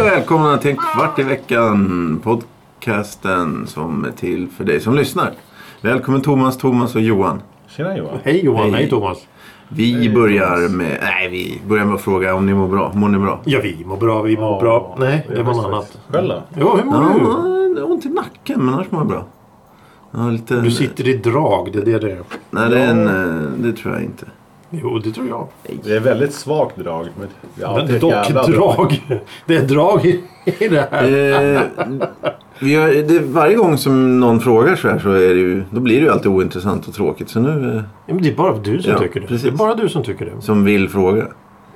Hej 0.00 0.10
välkomna 0.10 0.58
till 0.58 0.70
en 0.70 0.76
kvart 0.76 1.18
i 1.18 1.22
veckan. 1.22 2.20
Podcasten 2.24 3.66
som 3.66 4.04
är 4.04 4.10
till 4.10 4.48
för 4.48 4.64
dig 4.64 4.80
som 4.80 4.94
lyssnar. 4.94 5.32
Välkommen 5.80 6.22
Thomas, 6.22 6.58
Thomas 6.58 6.94
och 6.94 7.00
Johan. 7.00 7.42
Tjena 7.68 7.96
Johan. 7.96 8.18
Hej 8.24 8.44
Johan, 8.44 8.62
Hej. 8.62 8.72
hej, 8.72 8.90
Thomas. 8.90 9.18
Vi 9.72 10.10
börjar 10.14 10.68
med, 10.68 10.98
nej, 11.02 11.28
vi 11.28 11.60
börjar 11.68 11.84
med 11.84 11.94
att 11.94 12.00
fråga 12.00 12.34
om 12.34 12.46
ni 12.46 12.54
mår 12.54 12.68
bra. 12.68 12.92
Mår 12.94 13.08
ni 13.08 13.18
bra? 13.18 13.40
Ja, 13.44 13.60
vi 13.62 13.84
mår 13.86 13.96
bra, 13.96 14.22
vi 14.22 14.36
mår 14.36 14.52
Ja, 14.54 14.60
bra. 14.60 14.96
Nej, 14.98 15.26
det 15.34 15.42
var 15.42 15.54
något 15.54 15.66
annat. 15.66 15.98
Själv 16.08 16.28
då? 16.28 16.42
Ja, 16.60 16.76
hur 16.76 16.84
mår 16.84 16.94
Ja, 17.02 17.44
du? 17.44 17.74
det 17.74 17.80
har 17.80 17.90
ont 17.90 18.06
i 18.06 18.08
nacken 18.08 18.60
men 18.64 18.74
annars 18.74 18.90
mår 18.90 19.00
jag 19.00 19.08
bra. 19.08 19.24
Ja, 20.10 20.30
lite, 20.30 20.60
Du 20.60 20.70
sitter 20.70 21.08
i 21.08 21.14
drag, 21.16 21.68
det 21.72 21.78
är 21.78 21.84
det 21.84 21.98
det 21.98 22.12
är. 22.12 22.20
Nej, 22.50 22.70
det, 22.70 22.80
är 22.80 22.90
en, 22.90 23.06
eh, 23.06 23.50
det 23.58 23.72
tror 23.72 23.94
jag 23.94 24.02
inte. 24.02 24.26
Jo, 24.70 24.98
det 24.98 25.10
tror 25.12 25.28
jag. 25.28 25.46
Det 25.84 25.96
är 25.96 26.00
väldigt 26.00 26.32
svagt 26.34 26.76
drag. 26.76 27.08
Men 27.18 27.28
det 27.54 27.62
är 27.62 27.66
alltid 27.66 27.86
Men 27.86 27.94
ett 27.94 28.00
dock 28.00 28.12
jävla 28.12 28.46
drag. 28.46 29.02
Det 29.46 29.56
är 29.56 29.62
drag 29.62 30.04
i, 30.04 30.20
i 30.44 30.68
det 30.68 30.88
här. 30.90 31.56
Eh, 31.56 31.60
vi 32.60 32.74
har, 32.74 32.88
det, 32.88 33.18
varje 33.20 33.54
gång 33.56 33.78
som 33.78 34.20
någon 34.20 34.40
frågar 34.40 34.76
så 34.76 34.88
här 34.88 34.98
så 34.98 35.10
är 35.10 35.28
det 35.28 35.40
ju, 35.40 35.62
då 35.70 35.80
blir 35.80 35.96
det 35.96 36.02
ju 36.06 36.10
alltid 36.12 36.26
ointressant 36.32 36.88
och 36.88 36.94
tråkigt. 36.94 37.28
Så 37.30 37.40
nu, 37.40 37.68
eh, 37.76 37.82
Ja, 38.06 38.14
men 38.14 38.22
det 38.22 38.30
är 38.30 38.34
bara 38.36 38.58
du 38.58 38.82
som 38.82 38.92
Ja, 38.92 38.98
tycker 38.98 39.20
det. 39.20 39.26
precis. 39.26 39.42
Det 39.42 39.48
är 39.48 39.56
bara 39.56 39.74
du 39.74 39.88
som 39.88 40.02
tycker 40.02 40.24
det. 40.24 40.42
som 40.42 40.64
vill 40.64 40.88
fråga. 40.88 41.26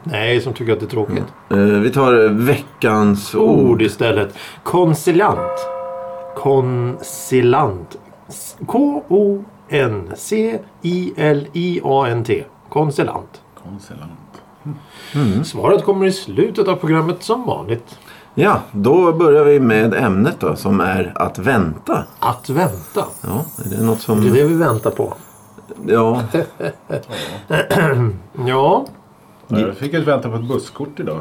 Nej, 0.05 0.41
som 0.41 0.53
tycker 0.53 0.73
att 0.73 0.81
det 0.81 0.87
är 0.87 0.91
tråkigt. 0.91 1.25
Eh, 1.51 1.57
vi 1.59 1.91
tar 1.91 2.29
veckans 2.29 3.35
ord. 3.35 3.71
Ord 3.71 3.83
istället. 3.83 4.35
Konsilant. 4.63 5.67
Konsilant. 6.37 7.97
S- 8.29 8.57
K-O-N-C-I-L-I-A-N-T. 11.15 12.45
Konsilant. 12.69 13.43
Konsulant. 13.65 14.11
Svaret 15.47 15.85
kommer 15.85 16.07
i 16.07 16.13
slutet 16.13 16.69
av 16.69 16.77
programmet 16.77 17.23
som 17.23 17.47
vanligt. 17.47 17.99
Ja, 18.35 18.61
då 18.73 19.13
börjar 19.13 19.45
vi 19.45 19.61
med 19.61 19.95
ämnet 19.95 20.37
då 20.41 20.57
som 20.57 20.81
är 20.81 21.13
att 21.15 21.39
vänta. 21.39 22.05
Att 22.21 22.51
vänta. 22.51 23.05
Ja, 23.21 23.45
är 23.65 23.69
det 23.77 23.85
något 23.85 23.99
Det 23.99 24.05
som... 24.05 24.19
är 24.27 24.31
det 24.31 24.45
vi 24.45 24.55
väntar 24.55 24.91
på. 24.91 25.15
Ja, 25.87 26.23
Ja, 28.47 28.87
Jag 29.49 29.77
fick 29.77 29.95
ett 29.95 30.07
vänta 30.07 30.29
på 30.31 30.37
ett 30.37 30.49
busskort 30.49 31.01
idag. 31.01 31.21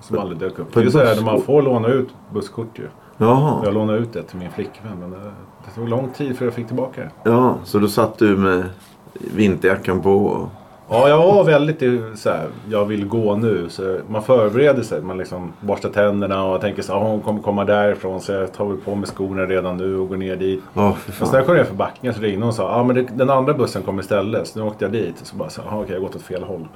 Som 0.00 0.18
aldrig 0.18 0.38
dök 0.40 0.58
upp. 0.58 0.74
Det 0.74 0.80
är 0.82 0.90
så 0.90 0.98
här 0.98 1.22
man 1.22 1.42
får 1.42 1.62
låna 1.62 1.88
ut 1.88 2.08
busskort 2.32 2.78
ju. 2.78 2.88
jaha. 3.16 3.60
Jag 3.64 3.74
lånade 3.74 3.98
ut 3.98 4.12
det 4.12 4.22
till 4.22 4.38
min 4.38 4.50
flickvän. 4.50 4.98
Men 5.00 5.10
det, 5.10 5.16
det 5.64 5.74
tog 5.74 5.88
lång 5.88 6.10
tid 6.10 6.38
för 6.38 6.44
jag 6.44 6.54
fick 6.54 6.66
tillbaka 6.66 7.00
det. 7.00 7.30
Ja, 7.30 7.56
så 7.64 7.78
då 7.78 7.88
satt 7.88 8.18
du 8.18 8.36
med 8.36 8.64
vinterjackan 9.12 10.02
på 10.02 10.16
och... 10.26 10.48
Ja, 10.88 11.08
jag 11.08 11.18
var 11.18 11.44
väldigt 11.44 11.82
så 12.18 12.30
här, 12.30 12.46
jag 12.68 12.84
vill 12.84 13.08
gå 13.08 13.36
nu. 13.36 13.68
Så 13.68 13.98
man 14.08 14.22
förbereder 14.22 14.82
sig. 14.82 15.02
Man 15.02 15.18
liksom 15.18 15.52
borstar 15.60 15.88
tänderna 15.88 16.44
och 16.44 16.60
tänker 16.60 16.82
så 16.82 16.92
här, 16.92 17.00
"Ah, 17.00 17.02
hon 17.08 17.20
kommer 17.20 17.42
komma 17.42 17.64
därifrån. 17.64 18.20
Så 18.20 18.32
jag 18.32 18.52
tar 18.52 18.64
väl 18.66 18.76
på 18.76 18.94
mig 18.94 19.06
skorna 19.06 19.42
redan 19.42 19.76
nu 19.76 19.98
och 19.98 20.08
går 20.08 20.16
ner 20.16 20.36
dit. 20.36 20.62
Ja, 20.74 20.92
för 20.92 21.10
Men 21.10 21.16
sen 21.18 21.26
fan. 21.26 21.36
jag 21.36 21.46
kom 21.46 21.56
ner 21.56 21.64
för 21.64 21.74
backen 21.74 22.14
så 22.14 22.20
ringde 22.20 22.40
hon 22.40 22.48
och 22.48 22.54
sa 22.54 22.68
ah, 22.70 22.84
men 22.84 22.96
det, 22.96 23.02
den 23.14 23.30
andra 23.30 23.54
bussen 23.54 23.82
kommer 23.82 24.02
istället. 24.02 24.46
Så 24.46 24.58
nu 24.58 24.64
åkte 24.64 24.84
jag 24.84 24.92
dit. 24.92 25.14
Så 25.22 25.36
bara 25.36 25.48
så, 25.50 25.60
ah, 25.62 25.64
okej 25.80 25.84
jag 25.88 25.96
har 25.96 26.00
gått 26.06 26.16
åt 26.16 26.22
fel 26.22 26.42
håll. 26.42 26.68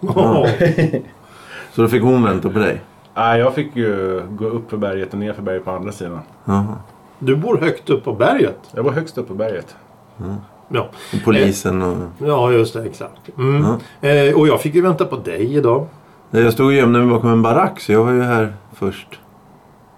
Så 1.74 1.82
då 1.82 1.88
fick 1.88 2.02
hon 2.02 2.24
vänta 2.24 2.48
på 2.50 2.58
dig? 2.58 2.80
Nej, 3.14 3.40
jag 3.40 3.54
fick 3.54 3.76
ju 3.76 4.22
gå 4.30 4.44
upp 4.46 4.70
för 4.70 4.76
berget 4.76 5.12
och 5.12 5.18
ner 5.18 5.32
för 5.32 5.42
berget 5.42 5.64
på 5.64 5.70
andra 5.70 5.92
sidan. 5.92 6.20
Jaha. 6.44 6.76
du 7.18 7.36
bor 7.36 7.56
högt 7.58 7.90
upp 7.90 8.04
på 8.04 8.12
berget. 8.12 8.58
Jag 8.74 8.82
var 8.82 8.92
högst 8.92 9.18
upp 9.18 9.28
på 9.28 9.34
berget. 9.34 9.76
Ja, 10.68 10.88
Och 11.12 11.24
polisen 11.24 11.82
och... 11.82 11.96
ja 12.18 12.52
just 12.52 12.74
det. 12.74 12.82
Exakt. 12.84 13.38
Mm. 13.38 13.64
Eh, 14.00 14.34
och 14.38 14.48
jag 14.48 14.60
fick 14.60 14.74
ju 14.74 14.80
vänta 14.82 15.04
på 15.04 15.16
dig 15.16 15.54
idag. 15.56 15.86
Jag 16.30 16.52
stod 16.52 16.66
och 16.66 16.72
gömde 16.72 16.98
mig 16.98 17.08
bakom 17.08 17.30
en 17.30 17.42
barack 17.42 17.80
så 17.80 17.92
jag 17.92 18.04
var 18.04 18.12
ju 18.12 18.22
här 18.22 18.52
först. 18.74 19.08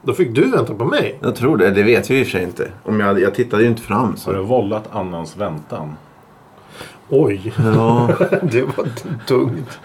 Då 0.02 0.12
fick 0.12 0.34
du 0.34 0.50
vänta 0.50 0.74
på 0.74 0.84
mig. 0.84 1.18
Jag 1.22 1.34
tror 1.36 1.56
det. 1.56 1.70
Det 1.70 1.82
vet 1.82 2.10
jag 2.10 2.18
i 2.18 2.22
och 2.22 2.26
för 2.26 2.30
sig 2.32 2.42
inte. 2.42 2.68
Om 2.84 3.00
jag, 3.00 3.20
jag 3.20 3.34
tittade 3.34 3.62
ju 3.62 3.68
inte 3.68 3.82
fram 3.82 4.00
Har 4.26 4.32
du 4.32 4.38
så... 4.38 4.42
vållat 4.42 4.88
annans 4.92 5.36
väntan? 5.36 5.94
Oj, 7.08 7.52
Ja, 7.74 8.08
det 8.42 8.62
var 8.62 8.86
tungt. 9.26 9.78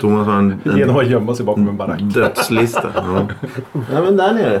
Thomas 0.00 0.26
har 0.26 0.34
en, 0.38 0.60
Genom 0.64 0.96
en 0.96 0.96
att 0.96 1.10
gömma 1.10 1.34
sig 1.34 1.46
bakom 1.46 1.68
en 1.68 1.76
barack. 1.76 2.00
dödslista. 2.00 2.88
Ja. 2.94 3.02
Nej 3.72 4.02
men 4.02 4.16
där 4.16 4.34
nere. 4.34 4.60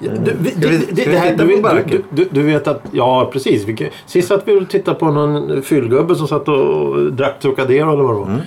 Du, 0.00 0.08
vi, 0.40 0.52
vi- 0.56 0.86
det, 0.92 1.04
det, 1.10 1.18
här, 1.18 1.36
du, 1.36 1.44
vet- 1.44 1.62
baracken? 1.62 2.02
du, 2.10 2.24
du, 2.24 2.28
du 2.30 2.42
vet 2.42 2.68
att, 2.68 2.82
ja 2.92 3.30
precis. 3.32 3.64
Vi, 3.64 3.90
sist 4.06 4.28
satt 4.28 4.48
vi 4.48 4.60
och 4.60 4.68
tittade 4.68 4.98
på 4.98 5.10
någon 5.10 5.62
fyllgubbe 5.62 6.14
som 6.14 6.28
satt 6.28 6.48
och 6.48 7.12
drack 7.12 7.40
Trocadero 7.40 7.92
eller 7.92 8.02
vad 8.02 8.14
det 8.14 8.20
var. 8.20 8.40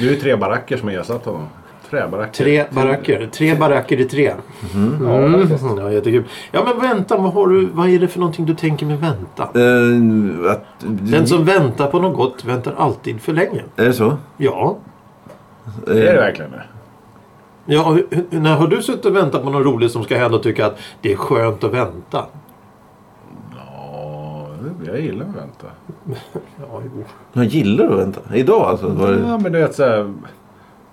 Nu 0.00 0.06
är 0.08 0.10
det 0.10 0.20
tre 0.20 0.36
baracker 0.36 0.76
som 0.76 0.88
har 0.88 0.94
ersatt 0.94 1.24
honom. 1.24 1.42
Träbaracker. 1.90 2.44
Tre 2.44 2.64
baracker. 2.70 3.28
Tre 3.32 3.54
baracker 3.54 4.00
i 4.00 4.04
tre. 4.04 4.32
Mm. 4.74 5.78
Ja, 5.78 5.92
jättekul. 5.92 6.24
Ja 6.52 6.64
men 6.64 6.88
vänta, 6.88 7.16
vad, 7.16 7.32
har 7.32 7.48
du, 7.48 7.66
vad 7.72 7.88
är 7.88 7.98
det 7.98 8.08
för 8.08 8.18
någonting 8.20 8.46
du 8.46 8.54
tänker 8.54 8.86
med 8.86 9.00
vänta? 9.00 9.42
Eh, 9.42 10.50
att, 10.52 10.64
Den 10.80 11.26
som 11.26 11.44
väntar 11.44 11.86
på 11.86 11.98
något 12.00 12.16
gott 12.16 12.44
väntar 12.44 12.74
alltid 12.78 13.20
för 13.20 13.32
länge. 13.32 13.62
Är 13.76 13.84
det 13.84 13.92
så? 13.92 14.16
Ja. 14.36 14.78
Är 15.86 15.94
det 15.94 16.12
verkligen 16.12 16.50
det? 16.50 16.62
Ja 17.66 17.98
när 18.30 18.54
har 18.56 18.66
du 18.66 18.82
suttit 18.82 19.04
och 19.04 19.16
väntat 19.16 19.42
på 19.44 19.50
något 19.50 19.66
roligt 19.66 19.92
som 19.92 20.04
ska 20.04 20.16
hända 20.18 20.36
och 20.36 20.42
tycka 20.42 20.66
att 20.66 20.78
det 21.00 21.12
är 21.12 21.16
skönt 21.16 21.64
att 21.64 21.72
vänta? 21.72 22.24
Ja, 23.56 24.46
jag 24.86 25.00
gillar 25.00 25.26
att 25.26 25.36
vänta. 25.36 25.66
Ja, 26.58 26.82
jo. 26.84 27.04
Jag 27.32 27.44
gillar 27.44 27.84
att 27.92 27.98
vänta. 27.98 28.20
Idag 28.34 28.62
alltså? 28.62 28.88
Var 28.88 29.12
det... 29.12 29.18
Ja, 29.28 29.38
men 29.38 29.52
du 29.52 29.58
vet 29.58 29.74
så 29.74 29.84
här, 29.84 30.14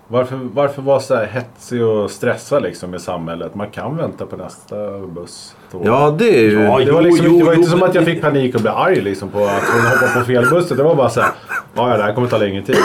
varför, 0.08 0.38
varför 0.54 0.82
vara 0.82 1.00
så 1.00 1.14
här 1.14 1.26
hetsig 1.26 1.84
och 1.84 2.10
stressa 2.10 2.58
liksom 2.58 2.94
i 2.94 2.98
samhället? 2.98 3.54
Man 3.54 3.70
kan 3.70 3.96
vänta 3.96 4.26
på 4.26 4.36
nästa 4.36 4.98
buss. 4.98 5.56
tåg. 5.72 5.82
Ja, 5.84 6.14
det 6.18 6.38
är 6.38 6.42
ju... 6.50 6.60
Ja, 6.62 6.78
Det 6.78 6.92
var, 6.92 7.02
liksom, 7.02 7.26
Jo, 7.26 7.38
det 7.38 7.44
var 7.44 7.52
jo, 7.52 7.58
inte 7.58 7.70
som 7.70 7.80
men- 7.80 7.88
att 7.88 7.94
jag 7.94 8.04
fick 8.04 8.22
panik 8.22 8.54
och 8.54 8.60
blev 8.60 8.74
arg 8.76 9.00
liksom 9.00 9.28
på 9.28 9.38
att 9.38 9.62
hon 9.72 9.80
hoppade 9.90 10.12
på 10.20 10.26
fel 10.26 10.46
buss. 10.50 10.68
Det 10.68 10.82
var 10.82 10.94
bara 10.94 11.10
så 11.10 11.20
här. 11.20 11.30
Ja, 11.74 11.96
det 11.96 12.02
här 12.02 12.14
kommer 12.14 12.28
ta 12.28 12.38
längre 12.38 12.62
tid. 12.62 12.76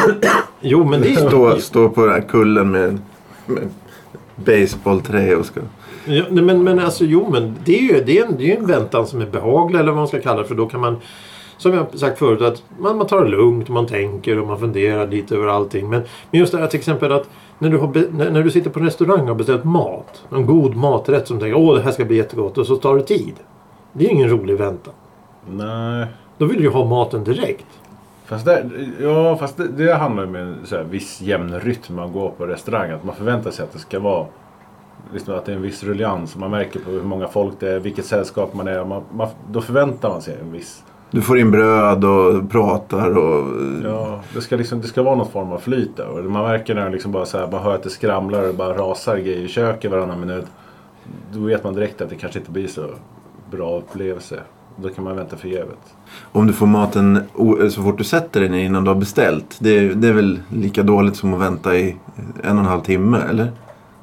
jo 0.62 0.84
men 0.84 1.02
det 1.02 1.14
är 1.14 1.16
Stå, 1.28 1.56
stå 1.60 1.90
på 1.90 2.06
den 2.06 2.14
här 2.14 2.22
kullen 2.22 2.72
med 2.72 2.98
baseballträ 4.36 5.36
och 5.36 5.46
ska... 5.46 5.60
Ja, 6.06 6.24
nej, 6.30 6.44
men, 6.44 6.64
men 6.64 6.80
alltså 6.80 7.06
jo 7.06 7.30
men 7.32 7.56
det 7.66 7.80
är 7.80 7.82
ju 7.82 8.04
det 8.04 8.20
är 8.20 8.26
en, 8.26 8.38
det 8.38 8.44
är 8.44 8.48
ju 8.48 8.56
en 8.56 8.68
väntan 8.68 9.08
som 9.08 9.22
är 9.22 9.26
behaglig 9.26 9.80
eller 9.80 9.92
vad 9.92 9.98
man 9.98 10.08
ska 10.08 10.22
kalla 10.22 10.42
det 10.42 10.48
för. 10.48 10.56
Då 10.56 10.66
kan 10.66 10.80
man 10.80 10.98
som 11.58 11.74
jag 11.74 12.00
sagt 12.00 12.20
förut 12.20 12.42
att 12.42 12.64
man, 12.80 12.98
man 12.98 13.08
tar 13.08 13.24
det 13.24 13.30
lugnt 13.30 13.68
och 13.68 13.74
man 13.74 13.88
tänker 13.88 14.40
och 14.40 14.48
man 14.48 14.60
funderar 14.60 15.08
lite 15.08 15.36
över 15.36 15.48
allting. 15.48 15.90
Men, 15.90 16.02
men 16.32 16.40
just 16.40 16.52
det 16.52 16.58
här 16.58 16.68
till 16.68 16.80
exempel 16.80 17.12
att 17.12 17.30
när 17.60 17.70
du, 17.70 17.78
har 17.78 17.88
be, 17.88 18.06
när, 18.12 18.32
när 18.32 18.44
du 18.44 18.52
sitter 18.52 18.70
på 18.70 18.80
en 18.80 18.86
restaurang 18.86 19.22
och 19.22 19.28
har 19.28 19.36
beställt 19.36 19.64
mat. 19.64 20.24
En 20.32 20.46
god 20.46 20.76
maträtt 20.76 21.28
som 21.28 21.40
tänker 21.40 21.58
åh 21.58 21.76
det 21.76 21.82
här 21.82 21.92
ska 21.92 22.06
bli 22.06 22.18
jättegott 22.18 22.58
och 22.58 22.68
så 22.68 22.76
tar 22.76 22.96
det 22.96 23.04
tid. 23.04 23.34
Det 23.94 24.06
är 24.06 24.10
ingen 24.10 24.30
rolig 24.30 24.58
väntan. 24.58 24.94
Nej. 25.50 26.08
Då 26.38 26.46
vill 26.46 26.58
du 26.58 26.64
ju 26.64 26.70
ha 26.70 26.86
maten 26.86 27.24
direkt. 27.24 27.79
Fast 28.30 28.46
det, 28.46 28.70
ja, 29.00 29.38
fast 29.38 29.58
det, 29.58 29.68
det 29.68 29.94
handlar 29.94 30.24
ju 30.24 30.30
med 30.30 30.42
en 30.42 30.58
så 30.64 30.76
här 30.76 30.84
viss 30.84 31.22
jämn 31.22 31.60
rytm 31.60 31.96
man 31.96 32.12
går 32.12 32.30
på 32.30 32.46
restaurang. 32.46 32.92
Att 32.92 33.04
man 33.04 33.16
förväntar 33.16 33.52
sig 33.52 33.64
att 33.64 33.74
det 33.74 33.80
ska 33.80 34.00
vara 34.00 34.26
liksom 35.14 35.36
att 35.36 35.46
det 35.46 35.52
är 35.52 35.56
en 35.56 35.62
viss 35.62 35.84
ruljans. 35.84 36.36
Man 36.36 36.52
märker 36.52 36.80
på 36.80 36.92
hur 36.92 37.04
många 37.04 37.28
folk 37.28 37.54
det 37.60 37.72
är, 37.72 37.80
vilket 37.80 38.06
sällskap 38.06 38.54
man 38.54 38.68
är. 38.68 38.86
Man, 38.86 39.04
man, 39.14 39.28
då 39.52 39.62
förväntar 39.62 40.10
man 40.10 40.22
sig 40.22 40.38
en 40.42 40.52
viss... 40.52 40.84
Du 41.12 41.22
får 41.22 41.40
in 41.40 41.52
bröd 41.52 42.06
och 42.06 42.52
pratar 42.52 43.18
och... 43.18 43.48
Ja, 43.84 44.20
det 44.34 44.42
ska, 44.42 44.56
liksom, 44.56 44.82
det 44.82 44.88
ska 44.88 45.04
vara 45.04 45.16
någon 45.16 45.32
form 45.32 45.52
av 45.52 45.60
flyt 45.60 45.98
där. 45.98 46.08
Och 46.08 46.26
man 46.26 46.44
märker 46.44 46.76
när 46.76 46.90
liksom 46.90 47.12
bara 47.12 47.26
så 47.26 47.38
här, 47.38 47.52
man 47.52 47.64
hör 47.64 47.76
att 47.76 47.84
det 47.84 47.90
skramlar 47.90 48.50
och 48.50 48.56
bara 48.56 48.74
rasar 48.78 49.18
grejer 49.18 49.42
i 49.42 49.48
köket 49.48 49.92
varannan 49.92 50.20
minut. 50.20 50.46
Då 51.34 51.40
vet 51.40 51.64
man 51.64 51.74
direkt 51.74 52.02
att 52.02 52.10
det 52.10 52.16
kanske 52.16 52.40
inte 52.40 52.52
blir 52.52 52.68
så 52.68 52.86
bra 53.52 53.78
upplevelse. 53.78 54.40
Då 54.84 54.90
kan 54.90 55.04
man 55.04 55.16
vänta 55.16 55.38
förgäves. 55.38 55.76
Om 56.32 56.48
du 56.48 56.54
får 56.54 56.66
maten 56.66 57.20
o- 57.36 57.70
så 57.70 57.84
fort 57.84 57.98
du 57.98 58.04
sätter 58.04 58.40
dig 58.40 58.50
ner 58.50 58.66
innan 58.66 58.84
du 58.84 58.90
har 58.90 58.96
beställt. 58.96 59.58
Det, 59.60 59.94
det 59.94 60.08
är 60.08 60.14
väl 60.14 60.40
lika 60.50 60.84
dåligt 60.84 61.16
som 61.16 61.34
att 61.34 61.42
vänta 61.42 61.76
i 61.78 61.96
en 62.44 62.58
och 62.58 62.64
en 62.64 62.70
halv 62.70 62.82
timme, 62.82 63.18
eller? 63.30 63.52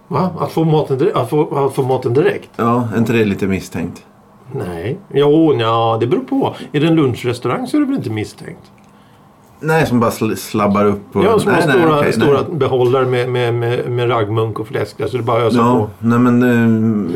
Va? 0.08 0.31
Att 0.38 0.52
få 0.52 0.64
maten 0.64 0.99
direkt? 0.99 1.17
Att 1.17 1.31
få, 1.31 1.67
att 1.67 1.75
få 1.75 1.82
maten 1.82 2.14
direkt? 2.14 2.50
Ja, 2.56 2.88
är 2.94 2.99
inte 2.99 3.12
det 3.12 3.25
lite 3.25 3.46
misstänkt? 3.46 4.05
Nej. 4.52 4.99
Jo, 5.14 5.55
ja, 5.55 5.96
det 6.00 6.06
beror 6.06 6.25
på. 6.25 6.55
Är 6.73 6.81
det 6.81 6.87
en 6.87 6.94
lunchrestaurang 6.94 7.67
så 7.67 7.76
är 7.76 7.81
det 7.81 7.87
väl 7.87 7.96
inte 7.96 8.11
misstänkt? 8.11 8.73
Nej, 9.60 9.86
som 9.86 10.00
bara 10.00 10.10
sl- 10.10 10.34
slabbar 10.34 10.84
upp. 10.84 11.16
Och... 11.16 11.24
Ja, 11.24 11.38
som 11.38 11.52
nej, 11.52 11.60
har 11.60 11.68
nej, 11.68 11.78
stora, 11.78 11.98
okej, 11.98 12.12
stora 12.12 12.32
nej. 12.48 12.58
behållare 12.58 13.06
med, 13.06 13.28
med, 13.30 13.54
med, 13.54 13.90
med 13.90 14.10
raggmunk 14.10 14.60
och 14.60 14.66
fläsk. 14.68 15.00
Alltså 15.00 15.16
det 15.16 15.22
bara 15.22 15.42
ösa 15.42 15.56
Ja, 15.56 15.78
på. 16.00 16.06
nej 16.06 16.18
men 16.18 16.42
eh, 16.42 17.10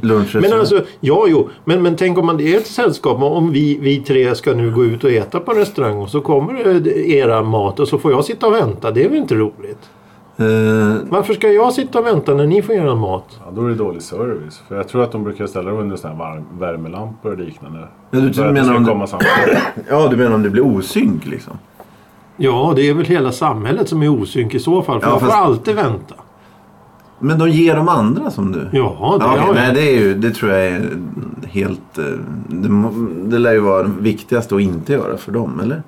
lunchrestaurang. 0.00 0.50
Men 0.50 0.58
alltså, 0.60 0.80
ja 1.00 1.24
jo. 1.28 1.48
Men, 1.64 1.82
men 1.82 1.96
tänk 1.96 2.18
om 2.18 2.26
man 2.26 2.40
är 2.40 2.56
ett 2.56 2.66
sällskap. 2.66 3.22
Om 3.22 3.52
vi, 3.52 3.78
vi 3.80 3.96
tre 3.96 4.34
ska 4.34 4.54
nu 4.54 4.70
gå 4.74 4.84
ut 4.84 5.04
och 5.04 5.10
äta 5.10 5.40
på 5.40 5.52
en 5.52 5.58
restaurang 5.58 5.96
och 5.98 6.08
så 6.08 6.20
kommer 6.20 6.80
det 6.80 7.08
era 7.10 7.42
mat 7.42 7.80
och 7.80 7.88
så 7.88 7.98
får 7.98 8.12
jag 8.12 8.24
sitta 8.24 8.46
och 8.46 8.52
vänta. 8.54 8.90
Det 8.90 9.04
är 9.04 9.08
väl 9.08 9.18
inte 9.18 9.34
roligt? 9.34 9.78
Eh, 10.40 10.46
Varför 11.10 11.34
ska 11.34 11.48
jag 11.48 11.72
sitta 11.72 11.98
och 11.98 12.06
vänta 12.06 12.34
när 12.34 12.46
ni 12.46 12.62
får 12.62 12.74
göra 12.74 12.94
mat? 12.94 13.24
Ja, 13.44 13.52
då 13.56 13.64
är 13.64 13.68
det 13.68 13.74
dålig 13.74 14.02
service. 14.02 14.62
För 14.68 14.76
jag 14.76 14.88
tror 14.88 15.02
att 15.02 15.12
de 15.12 15.24
brukar 15.24 15.46
ställa 15.46 15.70
dem 15.70 15.78
under 15.80 15.96
såna 15.96 16.12
här 16.14 16.18
varm, 16.20 16.44
värmelampor 16.58 17.32
och 17.32 17.38
liknande. 17.38 17.78
Ja, 18.10 18.20
du 18.20 18.28
det 18.30 18.52
menar 18.52 18.74
om 18.76 18.84
det- 18.84 19.08
ja, 19.90 20.08
du 20.10 20.16
menar 20.16 20.34
om 20.34 20.42
det 20.42 20.50
blir 20.50 20.62
osynk 20.76 21.26
liksom? 21.26 21.58
Ja, 22.40 22.72
det 22.76 22.88
är 22.88 22.94
väl 22.94 23.04
hela 23.06 23.32
samhället 23.32 23.88
som 23.88 24.02
är 24.02 24.08
osynk 24.08 24.54
i 24.54 24.58
så 24.58 24.82
fall. 24.82 25.00
För 25.00 25.06
Ja, 25.06 25.12
jag 25.12 25.20
får 25.20 25.26
fast- 25.26 25.38
alltid 25.38 25.74
vänta. 25.74 26.14
Men 27.20 27.38
de 27.38 27.50
ger 27.50 27.76
de 27.76 27.88
andra 27.88 28.30
som 28.30 28.52
du? 28.52 28.58
Ja, 28.58 28.68
det 28.72 28.76
Ja, 28.80 29.16
okej, 29.16 29.40
har 29.46 29.54
nej, 29.54 29.66
jag. 29.66 29.74
det, 29.74 29.80
är 29.90 29.98
ju, 30.00 30.14
det 30.14 30.30
tror 30.30 30.52
jag 30.52 30.66
är 30.66 30.90
helt... 31.46 31.98
eh, 31.98 32.04
Det, 32.48 32.68
det 33.30 33.38
lär 33.38 33.52
ju 33.52 33.60
vara 33.60 33.82
det 33.82 33.90
viktigaste 34.00 34.54
att 34.54 34.60
inte 34.60 34.92
göra 34.92 35.16
för 35.16 35.32
dem, 35.32 35.60
eller? 35.62 35.82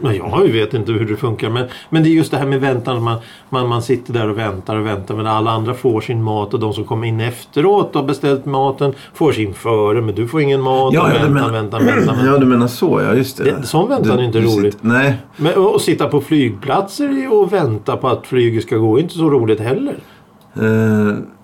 Men 0.00 0.16
jag 0.16 0.40
vet 0.48 0.74
inte 0.74 0.92
hur 0.92 1.04
det 1.06 1.16
funkar. 1.16 1.50
Men, 1.50 1.66
men 1.90 2.02
det 2.02 2.08
är 2.08 2.10
just 2.10 2.30
det 2.30 2.36
här 2.36 2.46
med 2.46 2.60
väntan. 2.60 3.02
Man, 3.02 3.18
man, 3.48 3.68
man 3.68 3.82
sitter 3.82 4.12
där 4.12 4.28
och 4.28 4.38
väntar 4.38 4.76
och 4.76 4.86
väntar. 4.86 5.14
Men 5.14 5.26
alla 5.26 5.50
andra 5.50 5.74
får 5.74 6.00
sin 6.00 6.22
mat. 6.22 6.54
Och 6.54 6.60
de 6.60 6.72
som 6.72 6.84
kommer 6.84 7.06
in 7.06 7.20
efteråt 7.20 7.96
och 7.96 8.00
har 8.00 8.08
beställt 8.08 8.44
maten 8.46 8.92
får 9.14 9.32
sin 9.32 9.54
före. 9.54 10.00
Men 10.00 10.14
du 10.14 10.28
får 10.28 10.40
ingen 10.40 10.60
mat. 10.60 10.94
Ja, 10.94 11.02
och 11.02 11.08
ja, 11.08 11.12
du 11.12 11.18
väntan, 11.18 11.32
menar- 11.34 11.52
väntan, 11.52 11.84
väntan, 11.86 12.06
väntan. 12.06 12.26
Ja, 12.26 12.38
du 12.38 12.46
menar 12.46 12.66
så, 12.66 13.00
ja 13.02 13.14
just 13.14 13.36
det. 13.36 13.44
Det- 13.44 13.62
sån 13.66 13.88
väntan 13.88 14.18
är 14.18 14.22
inte 14.22 14.38
du 14.40 14.46
roligt. 14.46 14.74
sitter- 14.74 14.86
nej, 14.88 15.16
Men 15.36 15.52
att 15.74 15.80
sitta 15.82 16.08
på 16.08 16.20
flygplatser 16.20 17.32
och 17.32 17.52
vänta 17.52 17.96
på 17.96 18.08
att 18.08 18.26
flyget 18.26 18.62
ska 18.62 18.76
gå 18.76 18.96
är 18.98 19.02
inte 19.02 19.14
så 19.14 19.30
roligt 19.30 19.60
heller. 19.60 19.94
eh, 20.54 20.62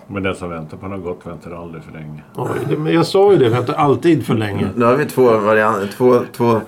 Men 0.07 0.23
den 0.23 0.35
som 0.35 0.51
väntar 0.51 0.77
på 0.77 0.89
något 0.89 1.05
gott 1.05 1.21
väntar 1.25 1.51
aldrig 1.63 1.83
för 1.85 1.93
länge. 1.93 2.23
Oj, 2.37 2.49
det, 2.69 2.77
men 2.77 2.95
jag 2.95 3.07
sa 3.07 3.33
ju 3.33 3.39
det, 3.39 3.49
vänta 3.49 3.73
alltid 3.75 4.27
för 4.27 4.35
länge. 4.35 4.69
nu 4.75 4.85
har 4.85 4.97
vi 4.97 5.05
två 5.05 5.39
varianter. 5.39 5.89
Två, 5.97 6.21
två, 6.37 6.61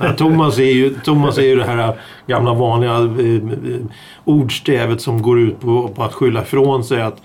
Ja, 0.00 0.12
Thomas, 0.12 0.58
är 0.58 0.72
ju, 0.72 0.94
Thomas 0.94 1.38
är 1.38 1.42
ju 1.42 1.56
det 1.56 1.64
här 1.64 1.94
gamla 2.26 2.54
vanliga 2.54 2.92
eh, 2.96 3.34
eh, 3.34 3.80
ordstävet 4.24 5.00
som 5.00 5.22
går 5.22 5.40
ut 5.40 5.60
på, 5.60 5.88
på 5.88 6.02
att 6.02 6.14
skylla 6.14 6.42
ifrån 6.42 6.84
sig 6.84 7.02
att 7.02 7.22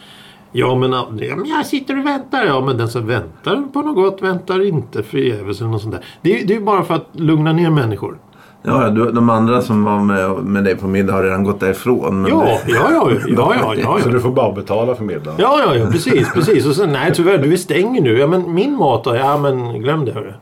Ja 0.53 0.75
men, 0.75 0.91
ja 0.91 1.07
men 1.35 1.45
jag 1.47 1.65
sitter 1.65 2.00
och 2.00 2.06
väntar. 2.06 2.45
Ja 2.45 2.62
men 2.62 2.77
den 2.77 2.88
som 2.89 3.07
väntar 3.07 3.63
på 3.73 3.81
något 3.81 3.95
gott 3.95 4.21
väntar 4.21 4.68
inte 4.68 5.03
förgäves 5.03 5.62
eller 5.62 5.69
något 5.69 5.81
sånt 5.81 5.94
där. 5.94 6.03
Det, 6.21 6.41
är- 6.41 6.47
det 6.47 6.53
är 6.53 6.57
ju 6.59 6.63
bara 6.65 6.83
för 6.83 6.94
att 6.94 7.07
lugna 7.13 7.53
ner 7.53 7.69
människor. 7.69 8.18
ja, 8.63 8.89
du, 8.89 9.12
de 9.12 9.29
andra 9.29 9.62
som 9.62 9.83
var 9.83 10.00
med, 10.00 10.29
med 10.44 10.63
dig 10.63 10.75
på 10.77 10.88
middag 10.88 11.13
har 11.13 11.23
redan 11.23 11.44
gått 11.44 11.59
därifrån. 11.59 12.21
Men 12.21 12.31
Ja, 12.31 12.47
ja, 12.68 12.75
ja, 12.91 13.12
ja, 13.27 13.53
ja, 13.62 13.75
ja, 13.77 14.00
Så 14.03 14.09
du 14.09 14.19
får 14.19 14.31
bara 14.31 14.51
betala 14.51 14.95
för 14.95 15.03
middagen. 15.03 15.35
Ja, 15.38 15.59
ja, 15.65 15.75
ja, 15.75 15.85
precis, 15.91 16.33
precis. 16.33 16.65
Och 16.65 16.75
sen, 16.75 16.91
nej 16.91 17.12
tyvärr, 17.15 17.38
du 17.38 17.57
stänger 17.57 18.01
nu. 18.01 18.18
Ja, 18.19 18.27
men 18.27 18.53
min 18.53 18.75
mat 18.77 19.03
då? 19.03 19.15
Ja, 19.15 19.38
men 19.38 19.81
glöm 19.81 20.06
det 20.06 20.12
hörru. 20.12 20.33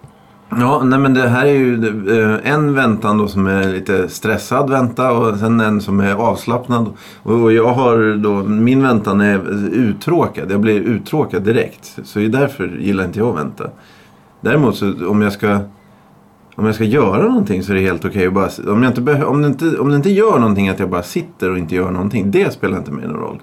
Ja, 0.49 0.81
nej 0.83 0.99
men 0.99 1.13
det 1.13 1.27
här 1.27 1.45
är 1.45 1.53
ju 1.53 1.73
eh, 2.21 2.51
en 2.51 2.73
väntan 2.73 3.17
då 3.17 3.27
som 3.27 3.47
är 3.47 3.73
lite 3.73 4.09
stressad 4.09 4.69
vänta 4.69 5.11
och 5.11 5.37
sen 5.37 5.59
en 5.59 5.81
som 5.81 5.99
är 5.99 6.13
avslappnad. 6.13 6.89
Och 7.23 7.53
jag 7.53 7.73
har 7.73 8.17
då, 8.17 8.43
min 8.43 8.83
väntan 8.83 9.21
är 9.21 9.39
uttråkad. 9.73 10.51
Jag 10.51 10.59
blir 10.59 10.81
uttråkad 10.81 11.43
direkt. 11.43 11.99
Så 12.03 12.19
det 12.19 12.25
är 12.25 12.29
därför 12.29 12.67
gillar 12.79 13.05
inte 13.05 13.19
jag 13.19 13.29
att 13.29 13.45
vänta. 13.45 13.69
Däremot 14.41 14.75
så 14.75 15.09
om 15.09 15.21
jag 15.21 15.33
ska 15.33 15.59
om 16.59 16.65
jag 16.65 16.75
ska 16.75 16.83
göra 16.83 17.23
någonting 17.23 17.63
så 17.63 17.71
är 17.71 17.75
det 17.75 17.81
helt 17.81 18.05
okej 18.05 18.27
att 18.27 18.33
bara... 18.33 18.49
Om, 18.73 18.83
jag 18.83 18.97
inte 18.97 19.25
om, 19.25 19.41
det 19.41 19.47
inte, 19.47 19.77
om 19.77 19.89
det 19.89 19.95
inte 19.95 20.09
gör 20.09 20.39
någonting 20.39 20.69
att 20.69 20.79
jag 20.79 20.89
bara 20.89 21.03
sitter 21.03 21.51
och 21.51 21.57
inte 21.57 21.75
gör 21.75 21.91
någonting. 21.91 22.31
Det 22.31 22.53
spelar 22.53 22.77
inte 22.77 22.91
mig 22.91 23.07
någon 23.07 23.17
roll. 23.17 23.41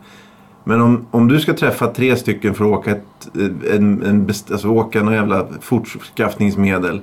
Men 0.69 0.81
om, 0.81 1.07
om 1.11 1.29
du 1.29 1.41
ska 1.41 1.53
träffa 1.55 1.87
tre 1.87 2.17
stycken 2.17 2.55
för 2.55 2.65
att 2.65 2.71
åka, 2.71 2.91
ett, 2.91 3.29
en, 3.75 4.03
en, 4.03 4.27
best- 4.27 4.53
alltså 4.53 4.69
åka 4.69 5.03
någon 5.03 5.15
jävla 5.15 5.47
fortskaffningsmedel. 5.61 7.01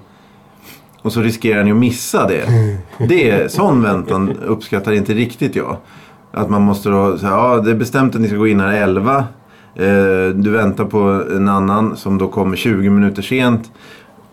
Och 1.01 1.13
så 1.13 1.21
riskerar 1.21 1.63
ni 1.63 1.71
att 1.71 1.77
missa 1.77 2.27
det. 2.27 2.43
det 3.09 3.29
är, 3.29 3.47
sån 3.47 3.81
väntan 3.81 4.33
uppskattar 4.45 4.91
inte 4.91 5.13
riktigt 5.13 5.55
jag. 5.55 5.77
Att 6.31 6.49
man 6.49 6.61
måste 6.61 6.89
då 6.89 7.17
säga, 7.17 7.31
ja 7.31 7.61
det 7.65 7.71
är 7.71 7.75
bestämt 7.75 8.15
att 8.15 8.21
ni 8.21 8.27
ska 8.27 8.37
gå 8.37 8.47
in 8.47 8.59
här 8.59 8.73
11. 8.73 9.17
Eh, 9.75 9.85
du 10.35 10.49
väntar 10.49 10.85
på 10.85 11.23
en 11.35 11.49
annan 11.49 11.97
som 11.97 12.17
då 12.17 12.27
kommer 12.27 12.55
20 12.55 12.89
minuter 12.89 13.21
sent. 13.21 13.71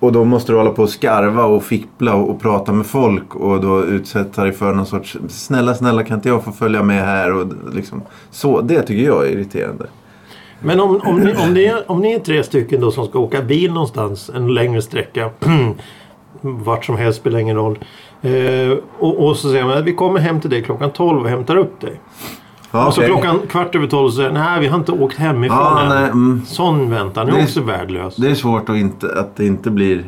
Och 0.00 0.12
då 0.12 0.25
måste 0.25 0.52
du 0.52 0.58
hålla 0.58 0.70
på 0.70 0.82
och 0.82 0.91
skarva 0.91 1.44
och 1.44 1.62
fippla 1.62 2.14
och, 2.14 2.31
och 2.31 2.41
prata 2.41 2.73
med 2.73 2.87
folk 2.87 3.35
och 3.35 3.61
då 3.61 3.85
utsätta 3.85 4.43
dig 4.43 4.52
för 4.52 4.75
någon 4.75 4.87
sorts 4.87 5.17
snälla 5.29 5.75
snälla 5.75 6.05
kan 6.05 6.17
inte 6.17 6.29
jag 6.29 6.44
få 6.44 6.52
följa 6.52 6.82
med 6.82 7.05
här 7.05 7.32
och 7.32 7.47
liksom 7.73 8.02
så. 8.31 8.61
Det 8.61 8.82
tycker 8.82 9.05
jag 9.05 9.26
är 9.26 9.31
irriterande. 9.31 9.87
Men 10.61 10.81
om, 10.81 11.00
om, 11.05 11.20
ni, 11.20 11.35
om, 11.35 11.55
ni 11.55 11.64
är, 11.64 11.91
om 11.91 12.00
ni 12.00 12.12
är 12.12 12.19
tre 12.19 12.43
stycken 12.43 12.81
då 12.81 12.91
som 12.91 13.06
ska 13.06 13.19
åka 13.19 13.43
bil 13.43 13.73
någonstans 13.73 14.31
en 14.35 14.55
längre 14.55 14.82
sträcka. 14.82 15.31
vart 16.41 16.85
som 16.85 16.97
helst 16.97 17.20
spelar 17.20 17.38
ingen 17.38 17.56
roll. 17.56 17.79
Eh, 18.23 18.79
och, 18.99 19.26
och 19.26 19.37
så 19.37 19.50
säger 19.50 19.64
man 19.64 19.79
att 19.79 19.85
vi 19.85 19.93
kommer 19.93 20.20
hem 20.20 20.41
till 20.41 20.50
dig 20.50 20.62
klockan 20.62 20.91
12 20.91 21.23
och 21.23 21.29
hämtar 21.29 21.56
upp 21.56 21.81
dig. 21.81 22.00
Ja, 22.73 22.87
och 22.87 22.95
så 22.95 23.01
okej. 23.01 23.11
klockan 23.13 23.39
kvart 23.49 23.75
över 23.75 23.87
12 23.87 24.11
så 24.11 24.29
nej 24.29 24.61
vi 24.61 24.67
har 24.67 24.79
inte 24.79 24.93
åkt 24.93 25.17
hemifrån 25.17 25.59
Ja, 25.59 25.81
än. 25.83 25.89
nej, 25.89 26.05
mm. 26.11 26.43
Sån 26.47 26.91
väntan 26.91 27.29
är 27.29 27.33
Det 27.33 27.39
är- 27.39 27.43
också 27.43 27.61
värdelös. 27.63 28.17
Det 28.17 28.31
är 28.31 28.35
svårt 28.35 28.69
att, 28.69 28.77
inte, 28.77 29.21
att 29.21 29.37
det 29.37 29.47
inte 29.47 29.71
blir 29.71 30.05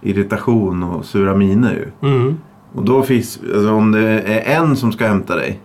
irritation 0.00 0.82
och 0.82 1.04
sura 1.04 1.34
miner 1.34 1.72
ju. 1.72 2.08
Mm. 2.08 2.36
Och 2.74 2.84
då 2.84 3.02
finns, 3.02 3.38
alltså 3.54 3.72
om 3.72 3.92
det 3.92 4.08
är 4.20 4.56
en 4.60 4.76
som 4.76 4.92
ska 4.92 5.06
hämta 5.06 5.36
dig. 5.36 5.60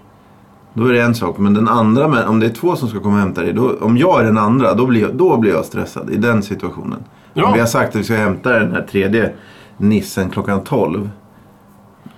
Då 0.73 0.85
är 0.85 0.93
det 0.93 1.01
en 1.01 1.15
sak. 1.15 1.37
Men 1.37 1.53
den 1.53 1.67
andra, 1.67 2.27
om 2.29 2.39
det 2.39 2.45
är 2.45 2.49
två 2.49 2.75
som 2.75 2.89
ska 2.89 2.99
komma 2.99 3.13
och 3.13 3.19
hämta 3.19 3.41
dig. 3.41 3.53
Då, 3.53 3.75
om 3.81 3.97
jag 3.97 4.21
är 4.21 4.25
den 4.25 4.37
andra, 4.37 4.73
då 4.73 4.85
blir, 4.85 5.01
jag, 5.01 5.15
då 5.15 5.37
blir 5.37 5.51
jag 5.51 5.65
stressad 5.65 6.09
i 6.09 6.17
den 6.17 6.43
situationen. 6.43 6.99
Ja. 7.33 7.45
Om 7.45 7.53
vi 7.53 7.59
har 7.59 7.67
sagt 7.67 7.89
att 7.89 7.95
vi 7.95 8.03
ska 8.03 8.15
hämta 8.15 8.59
den 8.59 8.71
här 8.71 8.81
tredje 8.91 9.33
nissen 9.77 10.29
klockan 10.29 10.63
12. 10.63 11.09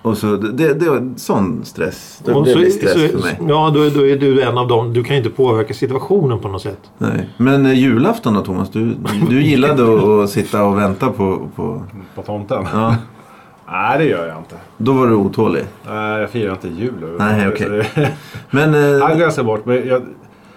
Och 0.02 0.16
så, 0.18 0.36
det, 0.36 0.74
det 0.74 0.86
är 0.86 1.18
sån 1.18 1.64
stress. 1.64 2.20
Det, 2.24 2.32
Och 2.32 2.44
det 2.44 2.52
så, 2.52 2.58
blir 2.58 2.70
stress 2.70 2.92
så, 2.92 2.98
för 2.98 3.18
mig. 3.18 3.38
Ja, 3.48 3.70
då, 3.74 3.80
är- 3.82 3.90
då 3.90 4.06
är 4.06 4.16
du 4.16 4.42
en 4.42 4.58
av 4.58 4.68
dem. 4.68 4.92
Du 4.92 5.04
kan 5.04 5.16
inte 5.16 5.30
påverka 5.30 5.74
situationen 5.74 6.38
på 6.38 6.48
något 6.48 6.62
sätt. 6.62 6.78
Nej. 6.98 7.28
Men 7.36 7.66
eh, 7.66 7.72
julafton 7.72 8.34
då 8.34 8.40
Thomas? 8.40 8.70
Du, 8.70 8.94
du 9.30 9.42
gillade 9.42 9.94
att, 9.98 10.04
att 10.04 10.30
sitta 10.30 10.64
och 10.64 10.78
vänta 10.78 11.08
på, 11.10 11.48
på... 11.56 11.82
På 12.14 12.22
tomten? 12.22 12.64
Ja, 12.72 12.96
Nej, 13.70 13.98
det 13.98 14.04
gör 14.04 14.26
jag 14.26 14.38
inte. 14.38 14.54
då 14.78 14.92
var 14.92 15.06
du 15.06 15.14
otålig. 15.14 15.64
Nej, 15.88 16.20
jag 16.20 16.30
firar 16.30 16.50
inte 16.52 16.68
jul. 16.68 16.92
Nej, 17.18 17.48
okej. 17.48 17.68
Det- 17.94 18.12
Men... 18.50 18.74
Han 19.02 19.10
Eh, 19.10 19.16
glömde 19.16 19.42
bort. 19.44 19.66
Men 19.66 19.88
jag, 19.88 20.02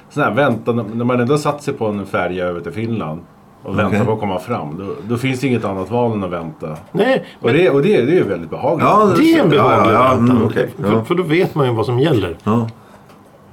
sån 0.09 0.23
här 0.23 0.31
väntan, 0.31 0.85
när 0.93 1.05
man 1.05 1.19
ändå 1.19 1.37
satt 1.37 1.63
sig 1.63 1.73
på 1.73 1.87
en 1.87 2.05
färja 2.05 2.45
över 2.45 2.61
till 2.61 2.71
Finland 2.71 3.21
och 3.63 3.79
väntar 3.79 3.87
Okej. 3.95 4.05
på 4.05 4.13
att 4.13 4.19
komma 4.19 4.39
fram. 4.39 4.77
Då, 4.77 4.93
då 5.07 5.17
finns 5.17 5.39
det 5.39 5.47
inget 5.47 5.65
annat 5.65 5.91
val 5.91 6.11
än 6.13 6.23
att 6.23 6.29
vänta. 6.31 6.77
Nej, 6.91 7.25
Och 7.41 7.53
det, 7.53 7.69
och 7.69 7.81
det, 7.81 8.01
det 8.01 8.11
är 8.11 8.15
ju 8.15 8.23
väldigt 8.23 8.49
behagligt. 8.49 8.87
Ja, 8.87 9.11
det 9.17 9.33
är 9.33 9.43
en 9.43 9.49
behaglig 9.49 9.93
Ja, 9.93 9.93
ja, 9.93 10.09
ja, 10.11 10.15
väntan. 10.15 10.37
mm, 10.37 10.49
för, 10.49 10.69
Ja. 10.91 11.03
för 11.03 11.15
då 11.15 11.23
vet 11.23 11.55
man 11.55 11.67
ju 11.67 11.73
vad 11.73 11.85
som 11.85 11.99
gäller. 11.99 12.37
ja. 12.43 12.67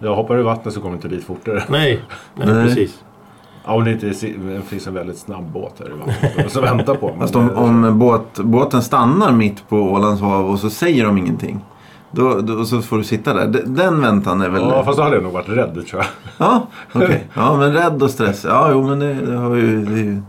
Jag 0.01 0.15
hoppar 0.17 0.39
i 0.39 0.43
vattnet 0.43 0.75
så 0.75 0.81
kommer 0.81 0.95
inte 0.95 1.09
dit 1.09 1.25
fortare. 1.25 1.63
Nej, 1.69 2.01
nej, 2.35 2.47
Nej. 2.55 2.65
precis. 2.67 3.03
Ja, 3.67 3.75
om 3.75 3.85
det 3.85 3.93
inte 3.93 4.07
är- 4.09 4.61
finns 4.63 4.87
en 4.87 4.95
väldigt 4.95 5.19
snabb 5.19 5.45
båt 5.45 5.73
här 5.79 5.87
i 5.87 5.91
vattnet. 5.99 6.53
Så 6.53 6.61
väntar 6.61 6.95
på. 6.95 7.09
Men 7.09 7.21
Fast 7.21 7.37
om, 7.37 7.51
om 7.51 7.99
båt, 7.99 8.39
båten 8.39 8.83
stannar 8.83 9.33
mitt 9.33 9.69
på 9.69 9.77
Ålands 9.77 10.21
hav 10.23 10.51
och 10.51 10.59
så 10.59 10.71
säger 10.71 11.05
de 11.05 11.19
ingenting. 11.19 11.61
Då, 12.11 12.41
då 12.41 12.65
så 12.65 12.83
får 12.83 12.97
du 12.97 13.05
sitta 13.05 13.35
där. 13.35 13.63
Den 13.67 14.01
väntan 14.01 14.41
är 14.41 14.49
väl... 14.49 14.63
Ja, 14.63 14.85
fast 14.85 14.99
då 14.99 15.05
hade 15.05 15.17
jag 15.17 15.23
nog 15.23 15.33
varit 15.33 15.49
rädd 15.49 15.87
tror 15.91 16.03
jag. 16.03 16.05
Ja, 16.39 16.67
okej. 16.93 17.27
Ja, 17.35 17.57
men 17.57 17.73
rädd 17.73 18.03
och 18.03 18.11
stress. 18.11 18.45
Ja, 18.45 18.69
jo, 18.73 18.83
men 18.83 18.99
det, 18.99 19.15
det 19.15 19.37
har 19.37 19.55
ju, 19.55 19.85
det 19.85 19.93
är 19.93 20.05
ju, 20.05 20.23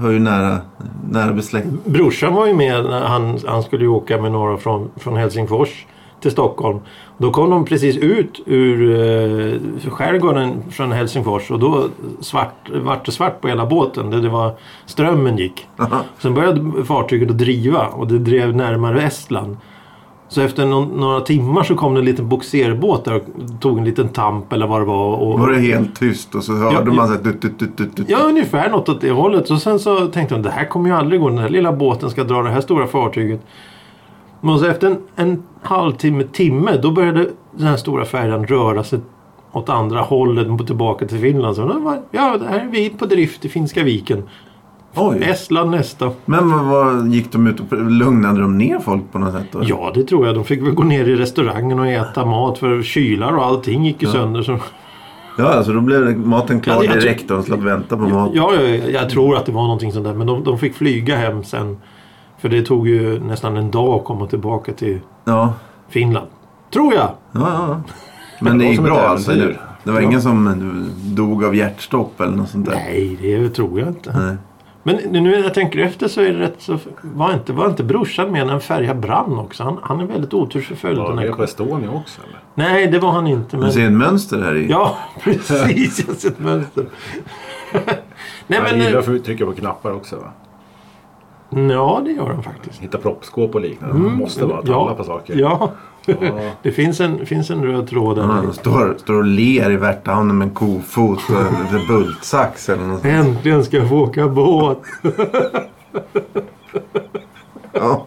har 0.00 0.10
ju 0.10 0.18
nära, 0.18 0.58
nära 1.10 1.32
besläkt. 1.32 1.66
Brorsan 1.84 2.34
var 2.34 2.46
ju 2.46 2.54
med 2.54 2.84
när 2.84 3.00
han, 3.00 3.38
han 3.46 3.62
skulle 3.62 3.84
ju 3.84 3.88
åka 3.88 4.22
med 4.22 4.32
några 4.32 4.56
från, 4.56 4.90
från 4.96 5.16
Helsingfors 5.16 5.86
till 6.20 6.30
Stockholm. 6.30 6.78
Då 7.18 7.30
kom 7.30 7.50
de 7.50 7.64
precis 7.64 7.96
ut 7.96 8.40
ur 8.46 8.90
eh, 8.90 9.90
skärgården 9.90 10.62
från 10.70 10.92
Helsingfors 10.92 11.50
och 11.50 11.58
då 11.58 11.84
svart, 12.20 12.70
vart 12.84 13.06
det 13.06 13.12
svart 13.12 13.40
på 13.40 13.48
hela 13.48 13.66
båten. 13.66 14.10
Det, 14.10 14.20
det 14.20 14.28
var, 14.28 14.52
strömmen 14.86 15.38
gick. 15.38 15.66
Sen 16.18 16.34
började 16.34 16.84
fartyget 16.84 17.30
att 17.30 17.38
driva 17.38 17.86
och 17.86 18.06
det 18.06 18.18
drev 18.18 18.56
närmare 18.56 19.02
Estland. 19.02 19.56
Så 20.34 20.40
efter 20.40 20.66
någon, 20.66 21.00
några 21.00 21.20
timmar 21.20 21.62
så 21.62 21.74
kom 21.74 21.94
det 21.94 22.00
en 22.00 22.04
liten 22.04 22.28
boxerbåt 22.28 23.04
där 23.04 23.14
och 23.14 23.22
tog 23.60 23.78
en 23.78 23.84
liten 23.84 24.08
tamp 24.08 24.52
eller 24.52 24.66
vad 24.66 24.80
det 24.80 24.84
var. 24.84 25.16
Och, 25.16 25.38
Var 25.38 25.50
det 25.50 25.58
helt 25.58 26.00
tyst 26.00 26.34
och 26.34 26.44
så 26.44 26.52
hörde 26.52 26.74
Ja, 26.74 26.84
man 26.84 27.06
så 27.06 27.14
här... 27.14 27.22
Dut, 27.22 27.42
dut, 27.42 27.58
dut, 27.58 27.76
dut, 27.76 27.96
dut. 27.96 28.06
Ja, 28.08 28.18
ungefär 28.18 28.70
något 28.70 28.88
åt 28.88 29.00
det 29.00 29.10
hållet. 29.10 29.50
Och 29.50 29.62
sen 29.62 29.78
så 29.78 30.06
tänkte 30.06 30.34
de 30.34 30.42
det 30.42 30.50
här 30.50 30.64
kommer 30.64 30.88
ju 30.90 30.96
aldrig 30.96 31.20
gå. 31.20 31.28
Den 31.28 31.38
här 31.38 31.48
lilla 31.48 31.72
båten 31.72 32.10
ska 32.10 32.24
dra 32.24 32.42
det 32.42 32.50
här 32.50 32.60
stora 32.60 32.86
fartyget. 32.86 33.40
Men 34.40 34.58
så 34.58 34.66
efter 34.66 34.86
en, 34.86 34.98
en 35.16 35.42
halvtimme, 35.62 36.24
timme, 36.24 36.76
då 36.82 36.90
började 36.90 37.30
den 37.52 37.66
här 37.66 37.76
stora 37.76 38.04
färjan 38.04 38.46
röra 38.46 38.84
sig 38.84 39.00
åt 39.52 39.68
andra 39.68 40.00
hållet 40.00 40.66
tillbaka 40.66 41.06
till 41.06 41.18
Finland. 41.18 41.56
Så 41.56 41.98
ja, 42.10 42.38
det 42.38 42.46
här 42.46 42.60
är 42.60 42.68
vi 42.70 42.90
på 42.90 43.06
drift 43.06 43.44
i 43.44 43.48
Finska 43.48 43.82
viken. 43.82 44.22
Oj. 44.96 45.22
Estland 45.22 45.70
nästa. 45.70 46.10
Men 46.24 46.68
vad, 46.68 47.08
gick 47.08 47.32
de 47.32 47.46
ut 47.46 47.60
och 47.60 47.90
lugnade 47.90 48.40
de 48.40 48.58
ner 48.58 48.78
folk 48.78 49.02
på 49.12 49.18
något 49.18 49.32
sätt? 49.34 49.46
Då? 49.52 49.60
Ja, 49.64 49.90
det 49.94 50.02
tror 50.04 50.26
jag. 50.26 50.34
De 50.34 50.44
fick 50.44 50.62
väl 50.62 50.74
gå 50.74 50.82
ner 50.82 51.08
i 51.08 51.16
restaurangen 51.16 51.78
och 51.80 51.86
äta 51.86 52.26
mat 52.26 52.58
för 52.58 52.82
kylar 52.82 53.32
och 53.36 53.44
allting 53.44 53.84
gick 53.86 54.02
ju 54.02 54.08
sönder. 54.08 54.42
Så, 54.42 54.58
Ja, 55.38 55.44
alltså 55.44 55.72
då 55.72 55.80
blev 55.80 56.18
maten 56.18 56.60
klar 56.60 56.84
Ja, 56.84 56.94
direkt 56.94 57.30
och 57.30 57.36
de 57.36 57.42
slapp 57.44 57.60
vänta 57.60 57.96
på 57.96 58.02
mat. 58.02 58.30
ja, 58.34 58.54
jag, 58.54 58.90
jag 58.90 59.10
tror 59.10 59.36
att 59.36 59.46
det 59.46 59.52
var 59.52 59.62
någonting 59.62 59.92
sånt 59.92 60.04
där. 60.04 60.14
Men 60.14 60.26
de, 60.26 60.44
de 60.44 60.58
fick 60.58 60.74
flyga 60.74 61.16
hem 61.16 61.44
sen. 61.44 61.76
För 62.38 62.48
det 62.48 62.62
tog 62.62 62.88
ju 62.88 63.20
nästan 63.20 63.56
en 63.56 63.70
dag 63.70 63.98
att 63.98 64.04
komma 64.04 64.26
tillbaka 64.26 64.72
till 64.72 65.00
Ja, 65.24 65.52
Finland. 65.88 66.26
Tror 66.72 66.94
jag. 66.94 67.08
ja, 67.32 67.40
ja. 67.40 67.80
Men 68.40 68.58
det 68.58 68.64
Det 68.64 68.70
gick 68.70 68.80
bra 68.82 68.98
alltså, 69.00 69.32
eller? 69.32 69.60
Det 69.84 69.90
var 69.90 70.00
Ja. 70.00 70.06
ingen 70.06 70.22
som 70.22 70.84
dog 71.02 71.44
av 71.44 71.56
hjärtstopp 71.56 72.20
eller 72.20 72.36
något 72.36 72.48
sånt 72.48 72.66
där? 72.66 72.74
Nej, 72.74 73.18
det 73.22 73.48
tror 73.48 73.80
jag 73.80 73.88
inte. 73.88 74.18
Nej. 74.18 74.36
Men 74.86 74.96
nu 74.96 75.20
när 75.20 75.38
jag 75.38 75.54
tänker 75.54 75.78
efter 75.78 76.08
så 76.08 76.20
är 76.20 76.32
det 76.32 76.40
rätt 76.40 76.54
så... 76.58 76.78
Var 77.02 77.34
inte, 77.34 77.52
var 77.52 77.68
inte 77.68 77.84
brorsan 77.84 78.32
med 78.32 78.46
när 78.46 78.54
en 78.54 78.60
färja 78.60 78.94
brann 78.94 79.38
också? 79.38 79.62
Han, 79.62 79.78
han 79.82 80.00
är 80.00 80.04
väldigt 80.04 80.34
otursförföljd. 80.34 80.98
Var 80.98 81.08
den 81.08 81.18
här 81.18 81.26
det 81.26 81.32
på 81.32 81.44
Estonia 81.44 81.90
också 81.90 82.20
eller? 82.22 82.40
Nej, 82.54 82.86
det 82.86 82.98
var 82.98 83.10
han 83.12 83.26
inte. 83.26 83.56
Du 83.56 83.62
Men... 83.62 83.72
ser 83.72 83.86
ett 83.86 83.92
mönster 83.92 84.42
här 84.42 84.54
i. 84.56 84.70
Ja, 84.70 84.96
precis. 85.20 86.04
Jag 86.08 86.16
ser 86.16 86.28
ett 86.28 86.38
mönster. 86.38 86.86
Nej, 88.46 88.60
Han 88.60 88.62
men... 88.62 88.80
gillar 88.80 88.98
att 88.98 89.24
trycka 89.24 89.46
på 89.46 89.52
knappar 89.52 89.92
också 89.92 90.16
va? 90.16 90.32
Ja, 91.50 92.00
det 92.04 92.10
gör 92.10 92.26
han 92.26 92.42
faktiskt. 92.42 92.80
Hitta 92.80 92.98
proppskåp 92.98 93.54
och 93.54 93.60
liknande. 93.60 93.94
Man 93.94 94.12
måste 94.12 94.44
vara 94.44 94.62
tala 94.62 94.94
på 94.94 95.04
saker. 95.04 95.32
Mm. 95.32 95.44
Ja. 95.44 95.72
Ja. 96.06 96.50
Det 96.62 96.72
finns 96.72 97.00
en, 97.00 97.26
finns 97.26 97.50
en 97.50 97.64
röd 97.64 97.88
tråd 97.88 98.16
där. 98.16 98.22
Han 98.22 98.52
står, 98.52 98.94
står 98.98 99.14
och 99.14 99.24
ler 99.24 99.70
i 99.70 99.76
Värtahamnen 99.76 100.38
med 100.38 100.48
en 100.48 100.54
kofot 100.54 101.20
och 101.30 101.74
en 101.80 101.86
bultsax 101.88 102.68
eller 102.68 102.82
något. 102.84 103.04
Äntligen 103.04 103.64
ska 103.64 103.76
jag 103.76 103.88
få 103.88 103.96
åka 103.96 104.28
båt. 104.28 104.82
Ja. 107.72 108.06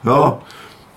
Ja. 0.00 0.38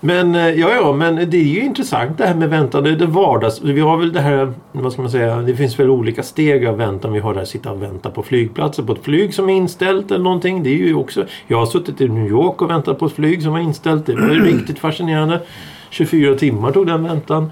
Men 0.00 0.34
eh, 0.34 0.48
ja, 0.48 0.68
ja, 0.74 0.92
men 0.92 1.14
det 1.30 1.36
är 1.36 1.44
ju 1.54 1.60
intressant 1.64 2.18
det 2.18 2.26
här 2.26 2.34
med 2.34 2.50
väntan. 2.50 2.84
Det 2.84 2.96
det 2.96 3.06
vardags. 3.06 3.60
Vi 3.62 3.80
har 3.80 3.96
väl 3.96 4.12
det 4.12 4.20
här, 4.20 4.52
vad 4.72 4.92
ska 4.92 5.02
man 5.02 5.10
säga, 5.10 5.36
det 5.36 5.54
finns 5.56 5.80
väl 5.80 5.90
olika 5.90 6.22
steg 6.22 6.66
av 6.66 6.76
väntan. 6.76 7.12
Vi 7.12 7.18
har 7.20 7.32
det 7.34 7.38
här 7.38 7.46
sitta 7.46 7.70
och 7.72 7.82
vänta 7.82 8.10
på 8.10 8.22
flygplatser 8.22 8.82
på 8.82 8.92
ett 8.92 9.02
flyg 9.04 9.34
som 9.34 9.48
är 9.48 9.52
inställt 9.54 10.10
eller 10.10 10.24
någonting. 10.24 10.62
Det 10.62 10.70
är 10.70 10.74
ju 10.76 10.94
också, 10.94 11.24
jag 11.46 11.58
har 11.58 11.66
suttit 11.66 12.00
i 12.00 12.08
New 12.08 12.26
York 12.28 12.62
och 12.62 12.70
väntat 12.70 12.98
på 12.98 13.06
ett 13.06 13.12
flyg 13.12 13.42
som 13.42 13.52
var 13.52 13.60
inställt. 13.60 14.06
Det 14.06 14.14
var 14.14 14.28
ju 14.34 14.44
riktigt 14.58 14.78
fascinerande. 14.78 15.40
24 15.90 16.34
timmar 16.34 16.72
tog 16.72 16.86
den 16.86 17.02
väntan. 17.04 17.50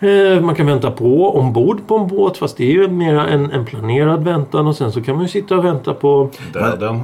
Eh, 0.00 0.40
Man 0.40 0.54
kan 0.54 0.66
vänta 0.66 0.90
på 0.90 1.36
ombord 1.38 1.86
på 1.86 1.96
en 1.98 2.08
båt 2.08 2.38
fast 2.38 2.56
det 2.56 2.64
är 2.64 2.72
ju 2.72 2.88
mer 2.88 3.14
en, 3.14 3.50
en 3.50 3.64
planerad 3.64 4.24
väntan 4.24 4.66
och 4.66 4.76
sen 4.76 4.92
så 4.92 5.02
kan 5.02 5.14
man 5.14 5.24
ju 5.24 5.28
sitta 5.28 5.56
och 5.56 5.64
vänta 5.64 5.94
på 5.94 6.30
Döden. 6.52 7.00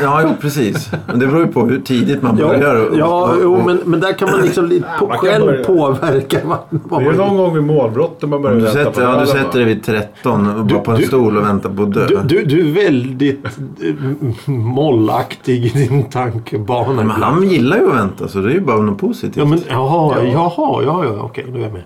Ja, 0.00 0.20
jo, 0.22 0.28
precis. 0.40 0.90
Men 1.06 1.18
det 1.18 1.26
beror 1.26 1.40
ju 1.46 1.52
på 1.52 1.64
hur 1.66 1.80
tidigt 1.80 2.22
man 2.22 2.38
Ja, 2.38 2.48
börjar. 2.48 2.88
och- 2.90 2.96
ja 2.98 3.22
och- 3.30 3.36
jo, 3.42 3.62
men, 3.66 3.78
men 3.84 4.00
där 4.00 4.12
kan 4.12 4.30
man 4.30 4.40
liksom 4.40 4.66
lite 4.66 4.86
på, 4.98 5.06
man 5.06 5.18
själv 5.18 5.46
börja. 5.46 5.64
påverka 5.64 6.38
vad, 6.44 6.58
vad 6.70 7.02
Det 7.02 7.06
är 7.08 7.12
man 7.12 7.26
någon 7.26 7.36
gång 7.36 7.54
vid 7.54 7.62
målbrottet 7.62 8.28
man 8.28 8.42
börjar 8.42 8.56
Du 8.56 8.62
vänta 8.62 8.78
på 8.84 8.84
sätter, 8.84 9.02
ja, 9.02 9.20
du 9.20 9.26
sätter 9.26 9.58
dig 9.58 9.64
vid 9.64 9.84
13 9.84 10.46
och 10.58 10.64
bara 10.66 10.78
på 10.78 10.90
en 10.90 10.96
du- 11.00 11.06
stol 11.06 11.36
och 11.36 11.44
väntar 11.44 11.70
på 11.70 11.82
att 11.82 11.92
dö. 11.94 12.06
Du, 12.06 12.18
du, 12.24 12.44
du 12.44 12.68
är 12.68 12.74
väldigt 12.86 13.44
eh, 13.44 14.50
mollaktig 14.50 15.64
i 15.66 15.68
din 15.88 16.02
tankebana. 16.04 16.92
Men 16.92 17.00
ibland. 17.04 17.22
han 17.22 17.42
gillar 17.48 17.76
ju 17.76 17.88
att 17.90 17.96
vänta 17.96 18.28
så 18.28 18.38
det 18.38 18.50
är 18.50 18.54
ju 18.54 18.60
bara 18.60 18.76
något 18.82 18.98
positivt. 18.98 19.36
Ja, 19.36 19.44
men 19.44 19.60
jaha, 19.68 20.14
Ja. 20.16 20.22
jaha, 20.32 20.82
ja, 20.82 21.04
ja, 21.04 21.20
okej, 21.22 21.46
då 21.52 21.58
är 21.58 21.62
jag 21.62 21.72
med. 21.72 21.82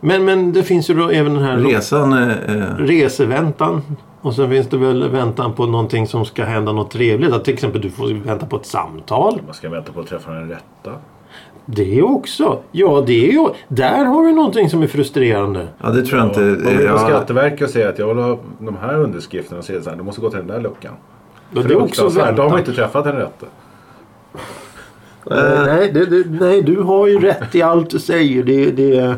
Men, 0.00 0.24
men 0.24 0.52
det 0.52 0.62
finns 0.62 0.90
ju 0.90 0.94
då 0.94 1.08
även 1.08 1.34
den 1.34 1.42
här 1.44 1.56
Resan 1.56 2.12
är... 2.12 2.30
Eh, 2.48 2.84
reseväntan. 2.84 3.82
Och 4.22 4.34
sen 4.34 4.50
finns 4.50 4.66
det 4.68 4.76
väl 4.76 5.08
väntan 5.08 5.52
på 5.52 5.66
någonting 5.66 6.06
som 6.06 6.24
ska 6.24 6.44
hända 6.44 6.72
något 6.72 6.90
trevligt. 6.90 7.32
Att 7.32 7.44
till 7.44 7.54
exempel 7.54 7.80
du 7.80 7.90
får 7.90 8.24
vänta 8.24 8.46
på 8.46 8.56
ett 8.56 8.66
samtal. 8.66 9.40
Man 9.46 9.54
ska 9.54 9.68
vänta 9.68 9.92
på 9.92 10.00
att 10.00 10.06
träffa 10.06 10.30
den 10.30 10.48
rätta. 10.48 10.92
Det 11.66 12.02
också. 12.02 12.58
Ja, 12.72 13.04
det 13.06 13.28
är 13.28 13.32
ju... 13.32 13.48
Där 13.68 14.04
har 14.04 14.26
vi 14.26 14.32
någonting 14.32 14.70
som 14.70 14.82
är 14.82 14.86
frustrerande. 14.86 15.68
ja, 15.82 15.90
det 15.90 16.02
tror 16.02 16.18
jag 16.20 16.28
inte... 16.28 16.40
Om 16.40 16.56
vi 16.56 16.76
på 16.76 16.82
Ja, 16.82 16.98
Skatteverket 16.98 17.62
och 17.62 17.70
säger 17.70 17.88
att 17.88 17.98
jag 17.98 18.14
vill 18.14 18.24
ha 18.24 18.38
de 18.58 18.76
här 18.76 19.00
underskrifterna 19.00 19.58
och 19.58 19.64
säger 19.64 19.80
så 19.80 19.90
här, 19.90 19.96
du 19.96 20.02
måste 20.02 20.20
gå 20.20 20.30
till 20.30 20.38
den 20.38 20.46
där 20.48 20.60
luckan. 20.60 20.94
Det, 21.50 21.62
För 21.62 21.68
det 21.68 21.74
är 21.74 21.82
också 21.82 22.02
fruktansvärt. 22.02 22.36
Då 22.36 22.42
har 22.42 22.48
man 22.48 22.56
väntan. 22.56 22.72
inte 22.72 22.82
träffat 22.82 23.04
den 23.04 23.16
rätta. 23.16 23.46
Eh, 25.30 25.64
nej, 25.66 25.92
det, 25.92 26.06
det, 26.06 26.24
nej, 26.40 26.62
du 26.62 26.80
har 26.80 27.06
ju 27.06 27.20
rätt 27.20 27.54
i 27.54 27.62
allt 27.62 27.90
du 27.90 27.98
säger. 27.98 28.42
Det, 28.42 28.70
det, 28.70 29.14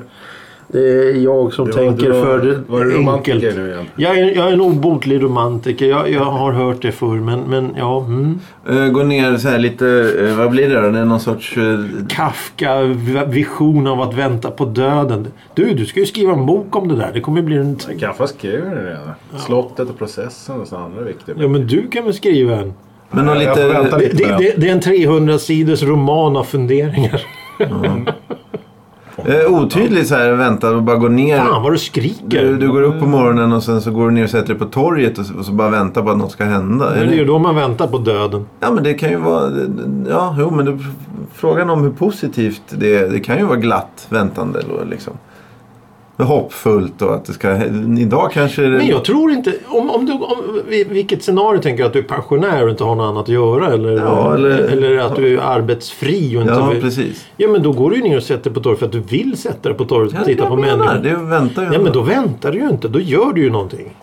det 0.72 0.78
är 0.78 1.16
jag 1.24 1.52
som 1.52 1.66
Du- 1.66 1.72
tänker 1.72 2.02
du 2.06 2.12
var- 2.12 2.24
för 2.24 2.62
var 2.68 2.84
du 2.84 2.96
enkelt. 3.10 3.56
nu 3.56 3.68
igen? 3.68 3.86
Jag 3.96 4.18
är, 4.18 4.36
jag 4.36 4.48
är 4.48 4.52
en 4.52 4.60
obotlig 4.60 5.22
romantiker. 5.22 5.86
Jag, 5.86 6.10
jag 6.10 6.24
har 6.24 6.52
hört 6.52 6.82
det 6.82 6.92
förr. 6.92 7.16
Men, 7.20 7.40
men 7.40 7.74
ja, 7.78 8.04
mm. 8.04 8.38
eh, 8.68 8.88
gå 8.92 9.02
ner 9.02 9.36
så 9.36 9.48
här 9.48 9.58
lite... 9.58 10.14
Eh, 10.28 10.36
vad 10.38 10.50
blir 10.50 10.68
det 10.68 10.80
då? 10.80 10.90
Det 10.90 10.98
är 10.98 11.04
någon 11.04 11.20
sorts... 11.20 11.56
Eh, 11.56 11.78
Kafka 12.08 12.82
v- 12.82 13.24
vision 13.28 13.86
av 13.86 14.00
att 14.00 14.14
vänta 14.14 14.50
på 14.50 14.64
döden. 14.64 15.26
Du, 15.54 15.74
du 15.74 15.86
ska 15.86 16.00
ju 16.00 16.06
skriva 16.06 16.32
en 16.32 16.46
bok 16.46 16.76
om 16.76 16.88
det 16.88 16.96
där. 16.96 17.10
Det 17.14 17.20
kommer 17.20 17.42
bli 17.42 17.56
en... 17.56 17.76
Kaffa 18.00 18.26
skrev 18.26 18.70
det 18.70 18.84
redan. 18.90 19.10
Slottet 19.38 19.88
och 19.90 19.98
processen 19.98 20.60
och 20.60 20.66
sådana 20.68 20.86
andra 20.86 21.02
viktiga. 21.02 21.34
Ja, 21.38 21.48
men 21.48 21.66
du 21.66 21.88
kan 21.88 22.04
väl 22.04 22.14
skriva 22.14 22.56
en? 22.56 22.72
men 23.10 23.26
får 23.26 23.72
vänta 23.72 23.96
lite... 23.96 24.16
Det, 24.16 24.22
lite. 24.24 24.36
det, 24.38 24.54
det 24.56 24.68
är 24.68 24.72
en 24.72 24.80
300 24.80 25.38
sidors 25.38 25.82
roman 25.82 26.36
av 26.36 26.44
funderingar. 26.44 27.22
Eh, 29.24 29.52
otydligt 29.54 30.08
så 30.08 30.14
här 30.14 30.32
vänta 30.32 30.70
och 30.70 30.82
bara 30.82 30.96
gå 30.96 31.08
ner. 31.08 31.38
Fan 31.38 31.62
vad 31.62 31.72
du 31.72 31.78
skriker. 31.78 32.44
Du, 32.44 32.56
du 32.56 32.72
går 32.72 32.82
upp 32.82 33.00
på 33.00 33.06
morgonen 33.06 33.52
och 33.52 33.62
sen 33.62 33.80
så 33.80 33.90
går 33.90 34.04
du 34.04 34.10
ner 34.10 34.24
och 34.24 34.30
sätter 34.30 34.48
dig 34.48 34.58
på 34.58 34.64
torget 34.64 35.18
och 35.18 35.26
så, 35.26 35.34
och 35.38 35.44
så 35.44 35.52
bara 35.52 35.70
väntar 35.70 36.02
på 36.02 36.10
att 36.10 36.18
något 36.18 36.32
ska 36.32 36.44
hända. 36.44 36.90
Men 36.96 37.06
det 37.08 37.14
är 37.14 37.18
ju 37.18 37.24
då 37.24 37.38
man 37.38 37.54
väntar 37.54 37.86
på 37.86 37.98
döden. 37.98 38.46
Ja 38.60 38.70
men 38.70 38.84
det 38.84 38.94
kan 38.94 39.10
ju 39.10 39.16
vara... 39.16 39.50
Ja, 40.08 40.36
jo 40.38 40.50
men 40.50 40.64
det, 40.66 40.78
frågan 41.34 41.70
om 41.70 41.82
hur 41.82 41.90
positivt 41.90 42.62
det 42.68 42.96
är. 42.96 43.08
Det 43.08 43.20
kan 43.20 43.38
ju 43.38 43.44
vara 43.44 43.56
glatt 43.56 44.06
väntande 44.08 44.62
liksom. 44.90 45.12
Hoppfullt 46.16 47.02
och 47.02 47.14
att 47.14 47.24
det 47.24 47.32
ska... 47.32 47.56
Idag 47.98 48.30
kanske... 48.32 48.62
Men 48.62 48.86
jag 48.86 49.04
tror 49.04 49.30
inte... 49.32 49.52
Om, 49.68 49.90
om 49.90 50.06
du, 50.06 50.12
om, 50.12 50.60
vi- 50.68 50.84
vilket 50.84 51.22
scenario 51.22 51.60
tänker 51.62 51.82
du? 51.82 51.86
Att 51.86 51.92
du 51.92 51.98
är 51.98 52.02
pensionär 52.02 52.64
och 52.64 52.70
inte 52.70 52.84
har 52.84 52.94
något 52.94 53.04
annat 53.10 53.22
att 53.22 53.28
göra? 53.28 53.66
Eller, 53.72 53.92
Ja, 53.96 54.34
eller- 54.34 54.50
eller 54.50 54.98
att 54.98 55.16
du 55.16 55.34
är 55.38 55.42
arbetsfri 55.42 56.36
och 56.36 56.40
inte 56.42 56.54
Ja, 56.54 56.66
vill... 56.70 56.80
precis. 56.80 57.26
Ja, 57.36 57.48
men 57.48 57.62
då 57.62 57.72
går 57.72 57.90
du 57.90 57.96
ju 57.96 58.02
ner 58.02 58.16
och 58.16 58.22
sätter 58.22 58.44
dig 58.44 58.52
på 58.54 58.60
torget 58.60 58.78
för 58.78 58.86
att 58.86 58.92
du 58.92 59.00
vill 59.00 59.36
sätta 59.36 59.68
dig 59.68 59.78
på 59.78 59.84
torget 59.84 60.12
och 60.12 60.18
Ja, 60.20 60.24
titta 60.24 60.42
det 60.42 60.48
på 60.48 60.54
jag 60.54 60.60
menar. 60.60 60.94
människor. 60.94 61.18
Det 61.24 61.24
väntar 61.30 61.62
ju. 61.62 61.68
Nej, 61.70 61.78
men 61.78 61.92
då 61.92 62.02
väntar 62.02 62.52
du 62.52 62.58
ju 62.58 62.68
inte. 62.68 62.88
Då 62.88 63.00
gör 63.00 63.32
du 63.32 63.42
ju 63.42 63.50
någonting. 63.50 63.96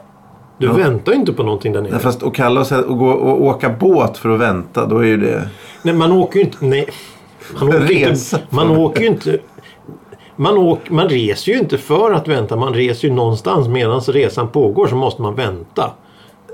Du 0.57 0.65
Ja. 0.67 0.73
väntar 0.73 1.11
ju 1.11 1.17
inte 1.19 1.33
på 1.33 1.43
någonting 1.43 1.73
där 1.73 1.81
nere. 1.81 1.91
Nej, 1.91 2.01
fast 2.01 2.23
att 2.23 2.33
kalla 2.33 2.61
och, 2.61 2.71
och, 2.71 2.97
gå, 2.97 3.09
och 3.09 3.43
åka 3.45 3.69
båt 3.69 4.17
för 4.17 4.29
att 4.29 4.39
vänta, 4.39 4.85
då 4.85 4.97
är 4.97 5.03
ju 5.07 5.17
det... 5.17 5.49
Nej, 5.83 5.93
man 5.93 6.11
åker 6.11 6.39
ju 6.39 6.45
inte... 6.45 6.57
Nej. 6.65 6.87
Man 7.59 7.69
åker, 7.69 7.91
inte, 8.09 8.39
man 8.49 8.71
åker 8.77 9.01
ju 9.01 9.07
inte... 9.07 9.37
Man, 10.39 10.57
åker, 10.57 10.93
man 10.93 11.09
reser 11.09 11.51
ju 11.51 11.59
inte 11.59 11.77
för 11.77 12.11
att 12.11 12.27
vänta. 12.27 12.55
Man 12.55 12.73
reser 12.73 13.07
ju 13.07 13.13
någonstans 13.13 13.67
medan 13.67 13.99
resan 13.99 14.47
pågår 14.47 14.87
så 14.87 14.95
måste 14.95 15.21
man 15.21 15.35
vänta. 15.35 15.91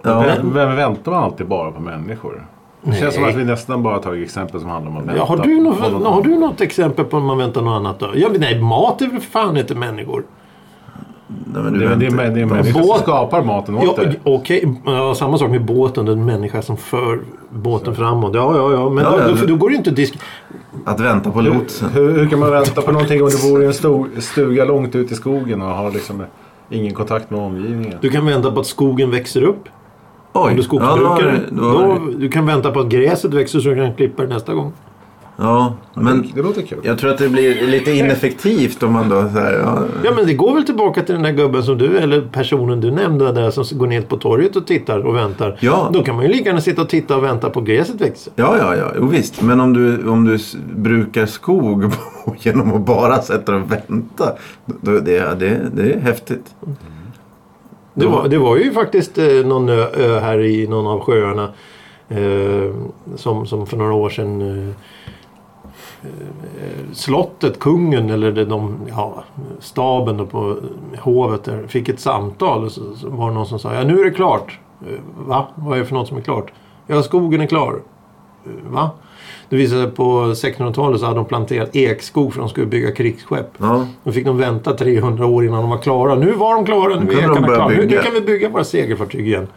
Ja, 0.04 0.22
Vem, 0.22 0.54
vem 0.54 0.76
väntar 0.76 1.12
man 1.12 1.24
alltid 1.24 1.48
bara 1.48 1.72
på 1.72 1.82
människor? 1.82 2.48
Det 2.82 2.90
Nej. 2.90 3.00
känns 3.00 3.16
som 3.16 3.24
att 3.24 3.36
vi 3.36 3.44
nästan 3.44 3.84
bara 3.84 4.00
tagit 4.00 4.26
exempel 4.26 4.60
som 4.60 4.70
handlar 4.70 4.92
om 4.92 4.98
att 4.98 5.04
vänta. 5.04 5.18
Ja, 5.18 5.26
har, 5.26 5.38
du 5.38 5.62
något, 5.62 6.04
har 6.06 6.22
du 6.24 6.36
något 6.36 6.62
exempel 6.62 7.06
på 7.06 7.20
när 7.20 7.26
man 7.26 7.38
väntar 7.38 7.62
något 7.62 7.76
annat 7.76 8.00
då? 8.00 8.10
Ja, 8.16 8.30
nej, 8.40 8.62
mat 8.62 9.02
är 9.02 9.08
väl 9.08 9.20
för 9.22 9.32
fan 9.32 9.58
inte 9.58 9.76
människor? 9.76 10.24
Nej, 11.28 11.64
men 11.64 11.80
Det 11.80 11.86
är, 11.86 11.96
det 11.96 12.06
är, 12.06 12.30
det 12.32 12.42
är 12.42 12.64
som 12.74 12.98
skapar 13.02 13.44
maten 13.44 13.76
åt 13.76 13.84
Ja, 13.98 14.04
dig. 14.04 14.20
Okej, 14.24 14.74
ja, 14.86 15.16
samma 15.16 15.38
sak 15.38 15.50
med 15.50 15.66
båten. 15.66 16.06
Den 16.06 16.26
människa 16.26 16.62
som 16.62 16.78
för 16.78 17.20
båten 17.50 17.96
framåt. 17.96 18.36
Ja, 18.36 18.56
ja, 18.58 18.72
ja. 18.72 18.90
Men 18.90 19.04
Ja, 19.04 19.12
då, 19.12 19.18
ja, 19.18 19.28
då, 19.28 19.34
det- 19.34 19.46
då 19.46 19.56
går 19.56 19.70
det 19.70 19.76
inte 19.76 19.90
att 19.90 19.96
disk... 19.96 20.20
Att 20.86 21.00
vänta 21.00 21.32
på 21.32 21.42
lotsen. 21.42 21.90
Hur, 21.90 22.12
hur 22.12 22.30
kan 22.30 22.40
man 22.40 22.52
vänta 22.52 22.82
på 22.82 22.92
någonting 22.92 23.24
om 23.24 23.30
du 23.30 23.50
bor 23.52 23.64
i 23.64 23.66
en 23.66 23.74
stor, 23.74 24.10
stuga 24.20 24.66
långt 24.66 24.96
ut 24.96 25.12
i 25.12 25.16
skogen 25.16 25.62
och 25.62 25.68
har 25.68 25.92
liksom 25.92 26.24
ingen 26.70 26.94
kontakt 26.94 27.30
med 27.32 27.40
omgivningen? 27.40 27.98
Du 28.02 28.10
kan 28.10 28.26
vänta 28.26 28.52
på 28.52 28.60
att 28.60 28.66
skogen 28.68 29.12
växer 29.12 29.42
upp. 29.44 29.64
Oj, 30.34 30.42
Om 30.50 30.54
du 30.54 30.60
är 30.60 30.64
skogsbrukare. 30.64 31.00
Ja, 31.02 31.56
då 31.56 31.56
det- 31.56 31.62
då 31.62 31.72
då, 31.72 32.06
det- 32.12 32.18
du 32.18 32.30
kan 32.30 32.46
vänta 32.46 32.72
på 32.72 32.80
att 32.80 32.88
gräset 32.88 33.34
växer 33.34 33.60
så 33.60 33.70
du 33.70 33.76
kan 33.76 33.94
klippa 33.94 34.24
det 34.24 34.30
nästa 34.34 34.54
gång. 34.54 34.74
Ja, 35.38 35.76
men 35.94 36.32
det 36.36 36.42
låter 36.42 36.62
kul. 36.62 36.80
jag 36.84 37.00
tror 37.00 37.12
att 37.12 37.18
det 37.18 37.30
blir 37.30 37.68
lite 37.68 37.92
ineffektivt 37.92 38.84
om 38.84 38.94
man 38.94 39.10
då 39.10 39.22
så 39.22 39.40
här, 39.40 39.54
ja, 39.54 39.84
Ja 40.04 40.12
men 40.16 40.26
det 40.26 40.34
går 40.34 40.54
väl 40.54 40.64
tillbaka 40.66 41.04
till 41.04 41.16
den 41.16 41.24
där 41.24 41.32
gubben 41.32 41.64
som 41.64 41.78
du 41.78 41.98
eller 41.98 42.22
personen 42.22 42.82
du 42.82 42.92
nämnde 42.92 43.32
där 43.32 43.52
som 43.52 43.78
går 43.78 43.88
ner 43.88 44.02
på 44.02 44.18
torget 44.18 44.56
och 44.56 44.68
tittar 44.68 45.00
och 45.00 45.16
väntar. 45.16 45.58
Ja. 45.60 45.90
Då 45.94 46.04
kan 46.04 46.16
man 46.16 46.26
ju 46.26 46.32
lika 46.32 46.46
gärna 46.46 46.62
sitta 46.62 46.82
och 46.82 46.90
titta 46.90 47.18
och 47.18 47.24
vänta 47.24 47.50
på 47.50 47.62
gräset 47.62 48.02
växa. 48.02 48.32
Ja, 48.36 48.58
ja, 48.58 48.76
ja, 48.76 48.92
jo, 48.96 49.08
visst. 49.08 49.42
Men 49.42 49.60
om 49.60 49.74
du, 49.74 50.08
om 50.08 50.26
du 50.26 50.38
brukar 50.76 51.26
skog 51.26 51.92
genom 52.40 52.74
att 52.74 52.82
bara 52.82 53.22
sätta 53.22 53.56
och 53.56 53.72
vänta. 53.72 54.34
Då, 54.66 54.92
det, 54.92 55.36
det, 55.40 55.70
det 55.74 55.94
är 55.94 56.00
häftigt. 56.00 56.56
Det 57.94 58.06
var, 58.06 58.28
det 58.28 58.38
var 58.38 58.58
ju 58.58 58.72
faktiskt 58.72 59.18
eh, 59.18 59.46
någon 59.46 59.70
ö, 59.70 59.88
ö 59.94 60.20
här 60.20 60.40
i 60.40 60.68
någon 60.68 60.88
av 60.88 61.00
sjöarna 61.00 61.50
eh, 62.10 62.76
som, 63.16 63.48
som 63.48 63.68
för 63.68 63.78
några 63.78 63.94
år 63.94 64.10
sedan 64.10 64.42
eh, 64.42 64.74
slottet, 66.94 67.60
kungen 67.60 68.10
eller 68.10 68.46
de, 68.46 68.78
ja, 68.90 69.24
staben 69.60 70.28
på 70.28 70.58
hovet 71.00 71.44
där 71.44 71.68
fick 71.68 71.90
ett 71.90 72.00
samtal 72.00 72.64
och 72.64 72.72
så, 72.72 72.82
så 72.96 73.10
var 73.10 73.28
det 73.30 73.34
någon 73.36 73.46
som 73.46 73.60
sa 73.60 73.74
ja 73.74 73.84
nu 73.84 74.00
är 74.00 74.04
det 74.04 74.12
klart. 74.12 74.60
Eh, 74.82 75.28
Va? 75.28 75.48
Vad 75.56 75.78
är 75.78 75.80
det 75.80 75.86
för 75.88 75.96
något 75.96 76.08
som 76.08 76.18
är 76.18 76.22
klart? 76.22 76.52
Ja 76.88 77.04
skogen 77.04 77.42
är 77.42 77.46
klar. 77.48 77.82
Eh, 78.46 78.72
Va? 78.72 78.90
Det 79.50 79.56
visade 79.56 79.82
sig 79.82 79.92
på 79.92 80.04
1600-talet 80.24 81.00
så 81.00 81.06
hade 81.06 81.18
de 81.20 81.26
planterat 81.26 81.76
ekskog 81.76 82.34
för 82.34 82.40
de 82.40 82.50
skulle 82.50 82.66
bygga 82.66 82.92
krigsskepp. 82.92 83.50
Ja, 83.58 83.86
Då 84.04 84.12
fick 84.12 84.26
de 84.26 84.38
vänta 84.38 84.74
300 84.74 85.26
år 85.26 85.46
innan 85.46 85.62
de 85.62 85.70
var 85.70 85.78
klara. 85.78 86.16
Nu 86.16 86.32
var 86.32 86.56
de 86.56 86.66
klara. 86.66 87.00
Nu 87.00 87.06
Nu 87.06 87.12
är 87.12 87.18
ekarna 87.18 87.48
klara. 87.48 87.68
Nu, 87.68 87.90
kan 87.90 88.14
vi 88.14 88.22
bygga 88.22 88.50
våra 88.50 88.64
segelfartyg 88.64 89.28
igen. 89.28 89.48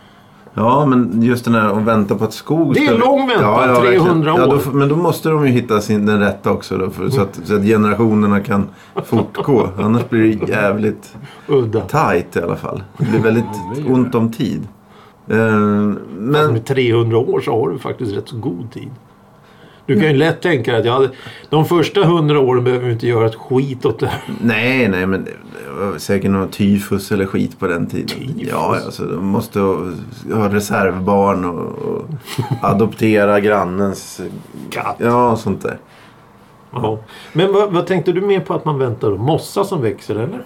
Ja, 0.54 0.86
men 0.86 1.22
just 1.22 1.44
den 1.44 1.54
här 1.54 1.68
att 1.78 1.82
vänta 1.82 2.14
på 2.14 2.24
att 2.24 2.32
skog 2.32 2.74
Det 2.74 2.80
är 2.80 2.86
ska- 2.86 3.06
lång 3.06 3.28
väntan. 3.28 3.76
300 3.82 4.34
Ja, 4.38 4.46
då, 4.46 4.52
år. 4.52 4.56
f- 4.58 4.68
men 4.72 4.88
då 4.88 4.96
måste 4.96 5.28
de 5.28 5.46
ju 5.46 5.52
hitta 5.52 5.80
sin, 5.80 6.06
den 6.06 6.20
rätta 6.20 6.50
också 6.50 6.76
då, 6.78 6.90
för, 6.90 7.08
så, 7.08 7.20
att, 7.22 7.40
så 7.44 7.54
att 7.56 7.62
generationerna 7.62 8.40
kan 8.40 8.68
fortgå. 9.04 9.68
Annars 9.78 10.08
blir 10.08 10.36
det 10.36 10.48
jävligt 10.52 11.16
Udda. 11.48 11.80
tight 11.80 12.36
i 12.36 12.40
alla 12.42 12.56
fall. 12.56 12.82
Det 12.98 13.04
blir 13.10 13.20
väldigt 13.20 13.44
gör 13.76 13.92
ont 13.92 14.14
om 14.14 14.32
tid. 14.32 14.68
Eh, 15.28 15.36
Men 15.36 15.98
men 16.16 16.52
med 16.52 16.64
300 16.66 17.18
år 17.18 17.40
så 17.40 17.60
har 17.60 17.68
du 17.70 17.78
faktiskt 17.78 18.16
rätt 18.16 18.28
så 18.28 18.36
god 18.36 18.72
tid. 18.72 18.90
Du 19.88 20.00
kan 20.00 20.08
ju 20.08 20.16
lätt 20.16 20.42
tänka 20.42 20.76
att 20.76 20.84
jag 20.84 20.92
hade, 20.92 21.10
de 21.50 21.64
första 21.64 22.02
100 22.02 22.40
åren 22.40 22.64
behöver 22.64 22.86
vi 22.86 22.92
inte 22.92 23.06
göra 23.06 23.26
ett 23.26 23.34
skit 23.34 23.84
åt 23.84 23.98
det 24.00 24.12
nej, 24.40 24.88
nej, 24.88 25.06
men 25.06 25.24
det 25.24 25.30
var 25.80 25.98
säkert 25.98 26.30
någon 26.30 26.48
tyfus 26.48 27.12
eller 27.12 27.26
skit 27.26 27.58
på 27.58 27.66
den 27.66 27.86
tiden. 27.86 28.08
Tyfus? 28.08 28.48
Ja, 28.50 28.76
alltså, 28.84 29.04
de 29.04 29.26
måste 29.26 29.60
ha, 29.60 29.74
ha 30.32 30.48
reservbarn 30.48 31.44
och, 31.44 31.78
och 31.78 32.04
adoptera 32.62 33.40
grannens... 33.40 34.20
Katt. 34.70 34.96
Ja, 34.98 35.36
sånt 35.36 35.62
där. 35.62 35.78
Ja. 36.72 36.98
Men 37.32 37.52
vad, 37.52 37.72
vad 37.72 37.86
tänkte 37.86 38.12
du 38.12 38.20
mer 38.20 38.40
på 38.40 38.54
att 38.54 38.64
man 38.64 38.78
väntar 38.78 39.10
då? 39.10 39.16
Mossa 39.16 39.64
som 39.64 39.82
växer 39.82 40.14
eller? 40.14 40.44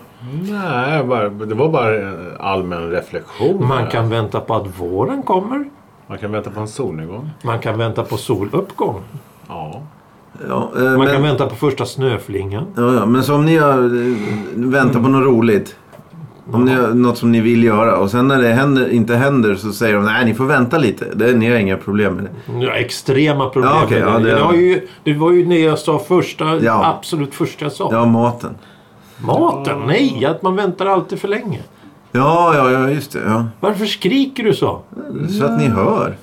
Nej, 0.50 1.04
bara, 1.04 1.28
det 1.28 1.54
var 1.54 1.68
bara 1.68 1.96
en 1.96 2.36
allmän 2.40 2.90
reflektion. 2.90 3.68
Man 3.68 3.78
här. 3.78 3.90
kan 3.90 4.10
vänta 4.10 4.40
på 4.40 4.54
att 4.54 4.80
våren 4.80 5.22
kommer. 5.22 5.64
Man 6.06 6.18
kan 6.18 6.32
vänta 6.32 6.50
på 6.50 6.60
en 6.60 6.68
solnedgång. 6.68 7.30
Man 7.42 7.58
kan 7.58 7.78
vänta 7.78 8.04
på 8.04 8.16
soluppgång. 8.16 9.00
Ja. 9.52 9.82
Ja, 10.48 10.70
eh, 10.76 10.82
Man 10.82 10.98
men, 10.98 11.08
kan 11.12 11.22
vänta 11.22 11.46
på 11.46 11.54
första 11.56 11.86
snöflingan. 11.86 12.64
ja, 12.76 12.94
ja, 12.94 13.06
men 13.06 13.22
som 13.22 13.44
ni 13.44 13.56
har 13.56 13.72
eh, 13.78 14.16
väntat 14.54 15.02
på 15.02 15.08
något 15.08 15.24
roligt. 15.26 15.76
Om 16.52 16.64
ni 16.64 16.74
har 16.74 16.88
något 16.88 17.18
som 17.18 17.32
ni 17.32 17.40
vill 17.40 17.64
göra 17.64 17.96
och 17.96 18.10
sen 18.10 18.28
när 18.28 18.42
det 18.42 18.48
händer, 18.48 18.88
inte 18.92 19.14
händer 19.16 19.54
så 19.54 19.72
säger 19.72 19.94
de 19.94 20.04
nej 20.04 20.24
ni 20.24 20.34
får 20.34 20.44
vänta 20.44 20.78
lite. 20.78 21.04
Det, 21.14 21.32
ni 21.32 21.50
har 21.50 21.56
inga 21.56 21.76
problem 21.76 22.14
med 22.14 22.24
det. 22.24 22.64
Ja, 22.66 22.72
extrema 22.72 23.48
problem. 23.48 23.72
Ja, 23.74 23.82
okej, 23.84 24.00
med 24.04 24.08
ja, 24.12 24.18
det. 24.18 24.24
det- 24.24 24.34
Det, 24.36 24.42
var 24.44 24.52
ju, 24.54 24.88
det 25.04 25.14
var 25.14 25.32
ju 25.32 25.44
det 25.44 25.58
jag 25.60 25.78
sa 25.78 25.98
första, 25.98 26.56
Ja. 26.56 26.94
absolut 26.98 27.34
första 27.34 27.64
jag 27.64 27.72
sa. 27.72 27.88
Ja, 27.92 28.04
maten. 28.06 28.54
Maten? 29.18 29.78
Nej, 29.86 30.24
att 30.24 30.42
man 30.42 30.56
väntar 30.56 30.86
alltid 30.86 31.18
för 31.20 31.28
länge. 31.28 31.60
Ja, 32.12 32.52
ja, 32.56 32.70
ja 32.70 32.90
just 32.90 33.12
det. 33.12 33.20
Ja. 33.26 33.46
Varför 33.60 33.86
skriker 33.86 34.44
du 34.44 34.54
så? 34.54 34.80
Så 35.38 35.44
att 35.44 35.58
ni 35.58 35.66
hör. 35.68 36.16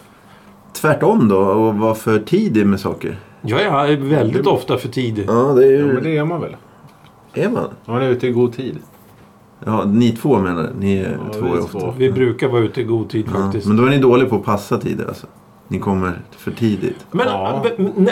Tvärtom 0.82 1.28
då 1.28 1.38
och 1.38 1.76
vara 1.76 1.96
för 1.96 2.20
tidig 2.20 2.68
med 2.68 2.80
saker. 2.80 3.20
Ja, 3.42 3.62
jag 3.62 3.92
är 3.92 3.98
väldigt 3.98 4.48
ofta 4.48 4.78
för 4.78 4.90
tidig. 4.90 5.26
Ja, 5.28 5.34
det 5.34 5.68
är 5.68 5.72
ja, 5.80 5.86
men 5.86 5.96
ju... 5.96 6.02
det 6.02 6.18
är 6.18 6.26
man 6.26 6.42
väl? 6.42 6.56
Är 7.34 7.50
man? 7.50 7.70
Man 7.86 8.02
är 8.02 8.10
ute 8.10 8.28
i 8.28 8.32
god 8.32 8.54
tid. 8.54 8.78
Ja, 9.66 9.84
ni 9.86 10.12
två 10.12 10.38
menar? 10.40 10.70
Ni 10.80 10.98
är 10.98 11.18
Ja, 11.28 11.34
två 11.34 11.46
vi 11.46 11.52
är 11.52 11.56
är 11.56 11.60
ofta. 11.60 11.80
två. 11.80 11.94
Vi 11.98 12.12
brukar 12.12 12.48
vara 12.48 12.62
ute 12.62 12.82
i 12.82 12.84
god 12.84 13.10
tid 13.10 13.26
Ja, 13.34 13.42
faktiskt. 13.42 13.68
men 13.68 13.78
då 13.78 13.86
är 13.86 13.90
ni 13.90 13.98
dåliga 13.98 14.30
på 14.30 14.36
att 14.36 14.44
passa 14.46 14.78
tider 14.78 15.06
alltså. 15.08 15.28
Ni 15.72 15.80
kommer 15.80 16.14
för 16.38 16.52
tidigt. 16.52 17.06
Men 17.12 17.28
Ja. 17.28 17.64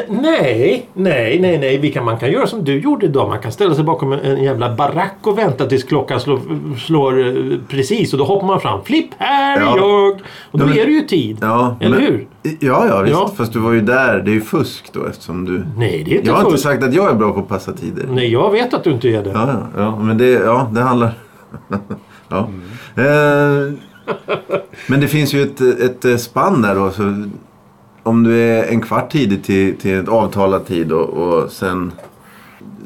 nej, 0.07 0.89
nej, 0.93 1.39
nej, 1.39 1.57
nej. 1.57 1.77
Vi 1.77 1.91
kan, 1.91 2.05
man 2.05 2.17
kan 2.19 2.31
göra 2.31 2.47
som 2.47 2.63
du 2.63 2.79
gjorde 2.79 3.05
idag. 3.05 3.29
Man 3.29 3.39
kan 3.39 3.51
ställa 3.51 3.75
sig 3.75 3.83
bakom 3.83 4.11
en, 4.13 4.19
en 4.19 4.43
jävla 4.43 4.75
barack 4.75 5.15
och 5.23 5.37
vänta 5.37 5.65
tills 5.65 5.83
klockan 5.83 6.19
slår, 6.19 6.39
slår 6.77 7.19
eh, 7.27 7.57
precis. 7.67 8.13
Och 8.13 8.19
då 8.19 8.25
hoppar 8.25 8.47
man 8.47 8.61
fram. 8.61 8.83
Flipp, 8.83 9.09
här 9.17 9.57
är 9.57 9.61
Ja. 9.61 9.77
jag! 9.77 10.11
Och 10.51 10.59
då 10.59 10.65
Ja, 10.65 10.67
men- 10.69 10.77
är 10.77 10.85
det 10.85 10.91
ju 10.91 11.01
tid. 11.01 11.37
Ja, 11.41 11.77
Eller 11.79 11.95
men- 11.97 12.05
hur? 12.05 12.27
Ja, 12.59 12.85
ja 12.89 13.01
visst. 13.01 13.13
Ja. 13.15 13.31
Fast 13.37 13.53
du 13.53 13.59
var 13.59 13.71
ju 13.71 13.81
där. 13.81 14.19
Det 14.25 14.31
är 14.31 14.33
ju 14.35 14.41
fusk 14.41 14.93
då 14.93 15.05
eftersom 15.05 15.45
du... 15.45 15.63
Nej, 15.77 16.03
det 16.05 16.11
är 16.11 16.15
inte 16.15 16.27
Jag 16.27 16.33
har 16.33 16.41
inte 16.41 16.51
fusk. 16.51 16.63
sagt 16.63 16.83
att 16.83 16.93
jag 16.93 17.09
är 17.11 17.15
bra 17.15 17.31
på 17.33 17.39
att 17.39 17.47
passa 17.47 17.71
tider. 17.73 18.05
Nej, 18.11 18.31
jag 18.31 18.51
vet 18.51 18.73
att 18.73 18.83
du 18.83 18.91
inte 18.91 19.07
är 19.09 19.23
det. 19.23 19.29
Ja, 19.33 19.47
ja, 19.75 19.81
ja, 19.81 19.99
men 19.99 20.17
det, 20.17 20.29
ja, 20.29 20.69
det 20.73 20.81
handlar... 20.81 21.11
ja. 22.29 22.49
Eh, 22.95 23.73
men 24.87 25.01
det 25.01 25.07
finns 25.07 25.33
ju 25.33 25.43
ett, 25.43 26.05
ett 26.05 26.21
spann 26.21 26.61
där 26.61 26.75
då. 26.75 26.91
Så 26.91 27.03
om 28.07 28.23
du 28.23 28.39
är 28.41 28.63
en 28.63 28.81
kvart 28.81 29.11
tidigt 29.11 29.43
till, 29.43 29.77
till 29.77 29.99
ett 29.99 30.07
avtalad 30.07 30.65
tid 30.65 30.91
och, 30.91 31.09
och 31.09 31.51
sen... 31.51 31.91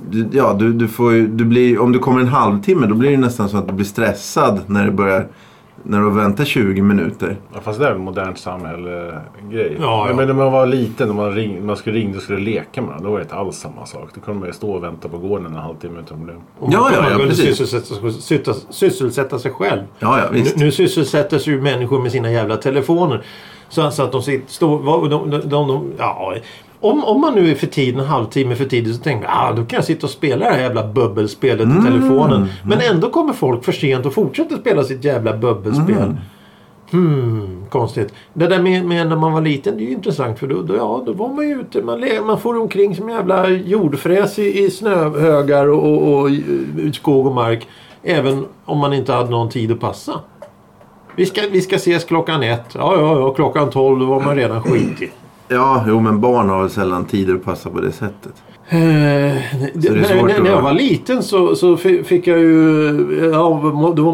Du, 0.09 0.27
ja, 0.31 0.55
du, 0.59 0.73
du 0.73 0.87
får 0.87 1.13
ju, 1.13 1.27
du 1.27 1.45
blir, 1.45 1.79
om 1.79 1.91
du 1.91 1.99
kommer 1.99 2.21
en 2.21 2.27
halvtimme 2.27 2.87
då 2.87 2.95
blir 2.95 3.11
det 3.11 3.17
nästan 3.17 3.49
så 3.49 3.57
att 3.57 3.67
du 3.67 3.73
blir 3.73 3.85
stressad 3.85 4.61
när 4.67 4.85
det 4.85 4.91
börjar... 4.91 5.27
När 5.83 6.01
du 6.01 6.09
väntar 6.09 6.45
20 6.45 6.81
minuter. 6.81 7.37
Ja, 7.53 7.59
fast 7.61 7.79
det 7.79 7.85
är 7.85 7.89
väl 7.89 7.97
en 7.97 8.05
modernt 8.05 8.39
samhälle-grej. 8.39 9.77
Ja, 9.79 10.07
ja. 10.09 10.15
Men 10.15 10.27
när 10.27 10.33
man 10.33 10.51
var 10.51 10.65
liten 10.65 11.09
och 11.09 11.15
man, 11.15 11.35
ring, 11.35 11.65
man 11.65 11.77
skulle 11.77 11.99
ringa 11.99 12.17
och 12.17 12.23
skulle 12.23 12.39
leka 12.39 12.81
med. 12.81 12.95
Då 13.01 13.11
var 13.11 13.17
det 13.17 13.23
inte 13.23 13.35
alls 13.35 13.55
samma 13.55 13.85
sak. 13.85 14.09
Då 14.13 14.21
kunde 14.21 14.39
man 14.39 14.49
ju 14.49 14.53
stå 14.53 14.71
och 14.71 14.83
vänta 14.83 15.09
på 15.09 15.17
gården 15.17 15.45
en 15.45 15.55
halvtimme 15.55 15.99
utan 15.99 16.17
problem. 16.17 16.39
Ja, 16.59 16.79
man, 16.79 16.93
ja, 16.93 17.01
man 17.01 17.11
ja, 17.11 17.17
kunde 17.17 17.27
precis. 17.27 17.57
sysselsätta, 17.57 18.11
sysselsätta, 18.11 18.53
sysselsätta 18.69 19.39
sig 19.39 19.51
själv. 19.51 19.81
Ja, 19.99 20.19
ja, 20.19 20.25
visst. 20.31 20.57
Nu, 20.57 20.65
nu 20.65 20.71
sysselsätts 20.71 21.47
ju 21.47 21.61
människor 21.61 22.01
med 22.01 22.11
sina 22.11 22.31
jävla 22.31 22.57
telefoner. 22.57 23.23
Så, 23.71 23.91
så 23.91 24.03
att 24.03 24.11
de 24.11 24.21
sitter... 24.21 24.65
Vad- 24.65 25.09
de, 25.09 25.29
de, 25.29 25.39
de, 25.49 25.93
ja, 25.97 26.33
om, 26.79 27.03
om 27.03 27.21
man 27.21 27.35
nu 27.35 27.51
är 27.51 27.55
för 27.55 27.67
tidigt, 27.67 27.99
en 27.99 28.05
halvtimme 28.05 28.55
för 28.55 28.65
tidigt, 28.65 28.95
så 28.95 29.01
tänker 29.01 29.27
man 29.27 29.37
ah, 29.37 29.51
då 29.51 29.65
kan 29.65 29.77
jag 29.77 29.83
sitta 29.85 30.07
och 30.07 30.11
spela 30.11 30.45
det 30.45 30.51
här 30.51 30.59
jävla 30.61 30.87
bubbelspelet 30.87 31.65
Mm. 31.65 31.79
i 31.79 31.81
telefonen. 31.89 32.47
Men 32.63 32.79
ändå 32.91 33.09
kommer 33.09 33.33
folk 33.33 33.63
för 33.65 33.71
sent 33.71 34.05
och 34.05 34.13
fortsätter 34.13 34.57
spela 34.57 34.83
sitt 34.83 35.03
jävla 35.03 35.37
bubbelspel. 35.37 35.95
Mm. 35.97 36.17
Hmm, 36.91 37.65
konstigt. 37.69 38.13
Det 38.33 38.47
där 38.47 38.61
med, 38.61 38.85
med 38.85 39.07
när 39.07 39.15
man 39.15 39.33
var 39.33 39.41
liten, 39.41 39.77
det 39.77 39.83
är 39.83 39.85
ju 39.85 39.91
intressant 39.91 40.39
för 40.39 40.47
då, 40.47 40.61
då, 40.61 40.75
ja, 40.75 41.03
då 41.05 41.13
var 41.13 41.29
man 41.29 41.47
ju 41.49 41.61
ute. 41.61 41.81
Man, 41.81 42.03
man 42.25 42.39
får 42.39 42.57
omkring 42.59 42.95
som 42.95 43.09
jävla 43.09 43.49
jordfräs 43.49 44.39
i, 44.39 44.63
i 44.63 44.71
snöhögar 44.71 45.67
och, 45.67 45.83
och, 46.07 46.19
och 46.23 46.29
skog 46.93 47.27
och 47.27 47.33
mark. 47.35 47.67
Även 48.03 48.45
om 48.65 48.77
man 48.77 48.93
inte 48.93 49.13
hade 49.13 49.29
någon 49.29 49.49
tid 49.49 49.71
att 49.71 49.79
passa. 49.79 50.19
Vi 51.21 51.25
ska, 51.27 51.41
vi 51.51 51.61
ska 51.61 51.75
ses 51.75 52.03
klockan 52.03 52.43
ett. 52.43 52.65
Ja, 52.75 52.95
ja, 52.97 53.19
ja. 53.19 53.33
Klockan 53.33 53.69
tolv 53.69 53.99
då 53.99 54.05
var 54.05 54.21
man 54.21 54.35
redan 54.35 54.63
skitig. 54.63 55.11
Ja, 55.47 55.83
jo 55.87 55.99
men 55.99 56.21
barn 56.21 56.49
har 56.49 56.59
väl 56.61 56.69
sällan 56.69 57.05
tider 57.05 57.35
att 57.35 57.43
passa 57.45 57.69
på 57.69 57.79
det 57.79 57.91
sättet. 57.91 58.33
Eh, 58.69 58.79
är 58.79 59.91
när, 59.93 60.23
när, 60.23 60.39
när 60.43 60.49
jag 60.49 60.61
var 60.61 60.73
liten 60.73 61.23
så, 61.23 61.55
så 61.55 61.77
fi- 61.77 62.03
fick 62.03 62.27
jag 62.27 62.39
ju... 62.39 63.29
Ja, 63.33 63.73
då 63.95 64.11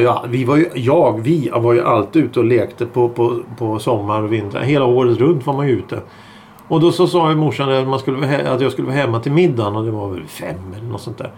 ju- 0.00 0.28
vi 0.28 0.44
var 0.44 0.56
ju, 0.56 0.66
jag, 0.74 1.20
vi 1.22 1.50
var 1.54 1.72
ju 1.72 1.82
alltid 1.82 2.24
ute 2.24 2.38
och 2.40 2.44
lekte 2.46 2.86
på, 2.86 3.08
på, 3.08 3.36
på 3.58 3.78
sommar 3.78 4.22
och 4.22 4.32
vinter. 4.32 4.60
Hela 4.60 4.84
året 4.84 5.18
runt 5.18 5.46
var 5.46 5.54
man 5.54 5.68
ju 5.68 5.72
ute. 5.72 5.98
Och 6.68 6.80
då 6.80 6.92
så 6.92 7.06
sa 7.06 7.30
ju 7.30 7.36
morsan 7.36 7.72
att, 7.72 7.88
man 7.88 7.98
skulle, 7.98 8.52
att 8.54 8.60
jag 8.60 8.72
skulle 8.72 8.86
vara 8.88 8.96
hemma 8.96 9.20
till 9.20 9.32
middagen 9.32 9.76
och 9.76 9.84
det 9.84 9.90
var 9.90 10.08
väl 10.08 10.24
fem 10.26 10.56
eller 10.78 10.88
något 10.88 11.00
sånt 11.00 11.18
där. 11.18 11.30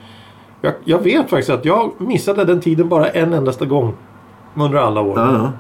Jag, 0.61 0.73
jag 0.85 0.99
vet 0.99 1.31
faktiskt 1.31 1.51
att 1.51 1.65
jag 1.65 1.91
missade 1.99 2.45
den 2.45 2.61
tiden 2.61 2.89
bara 2.89 3.09
en 3.09 3.33
endaste 3.35 3.67
gång. 3.67 3.93
Under 4.55 4.79
alla 4.79 5.01
år. 5.01 5.19
Ja, 5.19 5.53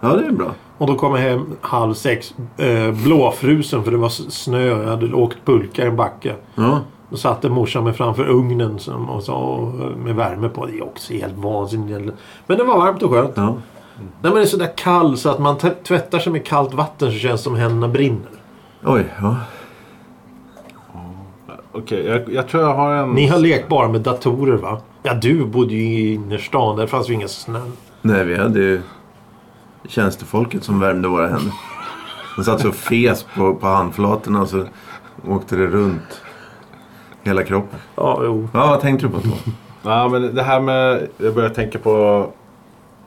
ja. 0.00 0.08
Det 0.08 0.26
är 0.26 0.32
bra. 0.32 0.50
Och 0.78 0.86
då 0.86 0.94
kom 0.94 1.14
jag 1.14 1.22
hem 1.22 1.46
halv 1.60 1.94
sex 1.94 2.34
eh, 2.56 2.92
blåfrusen 3.04 3.84
för 3.84 3.90
det 3.90 3.96
var 3.96 4.08
snö. 4.08 4.66
Jag 4.66 4.84
hade 4.84 5.14
åkt 5.14 5.38
pulka 5.44 5.84
i 5.84 5.86
en 5.86 5.96
backe. 5.96 6.34
Ja. 6.54 6.80
Då 7.10 7.16
satte 7.16 7.48
morsan 7.48 7.84
mig 7.84 7.92
framför 7.92 8.28
ugnen 8.28 8.78
som, 8.78 9.10
och 9.10 9.22
så, 9.22 9.34
och, 9.34 9.98
med 9.98 10.14
värme 10.14 10.48
på. 10.48 10.66
Det 10.66 10.78
är 10.78 10.84
också 10.84 11.12
helt 11.12 11.36
vansinnigt. 11.36 12.14
Men 12.46 12.58
det 12.58 12.64
var 12.64 12.78
varmt 12.78 13.02
och 13.02 13.10
skönt. 13.10 13.32
ja. 13.34 13.54
När 14.22 14.30
man 14.30 14.40
är 14.40 14.44
sådär 14.44 14.72
kall 14.76 15.16
så 15.16 15.28
att 15.30 15.38
man 15.38 15.58
tvättar 15.58 16.18
sig 16.18 16.32
med 16.32 16.46
kallt 16.46 16.74
vatten 16.74 17.12
så 17.12 17.18
känns 17.18 17.40
det 17.40 17.44
som 17.44 17.54
händerna 17.54 17.88
brinner. 17.88 18.30
Oj, 18.84 19.04
ja. 19.20 19.36
Okej, 21.72 22.06
jag, 22.06 22.32
jag 22.32 22.48
tror 22.48 22.62
jag 22.62 22.74
har 22.74 22.94
en... 22.94 23.10
Ni 23.10 23.26
har 23.26 23.38
lekt 23.38 23.68
bara 23.68 23.88
med 23.88 24.00
datorer 24.00 24.56
va? 24.56 24.78
Ja, 25.02 25.14
du 25.14 25.44
bodde 25.44 25.74
ju 25.74 25.82
i 25.82 26.14
innerstan. 26.14 26.76
Där 26.76 26.86
fanns 26.86 27.10
ju 27.10 27.14
ingen 27.14 27.28
snö. 27.28 27.60
Nej, 28.02 28.24
vi 28.24 28.36
hade 28.36 28.58
ju 28.58 28.82
tjänstefolket 29.88 30.64
som 30.64 30.80
värmde 30.80 31.08
våra 31.08 31.26
händer. 31.26 31.52
De 32.36 32.44
satt 32.44 32.60
så 32.60 32.68
och 32.68 32.74
fes 32.74 33.26
på, 33.36 33.54
på 33.54 33.66
handflatorna 33.66 34.40
och 34.40 34.48
så 34.48 34.64
åkte 35.28 35.56
det 35.56 35.66
runt 35.66 36.22
hela 37.22 37.42
kroppen. 37.42 37.78
Ja, 37.96 38.20
jo. 38.24 38.48
Ja, 38.54 38.66
vad 38.66 38.80
tänkte 38.80 39.06
du 39.06 39.12
på 39.12 39.18
då? 39.18 39.52
Ja, 39.82 40.08
men 40.08 40.34
det 40.34 40.42
här 40.42 40.60
med... 40.60 41.08
Jag 41.18 41.34
började 41.34 41.54
tänka 41.54 41.78
på... 41.78 42.26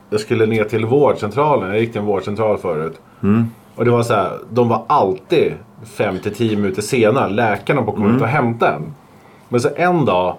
Jag 0.10 0.20
skulle 0.20 0.46
ner 0.46 0.64
till 0.64 0.86
vårdcentralen. 0.86 1.70
Jag 1.70 1.80
gick 1.80 1.92
till 1.92 2.02
en 2.02 2.08
vårdcentral 2.08 2.58
förut. 2.58 3.02
Mm. 3.24 3.46
Och 3.76 3.86
det 3.86 3.92
var 3.92 4.04
så 4.04 4.14
här, 4.14 4.40
de 4.50 4.70
var 4.70 4.86
alltid 4.88 5.54
5 5.84 6.20
till 6.20 6.36
10 6.36 6.58
minuter 6.58 6.82
sena. 6.82 7.28
Läkarna 7.28 7.82
på 7.82 7.92
kom 7.92 8.16
ut 8.16 8.22
och 8.22 8.28
hämtade 8.28 8.74
en. 8.74 8.94
Men 9.50 9.62
så 9.62 9.70
en 9.76 10.06
dag 10.06 10.38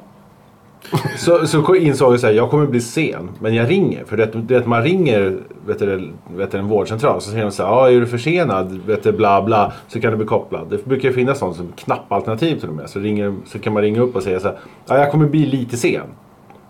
så, 1.17 1.47
så 1.47 1.75
insåg 1.75 2.15
jag 2.15 2.25
att 2.25 2.35
jag 2.35 2.51
kommer 2.51 2.67
bli 2.67 2.81
sen. 2.81 3.29
Men 3.41 3.55
jag 3.55 3.71
ringer. 3.71 4.05
För 4.05 4.17
det, 4.17 4.31
det 4.35 4.57
att 4.57 4.67
man 4.67 4.83
ringer 4.83 5.39
vet 5.67 5.79
du, 5.79 6.13
vet 6.37 6.53
du, 6.53 6.59
en 6.59 6.69
vårdcentral. 6.69 7.21
Så 7.21 7.31
säger 7.31 7.45
de 7.45 7.53
så 7.53 7.63
här, 7.63 7.73
ah, 7.73 7.91
är 7.91 8.01
du 8.01 8.07
försenad? 8.07 8.81
Vet 8.87 9.03
du, 9.03 9.13
bla 9.13 9.43
bla. 9.43 9.73
Så 9.89 10.01
kan 10.01 10.11
du 10.11 10.17
bli 10.17 10.27
kopplad. 10.27 10.67
Det 10.71 10.85
brukar 10.85 11.13
finnas 11.13 11.39
sånt 11.39 11.57
som 11.57 11.73
knappalternativ 11.77 12.61
till 12.61 12.69
och 12.69 12.75
med. 12.75 12.91
Så, 12.91 12.99
ringer, 12.99 13.35
så 13.47 13.59
kan 13.59 13.73
man 13.73 13.83
ringa 13.83 14.01
upp 14.01 14.17
och 14.17 14.23
säga 14.23 14.41
så 14.41 14.49
här, 14.49 14.59
ah, 14.87 14.99
jag 14.99 15.11
kommer 15.11 15.27
bli 15.27 15.47
lite 15.47 15.77
sen. 15.77 16.07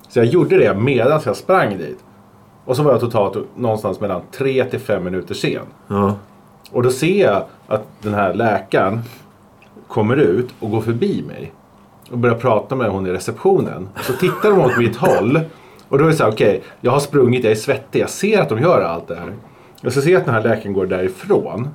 Så 0.09 0.19
jag 0.19 0.27
gjorde 0.27 0.59
det 0.59 0.75
medan 0.75 1.21
jag 1.25 1.37
sprang 1.37 1.79
dit. 1.79 1.99
Och 2.65 2.77
så 2.77 2.83
var 2.83 2.93
jag 2.93 3.01
totalt 3.01 3.37
någonstans 3.57 4.01
mellan 4.01 4.21
3 4.33 4.65
till 4.65 4.81
5 4.81 5.05
minuter 5.05 5.35
sen. 5.35 5.63
Ja. 5.89 6.15
Och 6.73 6.83
då 6.83 6.91
ser 6.91 7.25
jag 7.25 7.45
att 7.67 7.83
den 8.03 8.15
här 8.15 8.35
läkaren 8.35 9.01
kommer 9.89 10.17
ut 10.17 10.49
och 10.61 10.71
går 10.71 10.81
förbi 10.81 11.25
mig. 11.29 11.53
Och 12.11 12.19
börjar 12.19 12.37
prata 12.37 12.77
med 12.77 12.91
hon 12.91 13.07
i 13.07 13.11
receptionen. 13.11 13.89
Så 14.03 14.13
tittar 14.13 14.51
de 14.51 14.59
åt 14.61 14.79
mitt 14.79 14.97
håll. 14.97 15.41
Och 15.89 15.99
då 15.99 16.05
är 16.05 16.09
det 16.09 16.17
så 16.17 16.25
här, 16.25 16.31
okej, 16.31 16.63
jag 16.81 16.93
har 16.93 17.01
sprungit, 17.01 17.45
jag 17.45 17.51
är 17.51 17.57
svettig, 17.57 18.01
jag 18.01 18.11
ser 18.11 18.41
att 18.41 18.49
de 18.49 18.61
gör 18.61 18.81
allt 18.81 19.09
det 19.09 19.15
här. 19.15 19.33
Och 19.85 19.93
så 19.93 20.01
ser 20.01 20.11
jag 20.11 20.19
att 20.19 20.25
den 20.25 20.35
här 20.35 20.43
läkaren 20.43 20.73
går 20.73 20.87
därifrån. 20.87 21.69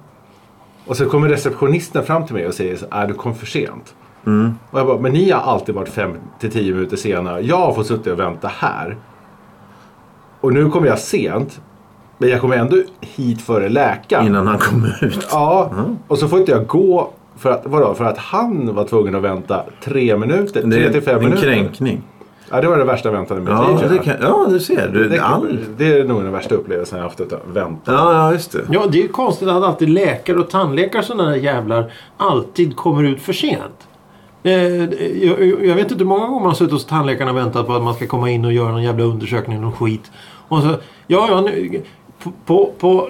Och 0.86 0.98
så 0.98 1.06
kommer 1.06 1.30
receptionisten 1.30 2.04
fram 2.04 2.26
till 2.26 2.36
mig 2.36 2.48
och 2.48 2.54
säger 2.54 2.76
så 2.76 2.86
är 2.92 3.08
du 3.08 3.14
kom 3.14 3.36
för 3.36 3.46
sent. 3.46 3.96
Och 4.72 4.80
jag 4.80 4.88
bara, 4.88 5.00
men 5.00 5.12
ni 5.12 5.32
har 5.32 5.42
alltid 5.42 5.76
varit 5.76 5.90
5 5.90 6.12
till 6.40 6.52
10 6.52 6.74
minuter 6.74 6.98
senare. 6.98 7.42
Jag 7.42 7.58
har 7.58 7.74
fått 7.74 7.88
sitta 7.88 8.12
och 8.12 8.20
vänta 8.20 8.48
här. 8.48 8.98
Och 10.42 10.54
nu 10.54 10.70
kommer 10.70 10.88
jag 10.88 11.00
sent. 11.00 11.62
Men 12.18 12.30
jag 12.30 12.42
kommer 12.42 12.58
ändå 12.58 12.78
hit 13.02 13.42
före 13.42 13.70
läkaren. 13.70 14.26
Innan 14.26 14.48
han 14.48 14.58
kommer 14.58 15.04
ut. 15.04 15.28
Ja, 15.32 15.72
och 16.08 16.18
så 16.18 16.28
får 16.28 16.40
inte 16.40 16.52
jag 16.52 16.68
gå 16.68 17.10
för 17.42 17.52
att, 17.52 17.62
vadå, 17.66 17.94
för 17.94 18.06
att 18.06 18.18
han 18.18 18.76
var 18.76 18.84
tvungen 18.84 19.16
att 19.16 19.22
vänta 19.22 19.64
tre 19.84 20.18
minuter. 20.18 20.62
Det 20.64 20.76
tre 20.76 20.86
är 20.86 20.92
till 20.92 21.02
fem 21.02 21.16
en 21.16 21.24
minuter. 21.24 21.44
kränkning. 21.44 22.02
Ja, 22.50 22.62
det 22.62 22.68
var 22.68 22.78
det 22.78 22.84
värsta 22.84 23.10
jag 23.10 23.14
väntade 23.14 23.42
mig. 23.42 23.54
Ja, 23.54 23.88
det 23.90 23.98
kan, 23.98 24.16
ja, 24.22 24.46
du 24.50 24.60
ser. 24.60 24.90
Du, 24.94 25.10
det, 25.10 25.20
all... 25.20 25.60
det 25.78 26.00
är 26.00 26.04
nog 26.04 26.24
den 26.24 26.32
värsta 26.32 26.56
upplevelsen 26.56 26.98
jag 26.98 27.06
haft. 27.06 27.22
Att 27.22 27.34
vänta. 27.54 27.92
Ja, 27.92 28.14
ja, 28.14 28.34
just 28.34 28.52
det. 28.52 28.60
Ja, 28.70 28.86
det 28.92 29.04
är 29.04 29.08
konstigt 29.08 29.48
att 29.48 29.64
alltid 29.64 29.90
läkare 29.90 30.38
och 30.38 30.50
tandläkare 30.50 31.04
sådana 31.04 31.30
där 31.30 31.38
jävlar 31.38 31.92
alltid 32.18 32.76
kommer 32.76 33.04
ut 33.04 33.22
för 33.22 33.34
sent. 33.34 33.88
Eh, 34.44 34.54
jag, 35.64 35.76
vet 35.76 35.92
inte 35.92 36.04
hur 36.04 36.06
många 36.06 36.26
gånger 36.26 36.40
man 36.40 36.48
har 36.48 36.54
suttit 36.54 36.74
hos 36.74 36.86
tandläkaren 36.86 37.30
och 37.30 37.38
väntat 37.38 37.68
på 37.68 37.74
att 37.74 37.84
man 37.84 37.94
ska 37.94 38.08
komma 38.08 38.30
in 38.30 38.46
och 38.46 38.54
göra 38.54 38.72
någon 38.72 38.84
jävla 38.84 39.04
undersökning, 39.04 39.62
någon 39.62 39.72
skit. 39.72 40.12
Och 40.48 40.62
så, 40.62 40.70
ja, 41.08 41.28
ja, 41.30 41.42
nu, 41.42 41.82
på, 42.24 42.32
på, 42.46 42.74
på, 42.80 43.10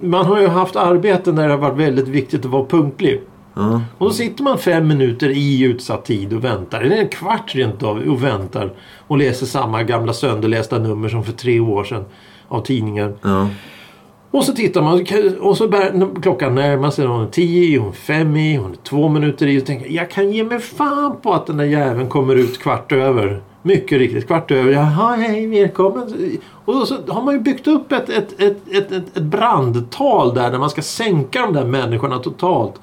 man 0.00 0.26
har 0.26 0.40
ju 0.40 0.46
haft 0.46 0.76
arbeten 0.76 1.36
där 1.36 1.44
det 1.44 1.50
har 1.50 1.58
varit 1.58 1.78
väldigt 1.78 2.08
viktigt 2.08 2.44
att 2.44 2.50
vara 2.50 2.64
punktlig. 2.64 3.20
Ja. 3.54 3.82
Och 3.98 4.06
då 4.06 4.12
sitter 4.12 4.44
man 4.44 4.58
fem 4.58 4.88
minuter 4.88 5.28
i 5.30 5.62
utsatt 5.62 6.04
tid 6.04 6.32
och 6.32 6.44
väntar. 6.44 6.80
Eller 6.80 6.96
en 6.96 7.08
kvart 7.08 7.54
rent 7.54 7.82
av 7.82 7.98
och 7.98 8.24
väntar. 8.24 8.72
Och 9.06 9.18
läser 9.18 9.46
samma 9.46 9.82
gamla 9.82 10.12
sönderlästa 10.12 10.78
nummer 10.78 11.08
som 11.08 11.24
för 11.24 11.32
tre 11.32 11.60
år 11.60 11.84
sedan 11.84 12.04
av 12.48 12.60
tidningar. 12.60 13.14
Ja. 13.22 13.48
Och 14.30 14.44
så 14.44 14.52
tittar 14.52 14.82
man 14.82 15.06
och 15.40 15.56
så 15.56 15.68
bär 15.68 16.22
klockan 16.22 16.54
närmar 16.54 16.90
sig. 16.90 17.06
Hon 17.06 17.22
är 17.22 17.30
tio 17.30 17.78
hon 17.78 17.88
är 17.88 17.92
fem 17.92 18.36
i, 18.36 18.56
hon 18.56 18.70
är 18.72 18.76
två 18.76 19.08
minuter 19.08 19.46
i. 19.46 19.60
Och 19.60 19.66
tänker 19.66 19.90
jag 19.90 20.10
kan 20.10 20.32
ge 20.32 20.44
mig 20.44 20.58
fan 20.60 21.16
på 21.22 21.32
att 21.32 21.46
den 21.46 21.56
där 21.56 21.64
jäveln 21.64 22.08
kommer 22.08 22.36
ut 22.36 22.58
kvart 22.58 22.92
över. 22.92 23.42
Mycket 23.62 23.98
riktigt, 23.98 24.26
kvart 24.26 24.50
över. 24.50 24.72
Jaha, 24.72 25.16
hej, 25.16 25.46
välkommen. 25.46 26.38
Och 26.64 26.88
så 26.88 26.96
har 27.08 27.22
man 27.22 27.34
ju 27.34 27.40
byggt 27.40 27.66
upp 27.66 27.92
ett, 27.92 28.08
ett, 28.08 28.40
ett, 28.40 28.56
ett, 28.72 28.92
ett, 28.92 29.16
ett 29.16 29.22
brandtal 29.22 30.34
där, 30.34 30.50
där 30.50 30.58
man 30.58 30.70
ska 30.70 30.82
sänka 30.82 31.40
de 31.40 31.52
där 31.52 31.64
människorna 31.64 32.18
totalt. 32.18 32.80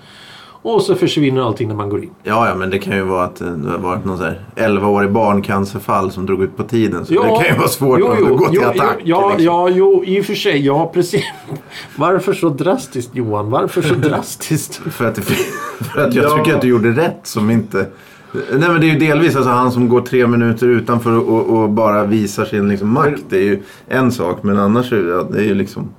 Och 0.63 0.82
så 0.82 0.95
försvinner 0.95 1.41
allting 1.41 1.67
när 1.67 1.76
man 1.76 1.89
går 1.89 2.04
in. 2.04 2.10
Ja, 2.24 2.50
ja, 2.50 2.56
men 2.56 2.69
det 2.69 2.80
kan 2.80 2.95
ju 2.95 3.04
vara 3.04 3.24
att 3.24 3.36
det 3.36 3.69
har 3.69 3.78
varit 3.78 4.06
någon 4.06 4.17
så 4.17 4.24
här 4.24 4.39
11-årig 4.56 5.12
barncancerfall 5.12 6.12
som 6.12 6.26
drog 6.26 6.43
ut 6.43 6.58
på 6.58 6.63
tiden. 6.63 7.06
Så 7.06 7.13
det 7.13 7.19
kan 7.19 7.54
ju 7.54 7.58
vara 7.58 7.67
svårt 7.67 8.00
jo, 8.00 8.08
att 8.08 8.17
jo, 8.19 8.36
gå 8.36 8.50
till 8.50 8.60
jo, 8.62 8.69
attack. 8.69 8.97
Ja, 9.04 9.30
liksom. 9.30 9.45
ja, 9.45 9.69
jo, 9.69 10.04
i 10.06 10.21
och 10.21 10.26
för 10.26 10.34
sig. 10.36 10.65
Ja, 10.65 10.91
precis. 10.93 11.24
Varför 11.95 12.34
så 12.34 12.50
drastiskt 12.50 13.15
Johan? 13.15 13.50
Varför 13.50 13.82
så 13.82 13.93
drastiskt? 13.93 14.76
För 14.91 15.06
att, 15.08 15.15
det, 15.15 15.21
för 15.93 16.08
att 16.08 16.13
jag 16.13 16.26
Ja. 16.26 16.38
tycker 16.38 16.56
att 16.56 16.62
du 16.62 16.67
gjorde 16.67 16.89
rätt 16.91 17.19
som 17.24 17.50
inte... 17.52 17.86
Nej 18.34 18.69
men 18.69 18.82
det 18.82 18.89
är 18.89 18.93
ju 18.93 19.00
delvis 19.00 19.36
alltså 19.36 19.52
han 19.52 19.71
som 19.71 19.89
går 19.89 20.02
tre 20.02 20.28
minuter 20.28 20.67
utanför 20.67 21.17
och, 21.30 21.62
och 21.62 21.69
bara 21.69 22.06
visar 22.06 22.45
sin 22.45 22.69
liksom 22.69 22.89
makt. 22.89 23.24
Det 23.30 23.38
är 23.38 23.43
ju 23.43 23.63
en 23.88 24.12
sak. 24.12 24.43
Men 24.43 24.58
annars 24.60 24.93
är 24.93 24.97
det, 25.04 25.10
ja, 25.10 25.28
det 25.32 25.38
är 25.39 25.43
ju 25.43 25.54
liksom... 25.56 25.89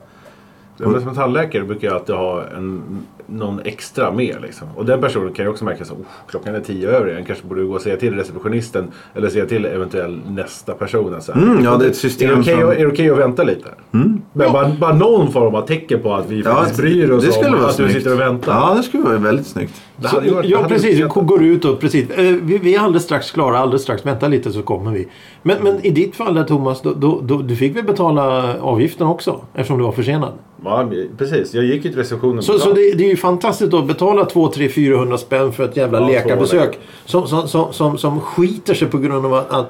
Ja, 0.77 0.89
men 0.89 1.01
som 1.03 1.15
tandläkare 1.15 1.65
brukar 1.65 1.89
jag 1.89 1.97
alltid 1.97 2.15
ha 2.15 2.45
en, 2.57 2.83
någon 3.27 3.61
extra 3.65 4.11
med. 4.13 4.37
Liksom. 4.43 4.69
Och 4.77 4.87
den 4.87 5.01
personen 5.01 5.33
kan 5.33 5.45
ju 5.45 5.51
också 5.51 5.65
märka 5.65 5.83
att 5.83 5.93
klockan 6.31 6.55
är 6.55 6.61
tio 6.61 6.89
över. 6.91 7.07
Jag 7.13 7.27
kanske 7.27 7.47
borde 7.47 7.65
gå 7.65 7.75
och 7.75 7.81
säga 7.81 7.97
till 7.97 8.15
receptionisten 8.15 8.85
eller 9.15 9.29
säga 9.29 9.47
till 9.47 9.67
eventuell 9.67 10.21
nästa 10.29 10.73
person. 10.75 11.15
Alltså. 11.15 11.33
Mm, 11.33 11.65
ja, 11.65 11.77
det 11.77 11.85
är 11.85 11.89
ett 11.91 11.97
system 11.97 12.31
är 12.31 12.35
det 12.35 12.41
okej 12.41 12.61
som- 12.61 12.71
är 12.71 12.75
det 12.77 12.87
okej 12.87 13.11
att 13.11 13.19
vänta 13.19 13.43
lite? 13.43 13.69
Men 13.91 14.53
bara, 14.53 14.69
bara 14.81 14.95
någon 14.95 15.33
form 15.33 15.55
av 15.55 15.67
tecken 15.67 16.01
på 16.03 16.15
att 16.15 16.31
vi 16.31 16.43
faktiskt 16.43 16.77
bryr 16.81 17.11
oss 17.11 17.37
om 17.37 17.55
att 17.55 17.67
du 17.69 17.73
snyggt. 17.73 17.93
sitter 17.93 18.13
och 18.13 18.21
väntar. 18.21 18.53
Ja, 18.53 18.75
det 18.77 18.83
skulle 18.83 19.03
vara 19.03 19.19
väldigt 19.19 19.47
snyggt. 19.47 19.83
Så, 20.11 20.21
varit- 20.21 20.51
ja, 20.51 20.65
precis. 20.69 21.01
Uppskattat. 21.01 21.27
går 21.29 21.43
ut 21.45 21.65
och 21.65 21.81
precis. 21.81 22.11
Eh, 22.11 22.25
Vi, 22.43 22.59
vi 22.59 22.75
är 22.75 22.81
alldeles 22.81 23.03
strax 23.05 23.31
klara. 23.31 23.59
Alldeles 23.59 23.83
strax. 23.83 24.07
Vänta 24.07 24.29
lite 24.29 24.53
så 24.53 24.63
kommer 24.63 24.93
vi. 24.93 25.09
Men, 25.43 25.63
men 25.63 25.87
i 25.87 25.91
ditt 25.91 26.17
fall 26.17 26.35
där 26.35 26.45
Thomas, 26.45 26.83
då, 26.83 26.93
då, 26.95 27.21
då, 27.23 27.39
du 27.39 27.57
fick 27.57 27.77
väl 27.77 27.85
betala 27.85 28.57
avgiften 28.61 29.07
också? 29.07 29.41
Eftersom 29.55 29.79
du 29.79 29.85
var 29.85 29.93
försenad. 29.93 30.33
Ja, 30.65 30.89
precis. 31.19 31.55
Jag 31.55 31.65
gick 31.65 31.85
ju 31.85 31.91
till 31.91 31.99
receptionen. 31.99 32.43
Så, 32.43 32.59
så 32.59 32.73
det, 32.73 32.93
det 32.95 33.05
är 33.05 33.09
ju 33.09 33.17
fantastiskt 33.17 33.75
att 33.75 33.87
betala 33.87 34.25
2, 34.25 34.49
3, 34.49 34.69
400 34.69 35.19
spänn 35.19 35.53
för 35.53 35.65
ett 35.65 35.77
jävla 35.77 36.01
Ja, 36.01 36.07
läkarbesök. 36.07 36.79
Som, 37.05 37.27
som, 37.27 37.49
som, 37.49 37.73
som, 37.73 37.99
som 37.99 38.21
skiter 38.21 38.75
sig 38.75 38.89
på 38.89 38.99
grund 38.99 39.27
av 39.27 39.35
att... 39.35 39.51
att 39.53 39.69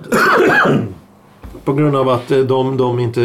på 1.65 1.73
grund 1.73 1.97
av 1.97 2.09
att 2.09 2.31
eh, 2.31 2.39
de, 2.39 2.77
de 2.77 2.99
inte... 2.99 3.21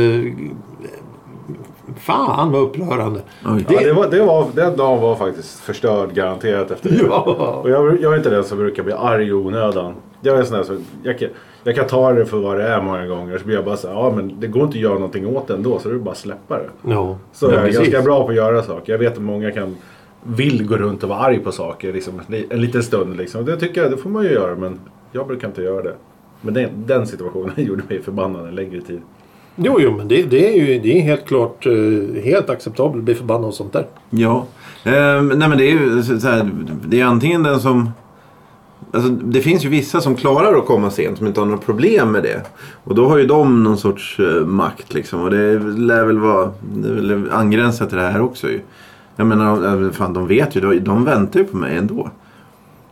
Fan 2.00 2.52
vad 2.52 2.62
upprörande. 2.62 3.22
Oj. 3.46 3.66
Ja, 3.70 3.80
det 3.80 3.94
var, 3.94 4.08
det 4.08 4.22
var, 4.22 4.48
den 4.54 4.78
dagen 4.78 5.02
var 5.02 5.16
faktiskt 5.16 5.60
förstörd 5.60 6.14
garanterat 6.14 6.72
efter 6.72 6.90
det. 6.90 6.96
Ja. 7.10 7.22
Och 7.64 7.70
jag, 7.70 8.02
jag 8.02 8.14
är 8.14 8.18
inte 8.18 8.30
den 8.30 8.44
som 8.44 8.58
brukar 8.58 8.84
bli 8.84 8.94
arg 8.94 9.28
i 9.28 9.32
onödan. 9.34 9.94
Jag 10.22 10.40
är 10.40 10.44
sån 10.44 10.58
där 10.58 10.64
som, 10.64 10.86
jag, 11.04 11.20
kan, 11.20 11.30
jag 11.64 11.76
kan 11.76 11.88
ta 11.88 12.14
det 12.14 12.26
för 12.26 12.38
vad 12.38 12.58
det 12.58 12.68
är 12.68 12.82
många 12.82 13.08
gånger. 13.08 13.38
Så 13.38 13.46
blir 13.46 13.56
jag 13.56 13.66
bara 13.66 13.78
så 13.78 13.88
här, 13.88 13.96
ja 13.96 14.12
men 14.16 14.40
det 14.40 14.48
går 14.48 14.64
inte 14.64 14.78
att 14.78 14.82
göra 14.82 14.94
någonting 14.94 15.28
åt 15.28 15.48
det 15.48 15.54
ändå 15.54 15.80
så 15.80 15.90
det 15.90 15.96
är 15.96 16.00
bara 16.00 16.12
att 16.12 16.18
släppa 16.18 16.58
det. 16.58 16.70
Ja. 16.92 17.18
Så 17.34 17.46
Ja, 17.46 17.54
jag 17.54 17.68
är 17.68 17.72
ganska 17.72 18.02
bra 18.02 18.24
på 18.24 18.30
att 18.30 18.36
göra 18.36 18.64
saker. 18.64 18.92
Jag 18.94 19.00
vet 19.00 19.14
att 19.14 19.24
många 19.24 19.52
kan 19.52 19.76
vill 20.24 20.68
gå 20.68 20.78
runt 20.78 21.04
och 21.04 21.10
vara 21.10 21.20
arg 21.20 21.40
på 21.40 21.52
saker 21.52 21.94
liksom, 21.94 22.22
en 22.50 22.62
liten 22.62 22.84
stund. 22.84 23.18
Liksom. 23.18 23.46
Det 23.46 23.58
tycker 23.58 23.82
jag, 23.82 23.92
det 23.92 23.98
får 23.98 24.10
man 24.10 24.24
ju 24.24 24.30
göra 24.30 24.56
men 24.56 24.80
jag 25.12 25.28
brukar 25.28 25.48
inte 25.48 25.62
göra 25.62 25.82
det. 25.84 25.96
Men 26.42 26.54
den, 26.54 26.70
den 26.86 27.08
situationen 27.08 27.54
gjorde 27.56 27.84
mig 27.90 28.02
förbannad 28.02 28.48
en 28.48 28.56
längre 28.56 28.82
tid. 28.82 29.02
Jo, 29.60 29.78
jo, 29.80 29.98
men 29.98 30.08
det, 30.08 30.24
det 30.24 30.50
är 30.50 30.66
ju 30.66 30.80
det 30.80 30.98
är 30.98 31.02
helt 31.02 31.26
klart 31.26 31.66
eh, 31.66 32.24
helt 32.24 32.50
acceptabelt 32.50 32.98
att 32.98 33.04
bli 33.04 33.16
förbannad 33.16 33.46
och 33.46 33.54
sånt 33.54 33.74
där. 33.74 33.86
Ja. 34.10 34.46
Ehm, 34.84 35.28
nej 35.28 35.50
men 35.50 35.58
det 35.58 35.64
är 35.64 35.72
ju 35.72 35.98
alltså, 35.98 36.20
så 36.20 36.28
här, 36.28 36.50
Det 36.86 37.02
är 37.02 37.06
antingen 37.06 37.44
den 37.44 37.60
som... 37.60 37.90
Alltså, 38.92 39.10
det 39.10 39.42
finns 39.42 39.66
ju 39.66 39.70
vissa 39.70 40.02
som 40.02 40.16
klarar 40.16 40.58
att 40.58 40.66
komma 40.66 40.92
sent 40.92 41.18
som 41.18 41.28
inte 41.28 41.40
har 41.40 41.46
några 41.46 41.62
problem 41.62 42.12
med 42.12 42.24
det. 42.24 42.42
Och 42.84 42.96
då 42.96 43.10
har 43.10 43.18
ju 43.18 43.26
de 43.26 43.64
någon 43.64 43.78
sorts 43.78 44.20
eh, 44.20 44.46
makt 44.46 44.94
liksom. 44.94 45.22
Och 45.22 45.30
det 45.30 45.60
lär 45.60 46.06
väl 46.06 46.20
vara 46.20 46.52
det 46.62 47.32
angränsa 47.32 47.86
till 47.86 47.98
det 47.98 48.04
här 48.04 48.22
också 48.22 48.48
ju. 48.50 48.60
Jag 49.16 49.28
menar, 49.28 49.84
eh, 49.86 49.92
fan 49.92 50.14
de 50.14 50.28
vet 50.28 50.56
ju. 50.56 50.62
De, 50.62 50.80
de 50.80 51.06
väntar 51.06 51.40
ju 51.40 51.46
på 51.46 51.58
mig 51.58 51.78
ändå. 51.78 52.10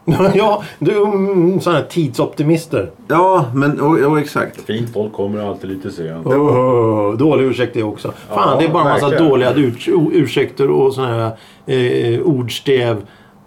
ja, 0.34 0.64
du 0.80 1.04
mm, 1.04 1.62
sådana 1.62 1.80
här 1.80 1.86
tidsoptimister. 1.86 2.92
Ja, 3.08 3.46
men 3.54 3.80
och, 3.80 3.98
och 4.00 4.20
exakt. 4.20 4.62
Fint 4.62 4.94
folk 4.94 5.14
kommer 5.14 5.50
alltid 5.50 5.70
lite 5.70 5.92
sent. 5.92 6.26
Oh, 6.26 7.18
dålig 7.18 7.46
ursäkt 7.46 7.74
det 7.74 7.84
också. 7.84 8.14
Fan, 8.30 8.50
Ja, 8.52 8.58
det 8.60 8.66
är 8.66 8.70
bara 8.70 8.84
en 8.84 8.90
massa 8.90 9.10
verkligen. 9.10 9.30
dåliga 9.32 9.54
ur, 9.54 9.76
ursäkter 10.14 10.70
och 10.70 10.94
sådana 10.94 11.14
här 11.14 11.32
eh, 11.76 12.22
ordstäv. 12.22 12.98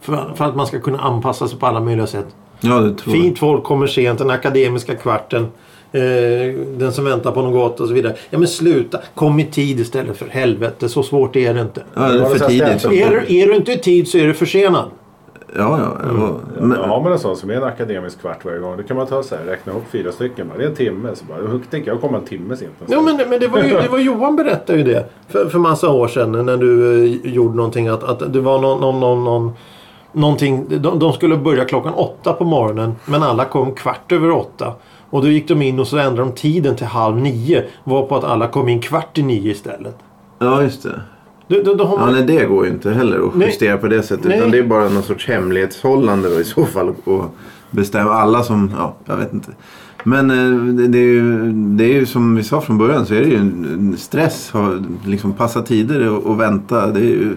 För, 0.01 0.33
för 0.35 0.45
att 0.45 0.57
man 0.57 0.67
ska 0.67 0.81
kunna 0.81 0.99
anpassa 0.99 1.49
sig 1.49 1.59
på 1.59 1.67
alla 1.67 1.81
möjliga 1.81 2.07
sätt. 2.07 2.27
Ja, 2.61 2.81
det 2.81 2.95
tror 2.95 3.15
Fint 3.15 3.39
folk 3.39 3.65
kommer 3.65 3.87
sent, 3.87 4.19
den 4.19 4.31
akademiska 4.31 4.95
kvarten. 4.95 5.47
Eh, 5.93 6.55
den 6.77 6.93
som 6.93 7.05
väntar 7.05 7.33
på 7.33 7.43
något 7.43 7.53
gott 7.53 7.81
och 7.81 7.89
så 7.89 7.95
vidare. 7.95 8.17
Ja 8.31 8.39
men 8.39 8.49
sluta, 8.49 9.01
kom 9.15 9.41
i 9.41 9.45
tid 9.45 9.81
istället 9.81 10.17
för 10.17 10.29
helvete. 10.29 10.89
Så 10.89 11.03
svårt 11.03 11.37
är 11.37 11.55
det 11.55 11.61
inte. 11.61 11.83
jag. 11.95 12.05
Ja, 12.05 12.13
det 12.13 12.21
är 12.21 12.25
för 12.29 12.49
tidigt. 12.49 12.85
Är 12.85 13.11
du, 13.11 13.41
är 13.41 13.47
du 13.47 13.57
inte 13.57 13.73
i 13.73 13.79
tid 13.79 14.09
så 14.09 14.19
är 14.19 14.27
du 14.27 14.35
försenad. 14.35 14.91
Ja, 15.57 15.79
ja. 15.79 15.97
ja. 16.03 16.41
Men, 16.59 16.69
Men, 16.69 16.79
har 16.91 17.01
man 17.01 17.13
en 17.13 17.19
sån 17.19 17.37
som 17.37 17.51
är 17.51 17.55
en 17.55 17.65
akademisk 17.65 18.21
kvart 18.21 18.45
varje 18.45 18.59
gång 18.59 18.77
då 18.77 18.83
kan 18.83 18.97
man 18.97 19.07
ta 19.07 19.23
så 19.23 19.37
här, 19.37 19.45
räkna 19.45 19.73
ihop 19.73 19.85
fyra 19.91 20.13
stycken. 20.13 20.49
bara. 20.49 20.59
Det 20.59 20.65
är 20.65 20.69
en 20.69 20.75
timme. 20.75 21.09
Så 21.15 21.25
bara, 21.25 21.43
då 21.43 21.59
tänker 21.71 21.91
jag 21.91 22.01
komma 22.01 22.19
en 22.19 22.25
timme 22.25 22.57
sent. 22.57 22.73
Ja 22.87 23.01
men, 23.01 23.17
men 23.17 23.41
det, 23.41 23.49
var 23.49 23.63
ju, 23.63 23.69
det 23.69 23.89
var 23.89 23.99
Johan 23.99 24.37
berättade 24.37 24.79
ju 24.79 24.85
det 24.85 25.07
för, 25.29 25.47
för 25.47 25.59
massa 25.59 25.91
år 25.91 26.09
sedan 26.09 26.47
när 26.47 26.57
du 26.57 27.03
eh, 27.05 27.33
gjorde 27.35 27.57
någonting 27.57 27.89
att, 27.89 28.05
att 28.05 28.33
det 28.33 28.41
var 28.41 28.59
någon, 28.59 28.81
någon, 28.81 29.01
någon, 29.01 29.25
någon 29.25 29.53
någonting, 30.13 30.67
de, 30.69 30.99
de 30.99 31.13
skulle 31.13 31.37
börja 31.37 31.65
klockan 31.65 31.95
åtta 31.95 32.33
på 32.33 32.45
morgonen 32.45 32.95
men 33.05 33.23
alla 33.23 33.45
kom 33.45 33.75
kvart 33.75 34.13
över 34.13 34.31
åtta. 34.31 34.75
Och 35.11 35.23
då 35.23 35.29
gick 35.29 35.49
de 35.49 35.63
in 35.63 35.81
och 35.81 35.87
så 35.87 35.99
ändrade 35.99 36.31
de 36.31 36.35
tiden 36.35 36.77
till 36.77 36.87
halv 36.87 37.17
nio. 37.17 37.65
Var 37.85 38.03
på 38.03 38.17
att 38.17 38.25
alla 38.25 38.49
kom 38.49 38.69
in 38.69 38.81
kvart 38.81 39.19
i 39.19 39.23
nio 39.23 39.51
istället. 39.51 39.97
ja, 40.39 40.63
just 40.63 40.83
det. 40.83 41.01
Då, 41.49 41.63
då, 41.65 41.75
då 41.75 41.85
har 41.85 41.99
Ja, 41.99 42.05
man, 42.05 42.15
nej, 42.15 42.23
det 42.23 42.45
går 42.45 42.65
ju 42.65 42.71
inte 42.71 42.91
heller 42.91 43.29
att 43.29 43.35
Nej. 43.35 43.49
justera 43.49 43.79
på 43.79 43.89
det 43.89 44.03
sättet. 44.03 44.27
Nej. 44.27 44.39
Utan 44.39 44.51
det 44.51 44.59
är 44.59 44.63
bara 44.63 44.89
någon 44.89 45.03
sorts 45.03 45.29
hemlighetshållande 45.29 46.29
då 46.29 46.41
i 46.41 46.45
så 46.45 46.65
fall. 46.65 46.95
Och 47.05 47.25
bestämma 47.71 48.11
alla 48.11 48.43
som, 48.43 48.71
ja, 48.79 48.97
jag 49.05 49.17
vet 49.17 49.33
inte. 49.33 49.51
Men 50.05 50.31
eh, 50.31 50.75
det, 50.89 50.99
är 50.99 51.03
ju, 51.03 51.53
det 51.53 51.85
är 51.85 51.93
ju 51.93 52.07
som 52.07 52.37
vi 52.37 52.43
sa 52.43 52.61
från 52.61 52.79
början 52.79 53.07
så 53.07 53.15
är 53.15 53.21
det 53.21 53.29
ju 53.29 53.53
stress. 53.97 54.53
Liksom 55.07 55.33
passa 55.33 55.63
tider 55.63 56.11
och, 56.11 56.27
och 56.27 56.41
vänta. 56.41 56.87
Det 56.87 57.01
är 57.01 57.05
ju, 57.05 57.37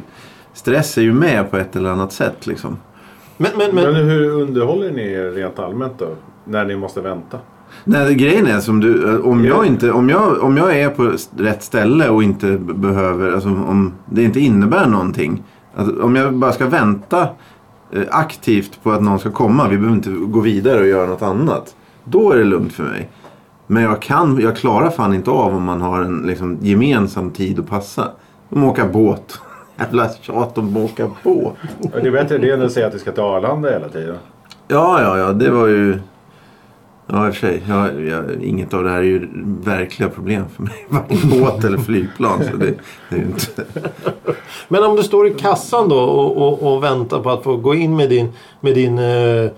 stress 0.54 0.98
är 0.98 1.02
ju 1.02 1.14
med 1.14 1.52
på 1.52 1.58
ett 1.58 1.76
eller 1.76 1.90
annat 1.90 2.14
sätt 2.14 2.48
liksom. 2.48 2.78
men, 3.38 3.52
men, 3.58 3.76
Men 3.76 3.94
men, 3.94 4.10
hur 4.10 4.30
underhåller 4.30 4.92
ni 4.92 5.12
er 5.12 5.32
rent 5.32 5.60
allmänt 5.60 5.94
då? 5.98 6.08
När 6.46 6.66
ni 6.66 6.76
måste 6.76 7.02
vänta? 7.02 7.38
Nej, 7.84 8.16
grejen 8.16 8.48
är 8.48 8.60
som 8.60 8.80
du, 8.80 9.10
eh, 9.10 9.26
om 9.26 9.46
jag, 9.46 9.66
inte, 9.66 9.92
om, 9.92 10.10
jag, 10.10 10.44
om 10.44 10.58
jag 10.58 10.80
är 10.80 10.90
på 10.90 11.14
rätt 11.38 11.64
ställe 11.64 12.10
och 12.10 12.24
inte 12.24 12.58
behöver, 12.58 13.32
alltså 13.32 13.50
om 13.50 13.94
det 14.06 14.24
inte 14.24 14.40
innebär 14.40 14.88
någonting. 14.88 15.44
Alltså, 15.76 16.04
om 16.04 16.16
jag 16.16 16.34
bara 16.34 16.52
ska 16.52 16.66
vänta 16.66 17.22
eh, 17.92 18.04
aktivt 18.10 18.84
på 18.84 18.92
att 18.92 19.04
någon 19.04 19.20
ska 19.20 19.32
komma, 19.32 19.68
vi 19.68 19.78
behöver 19.78 19.96
inte 19.96 20.10
gå 20.10 20.40
vidare 20.40 20.80
och 20.80 20.88
göra 20.88 21.08
något 21.08 21.22
annat. 21.22 21.76
Då 22.04 22.32
är 22.32 22.38
det 22.38 22.44
lugnt 22.44 22.74
för 22.74 22.84
mig. 22.84 23.10
Men 23.68 23.84
jag, 23.84 24.02
kan, 24.02 24.40
jag 24.42 24.56
klarar 24.58 24.90
fan 24.90 25.14
inte 25.14 25.32
av 25.32 25.56
om 25.56 25.64
man 25.64 25.82
har 25.82 26.02
en 26.02 26.22
liksom, 26.22 26.58
gemensam 26.62 27.32
tid 27.32 27.60
att 27.60 27.70
passa. 27.70 28.08
Om 28.50 28.64
åka 28.64 28.88
båt. 28.88 29.40
Jävla 29.80 30.10
tjat 30.10 30.58
om 30.58 30.78
att 30.78 30.92
åka 30.92 31.12
båt. 31.24 31.54
Det 31.80 32.08
är 32.08 32.12
bättre 32.12 32.38
det 32.38 32.52
än 32.52 32.62
att 32.62 32.72
säga 32.72 32.88
att 32.88 32.94
du 32.94 33.00
ska 33.00 33.12
till 33.12 33.24
Arlanda 33.24 33.70
hela 33.70 33.90
tiden. 33.90 34.16
Ja, 34.68 35.02
ja, 35.02 35.18
ja. 35.18 35.34
Det 35.34 35.50
var 35.50 35.68
ju... 35.68 36.00
Ja, 37.14 37.28
i 37.28 37.30
och 37.32 37.36
för 37.36 37.48
sig. 37.48 37.64
Ja, 37.70 37.92
ja, 37.92 38.22
inget 38.42 38.74
av 38.74 38.84
det 38.84 38.90
här 38.90 38.98
är 38.98 39.04
ju 39.04 39.28
verkliga 39.64 40.10
problem 40.10 40.44
för 40.56 40.64
mig. 40.64 40.74
Varken 40.90 41.30
båt 41.30 41.64
eller 41.64 41.78
flygplan. 41.78 42.44
Så 42.52 42.58
det, 42.58 42.74
det 43.10 43.16
är 43.16 43.22
inte... 43.22 43.64
Men 44.68 44.84
om 44.84 44.96
du 44.96 45.04
står 45.04 45.28
i 45.28 45.34
kassan 45.34 45.90
då 45.90 46.00
och, 46.00 46.38
och, 46.38 46.74
och 46.74 46.84
väntar 46.84 47.20
på 47.20 47.30
att 47.30 47.44
få 47.44 47.56
gå 47.58 47.76
in 47.76 47.96
med 47.96 48.10
din, 48.10 48.30
med 48.62 48.76
din, 48.76 48.98
eh, 49.00 49.52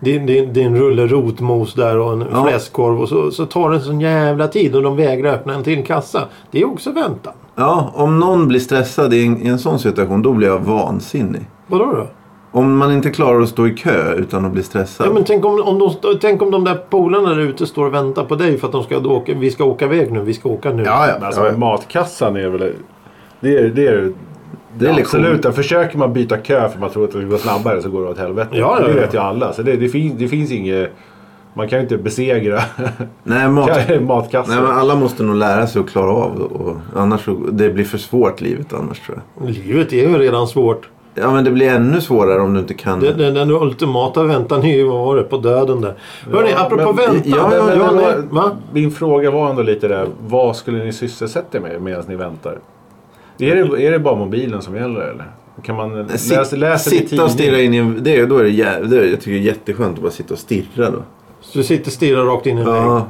din, 0.00 0.26
din, 0.26 0.52
din 0.52 0.76
rulle 0.76 1.06
rotmos 1.06 1.74
där 1.74 1.98
och 1.98 2.12
en 2.12 2.24
Ja. 2.32 2.44
fläskkorv 2.48 3.00
och 3.00 3.08
så, 3.08 3.30
så 3.30 3.46
tar 3.46 3.70
det 3.70 3.76
en 3.76 3.82
sån 3.82 4.00
jävla 4.00 4.48
tid 4.48 4.76
och 4.76 4.82
de 4.82 4.96
vägrar 4.96 5.32
öppna 5.34 5.54
en 5.54 5.62
till 5.64 5.84
kassa. 5.84 6.24
Det 6.50 6.60
är 6.60 6.64
också 6.72 6.92
väntan. 6.92 7.32
Ja, 7.54 7.92
om 7.94 8.18
någon 8.18 8.48
blir 8.48 8.60
stressad 8.60 9.14
i 9.14 9.26
en, 9.26 9.42
i 9.42 9.48
en 9.48 9.58
sån 9.58 9.78
situation, 9.78 10.22
då 10.22 10.32
blir 10.32 10.48
jag 10.48 10.58
vansinnig. 10.58 11.42
Vadå 11.66 11.84
då? 11.84 12.06
Om 12.50 12.76
man 12.76 12.92
inte 12.92 13.10
klarar 13.10 13.40
att 13.40 13.48
stå 13.48 13.66
i 13.66 13.70
kö 13.70 14.14
utan 14.14 14.44
att 14.44 14.52
bli 14.52 14.62
stressad. 14.62 15.06
Ja, 15.06 15.12
men 15.12 15.24
tänk, 15.24 15.44
om, 15.44 15.62
om 15.62 15.78
de, 15.78 16.18
tänk 16.20 16.42
om 16.42 16.50
de 16.50 16.64
där 16.64 16.74
polarna 16.74 17.28
där 17.28 17.40
ute 17.40 17.66
står 17.66 17.86
och 17.86 17.94
väntar 17.94 18.24
på 18.24 18.34
dig 18.34 18.58
för 18.58 18.66
att 18.66 18.72
de 18.72 18.82
ska 18.82 18.98
åka, 18.98 19.34
vi 19.34 19.50
ska 19.50 19.64
åka 19.64 19.84
iväg 19.84 20.12
nu, 20.12 20.20
vi 20.20 20.34
ska 20.34 20.48
åka 20.48 20.72
nu. 20.72 20.82
ja, 20.82 21.08
ja. 21.08 21.26
Alltså 21.26 21.40
ja, 21.40 21.50
ja. 21.50 21.58
matkassan 21.58 22.36
är 22.36 22.48
väl... 22.48 22.72
Det 23.40 23.58
är 23.58 23.68
det. 23.68 23.86
Är, 23.86 24.12
Det 24.78 24.86
är 24.86 24.94
lektion. 24.94 25.20
absolut. 25.20 25.42
Där 25.42 25.52
Försöker 25.52 25.98
man 25.98 26.12
byta 26.12 26.36
kö 26.36 26.68
för 26.68 26.78
man 26.78 26.90
tror 26.90 27.04
att 27.04 27.12
det 27.12 27.24
går 27.24 27.38
snabbare 27.38 27.82
så 27.82 27.90
går 27.90 28.02
det 28.02 28.08
åt 28.08 28.18
helvete. 28.18 28.48
Ja, 28.52 28.76
ja, 28.80 28.86
det 28.86 28.94
ja. 28.94 29.00
vet 29.00 29.14
ju 29.14 29.18
alla. 29.18 29.52
Så 29.52 29.62
det, 29.62 29.76
det, 29.76 29.88
finns, 29.88 30.18
det 30.18 30.28
finns 30.28 30.52
inget... 30.52 30.90
Man 31.54 31.68
kan 31.68 31.78
ju 31.78 31.82
inte 31.82 31.98
besegra 31.98 32.60
Nej, 33.22 33.48
mat... 33.48 33.70
matkassan. 34.00 34.54
Nej, 34.54 34.64
men 34.64 34.78
alla 34.78 34.94
måste 34.94 35.22
nog 35.22 35.36
lära 35.36 35.66
sig 35.66 35.80
att 35.80 35.90
klara 35.90 36.10
av 36.10 36.38
det. 36.38 36.44
Och 36.44 36.76
annars 36.96 37.24
så, 37.24 37.34
det 37.50 37.70
blir 37.70 37.84
för 37.84 37.98
svårt 37.98 38.40
livet 38.40 38.72
annars 38.72 39.00
tror 39.00 39.22
jag. 39.36 39.50
Livet 39.50 39.92
är 39.92 40.08
ju 40.08 40.18
redan 40.18 40.46
svårt. 40.46 40.88
Ja 41.20 41.32
men 41.32 41.44
det 41.44 41.50
blir 41.50 41.68
ännu 41.68 42.00
svårare 42.00 42.40
om 42.40 42.54
du 42.54 42.60
inte 42.60 42.74
kan. 42.74 43.00
Den, 43.00 43.18
den, 43.18 43.34
den 43.34 43.50
ultimata 43.50 44.22
väntan 44.22 44.62
är 44.64 44.76
ju, 44.76 44.84
vad 44.84 44.98
var 45.06 45.16
det, 45.16 45.22
på 45.22 45.36
döden 45.36 45.80
där. 45.80 45.94
Apropå 46.56 46.92
men- 46.92 46.96
väntan. 46.96 47.22
ja, 47.24 47.64
nej, 47.66 47.78
vad- 47.78 48.24
va? 48.30 48.50
Min 48.72 48.90
fråga 48.90 49.30
var 49.30 49.50
ändå 49.50 49.62
lite 49.62 49.88
där. 49.88 50.08
Vad 50.26 50.56
skulle 50.56 50.84
ni 50.84 50.92
sysselsätta 50.92 51.58
er 51.58 51.62
med 51.62 51.82
medan 51.82 52.04
ni 52.08 52.16
väntar? 52.16 52.58
Är 53.38 53.54
det, 53.56 53.86
är 53.86 53.90
det 53.90 53.98
bara 53.98 54.14
mobilen 54.14 54.62
som 54.62 54.76
gäller 54.76 55.00
eller? 55.00 55.24
Kan 55.62 55.76
man 55.76 56.02
läsa, 56.06 56.56
läsa 56.56 56.90
sitta 56.90 57.24
och 57.24 57.30
stirra 57.30 57.60
in 57.60 57.74
i 57.74 57.76
en... 57.76 57.98
Det, 58.02 58.26
då 58.26 58.36
är 58.38 58.42
det, 58.44 58.50
jä... 58.50 58.80
det 58.82 58.96
är, 58.98 59.04
jag 59.04 59.20
tycker 59.20 59.30
det 59.32 59.38
är 59.38 59.42
jätteskönt 59.42 59.96
att 59.96 60.02
bara 60.02 60.12
sitta 60.12 60.34
och 60.34 60.40
stirra 60.40 60.90
då. 60.90 61.02
Så 61.40 61.58
du 61.58 61.64
sitter 61.64 61.86
och 61.86 61.92
stirrar 61.92 62.24
rakt 62.24 62.46
in 62.46 62.58
i 62.58 62.60
en 62.60 62.66
vägg. 62.66 63.02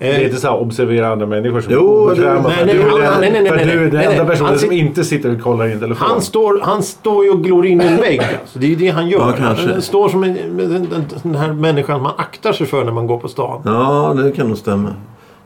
Ja. 0.00 0.06
Det 0.06 0.12
är 0.14 0.18
Eh, 0.20 0.24
inte 0.26 0.36
så 0.36 0.48
här 0.48 0.56
observera 0.60 1.08
andra 1.12 1.26
människor 1.26 1.60
som 1.60 1.72
Jo, 1.72 2.08
är 2.08 2.12
obekväma. 2.12 2.42
nej, 2.48 2.56
för 2.56 2.66
nej, 2.66 2.74
du 2.74 2.80
är 2.80 2.88
han- 2.90 3.00
den- 3.00 3.20
nej, 3.20 3.30
nej, 3.32 3.40
nej, 3.42 3.48
för 3.50 3.56
nej, 3.56 3.66
du 3.76 3.86
är 3.86 3.90
den 3.90 4.00
enda 4.12 4.24
personen 4.24 4.48
Han 4.50 4.58
som 4.58 4.68
sit- 4.70 4.72
inte 4.78 5.04
sitter 5.04 5.34
och 5.34 5.40
kollar 5.42 5.66
i 5.68 5.72
en 5.72 5.80
telefon. 5.80 6.08
han, 6.10 6.20
står, 6.22 6.60
han 6.62 6.82
står 6.82 7.24
ju 7.24 7.30
och 7.30 7.44
glor 7.44 7.66
in 7.66 7.80
i 7.80 7.84
en 7.84 7.96
vägg. 7.96 8.20
Alltså. 8.20 8.58
Det 8.58 8.66
är 8.66 8.70
ju 8.70 8.76
det 8.76 8.88
han 8.88 9.08
gör. 9.08 9.18
Ja, 9.18 9.32
kanske. 9.38 9.72
Han 9.72 9.82
står 9.82 10.08
som 10.08 10.24
en, 10.24 10.36
den, 11.22 11.34
här 11.34 11.52
människan 11.52 12.02
man 12.02 12.12
aktar 12.18 12.52
sig 12.52 12.66
för 12.66 12.84
när 12.84 12.92
man 12.92 13.06
går 13.06 13.18
på 13.18 13.28
stan. 13.28 13.60
ja, 13.64 14.14
det 14.16 14.30
kan 14.32 14.48
nog 14.48 14.56
stämma. 14.58 14.88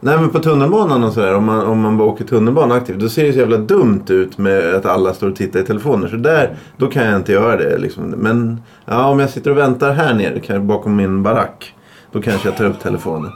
Nej 0.04 0.16
men 0.20 0.30
på 0.30 0.38
tunnelbanan 0.38 1.04
och 1.04 1.12
sådär. 1.12 1.34
Om 1.34 1.44
man, 1.44 1.66
om 1.66 1.80
man 1.80 1.98
bara 1.98 2.08
åker 2.08 2.24
tunnelbana 2.24 2.74
aktivt. 2.74 2.98
Då 2.98 3.08
ser 3.08 3.24
det 3.24 3.32
så 3.32 3.38
jävla 3.38 3.56
dumt 3.56 4.02
ut 4.08 4.38
med 4.38 4.74
att 4.74 4.86
alla 4.86 5.14
står 5.14 5.28
och 5.28 5.36
tittar 5.36 5.60
i 5.60 5.64
telefoner. 5.64 6.08
Så 6.08 6.16
där, 6.16 6.56
då 6.76 6.86
kan 6.86 7.06
jag 7.06 7.16
inte 7.16 7.32
göra 7.32 7.56
det. 7.56 7.78
Liksom. 7.78 8.04
Men 8.04 8.62
ja, 8.84 9.06
om 9.06 9.20
jag 9.20 9.30
sitter 9.30 9.50
och 9.50 9.56
väntar 9.58 9.92
här 9.92 10.14
nere 10.14 10.40
kan 10.40 10.56
jag, 10.56 10.64
bakom 10.64 10.96
min 10.96 11.22
barack. 11.22 11.74
Då 12.12 12.22
kanske 12.22 12.48
jag 12.48 12.57
tar 12.57 12.64
upp 12.64 12.81
telefonen. 12.81 13.33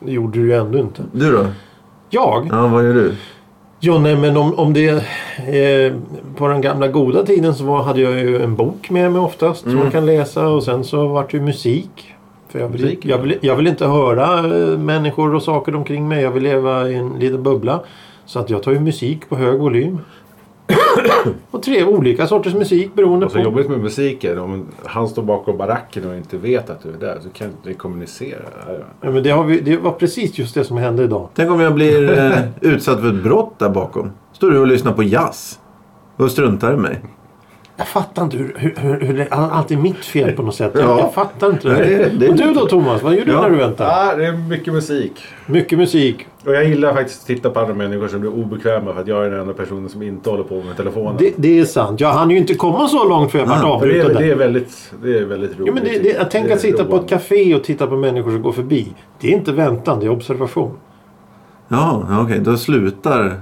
Det 0.00 0.12
gjorde 0.12 0.38
du 0.38 0.46
ju 0.46 0.54
ändå 0.54 0.78
inte. 0.78 1.02
Du 1.12 1.32
då? 1.32 1.46
Jag? 2.10 2.48
Ja, 2.50 2.66
vad 2.66 2.84
gör 2.84 2.94
du? 2.94 3.14
Ja, 3.80 3.98
nej, 3.98 4.16
men 4.16 4.36
om, 4.36 4.54
om 4.54 4.72
det... 4.72 4.88
Eh, 4.88 5.92
på 6.36 6.48
den 6.48 6.60
gamla 6.60 6.88
goda 6.88 7.26
tiden 7.26 7.54
så 7.54 7.64
var, 7.64 7.82
hade 7.82 8.00
jag 8.00 8.12
ju 8.12 8.42
en 8.42 8.54
bok 8.54 8.90
med 8.90 9.12
mig 9.12 9.20
oftast 9.20 9.62
som 9.62 9.76
man 9.76 9.90
kan 9.90 10.06
läsa 10.06 10.48
och 10.48 10.62
sen 10.62 10.84
så 10.84 11.06
vart 11.06 11.30
det 11.30 11.36
ju 11.36 11.42
musik. 11.42 12.14
För 12.48 12.58
jag 12.58 12.68
vill, 12.68 12.82
Musik, 12.84 13.04
jag, 13.04 13.18
vill, 13.18 13.38
jag 13.40 13.56
vill 13.56 13.66
inte 13.66 13.86
höra 13.86 14.38
eh, 14.38 14.78
människor 14.78 15.34
och 15.34 15.42
saker 15.42 15.74
omkring 15.74 16.08
mig. 16.08 16.22
Jag 16.22 16.30
vill 16.30 16.42
leva 16.42 16.88
i 16.88 16.94
en 16.94 17.18
liten 17.18 17.42
bubbla. 17.42 17.80
Så 18.26 18.38
att 18.38 18.50
jag 18.50 18.62
tar 18.62 18.72
ju 18.72 18.80
musik 18.80 19.28
på 19.28 19.36
hög 19.36 19.60
volym. 19.60 19.98
och 21.50 21.62
tre 21.62 21.84
olika 21.84 22.26
sorters 22.26 22.54
musik 22.54 22.94
beroende 22.94 23.26
Och 23.26 23.32
så 23.32 23.38
på... 23.38 23.44
jobbigt 23.44 23.68
med 23.68 23.80
musiken. 23.80 24.38
Om 24.38 24.66
han 24.84 25.08
står 25.08 25.22
bakom 25.22 25.58
baracken 25.58 26.10
och 26.10 26.16
inte 26.16 26.36
vet 26.36 26.70
att 26.70 26.82
du 26.82 26.88
är 26.88 26.98
där 26.98 27.18
så 27.22 27.28
kan 27.28 27.46
inte 27.46 27.68
ni 27.68 27.74
kommunicera. 27.74 28.42
Ja, 29.00 29.10
men 29.10 29.22
det, 29.22 29.30
har 29.30 29.44
vi, 29.44 29.60
det 29.60 29.76
var 29.76 29.92
precis 29.92 30.38
just 30.38 30.54
det 30.54 30.64
som 30.64 30.76
hände 30.76 31.02
idag. 31.04 31.28
Tänk 31.34 31.50
om 31.50 31.60
jag 31.60 31.74
blir 31.74 32.18
eh, 32.18 32.38
utsatt 32.60 33.00
för 33.00 33.08
ett 33.08 33.22
brott 33.22 33.58
där 33.58 33.68
bakom. 33.68 34.12
Står 34.32 34.50
du 34.50 34.58
och 34.58 34.66
lyssnar 34.66 34.92
på 34.92 35.02
jazz. 35.02 35.58
Och 36.16 36.30
struntar 36.30 36.74
i 36.74 36.76
mig. 36.76 37.00
Jag 37.76 37.88
fattar 37.88 38.22
inte 38.24 38.36
hur, 38.36 38.54
hur, 38.58 38.74
hur, 38.78 39.00
hur 39.00 39.14
det 39.18 39.22
är 39.22 39.50
alltid 39.50 39.78
mitt 39.78 40.04
fel 40.04 40.32
på 40.32 40.42
något 40.42 40.54
sätt. 40.54 40.70
Ja. 40.74 40.80
Jag, 40.80 40.98
jag 40.98 41.14
fattar 41.14 41.50
inte 41.50 41.68
det. 41.68 41.74
Nej, 41.74 41.88
det- 41.88 42.08
det- 42.18 42.28
Och 42.28 42.36
du 42.36 42.52
då 42.52 42.66
Thomas, 42.66 43.02
vad 43.02 43.14
gör 43.14 43.24
du 43.24 43.32
Ja. 43.32 43.40
när 43.42 43.50
du 43.50 43.56
väntar? 43.56 43.84
Ja, 43.84 44.16
det 44.16 44.26
är 44.26 44.32
mycket 44.32 44.72
musik. 44.72 45.12
Mycket 45.46 45.78
musik. 45.78 46.26
Och 46.46 46.54
jag 46.54 46.64
gillar 46.64 46.94
faktiskt 46.94 47.20
att 47.20 47.26
titta 47.26 47.50
på 47.50 47.60
andra 47.60 47.74
människor 47.74 48.08
som 48.08 48.20
blir 48.20 48.30
obekväma 48.34 48.92
för 48.94 49.00
att 49.00 49.08
jag 49.08 49.26
är 49.26 49.30
den 49.30 49.40
enda 49.40 49.52
personen 49.52 49.88
som 49.88 50.02
inte 50.02 50.30
håller 50.30 50.42
på 50.44 50.54
med 50.54 50.76
telefonen. 50.76 51.16
Det, 51.18 51.32
det 51.36 51.58
är 51.60 51.64
sant. 51.64 52.00
Jag 52.00 52.08
hann 52.12 52.30
ju 52.30 52.36
inte 52.36 52.54
komma 52.54 52.88
så 52.88 53.08
långt 53.08 53.30
för 53.32 53.38
jag 53.38 53.46
vart 53.46 53.60
det, 53.60 53.66
avbruten 53.66 54.10
är, 54.10 54.14
det, 54.14 54.20
där. 54.20 54.30
är 54.30 54.34
väldigt, 54.36 54.92
det 55.02 55.18
är 55.18 55.24
väldigt 55.24 55.50
roligt. 55.50 55.64
Jo, 55.66 55.74
men 55.74 55.84
det, 55.84 55.98
det, 55.98 56.08
jag 56.08 56.30
tänker 56.30 56.52
att 56.54 56.60
sitta 56.60 56.84
på 56.84 56.96
ett 56.96 57.08
café 57.08 57.54
och 57.54 57.64
titta 57.64 57.86
på 57.86 57.96
människor 57.96 58.30
som 58.30 58.42
går 58.42 58.52
förbi. 58.52 58.88
Det 59.20 59.28
är 59.28 59.32
inte 59.32 59.52
väntan, 59.52 60.00
det 60.00 60.06
är 60.06 60.10
observation. 60.10 60.70
Ja, 61.68 62.02
okej. 62.22 62.38
Då 62.40 62.56
slutar 62.56 63.40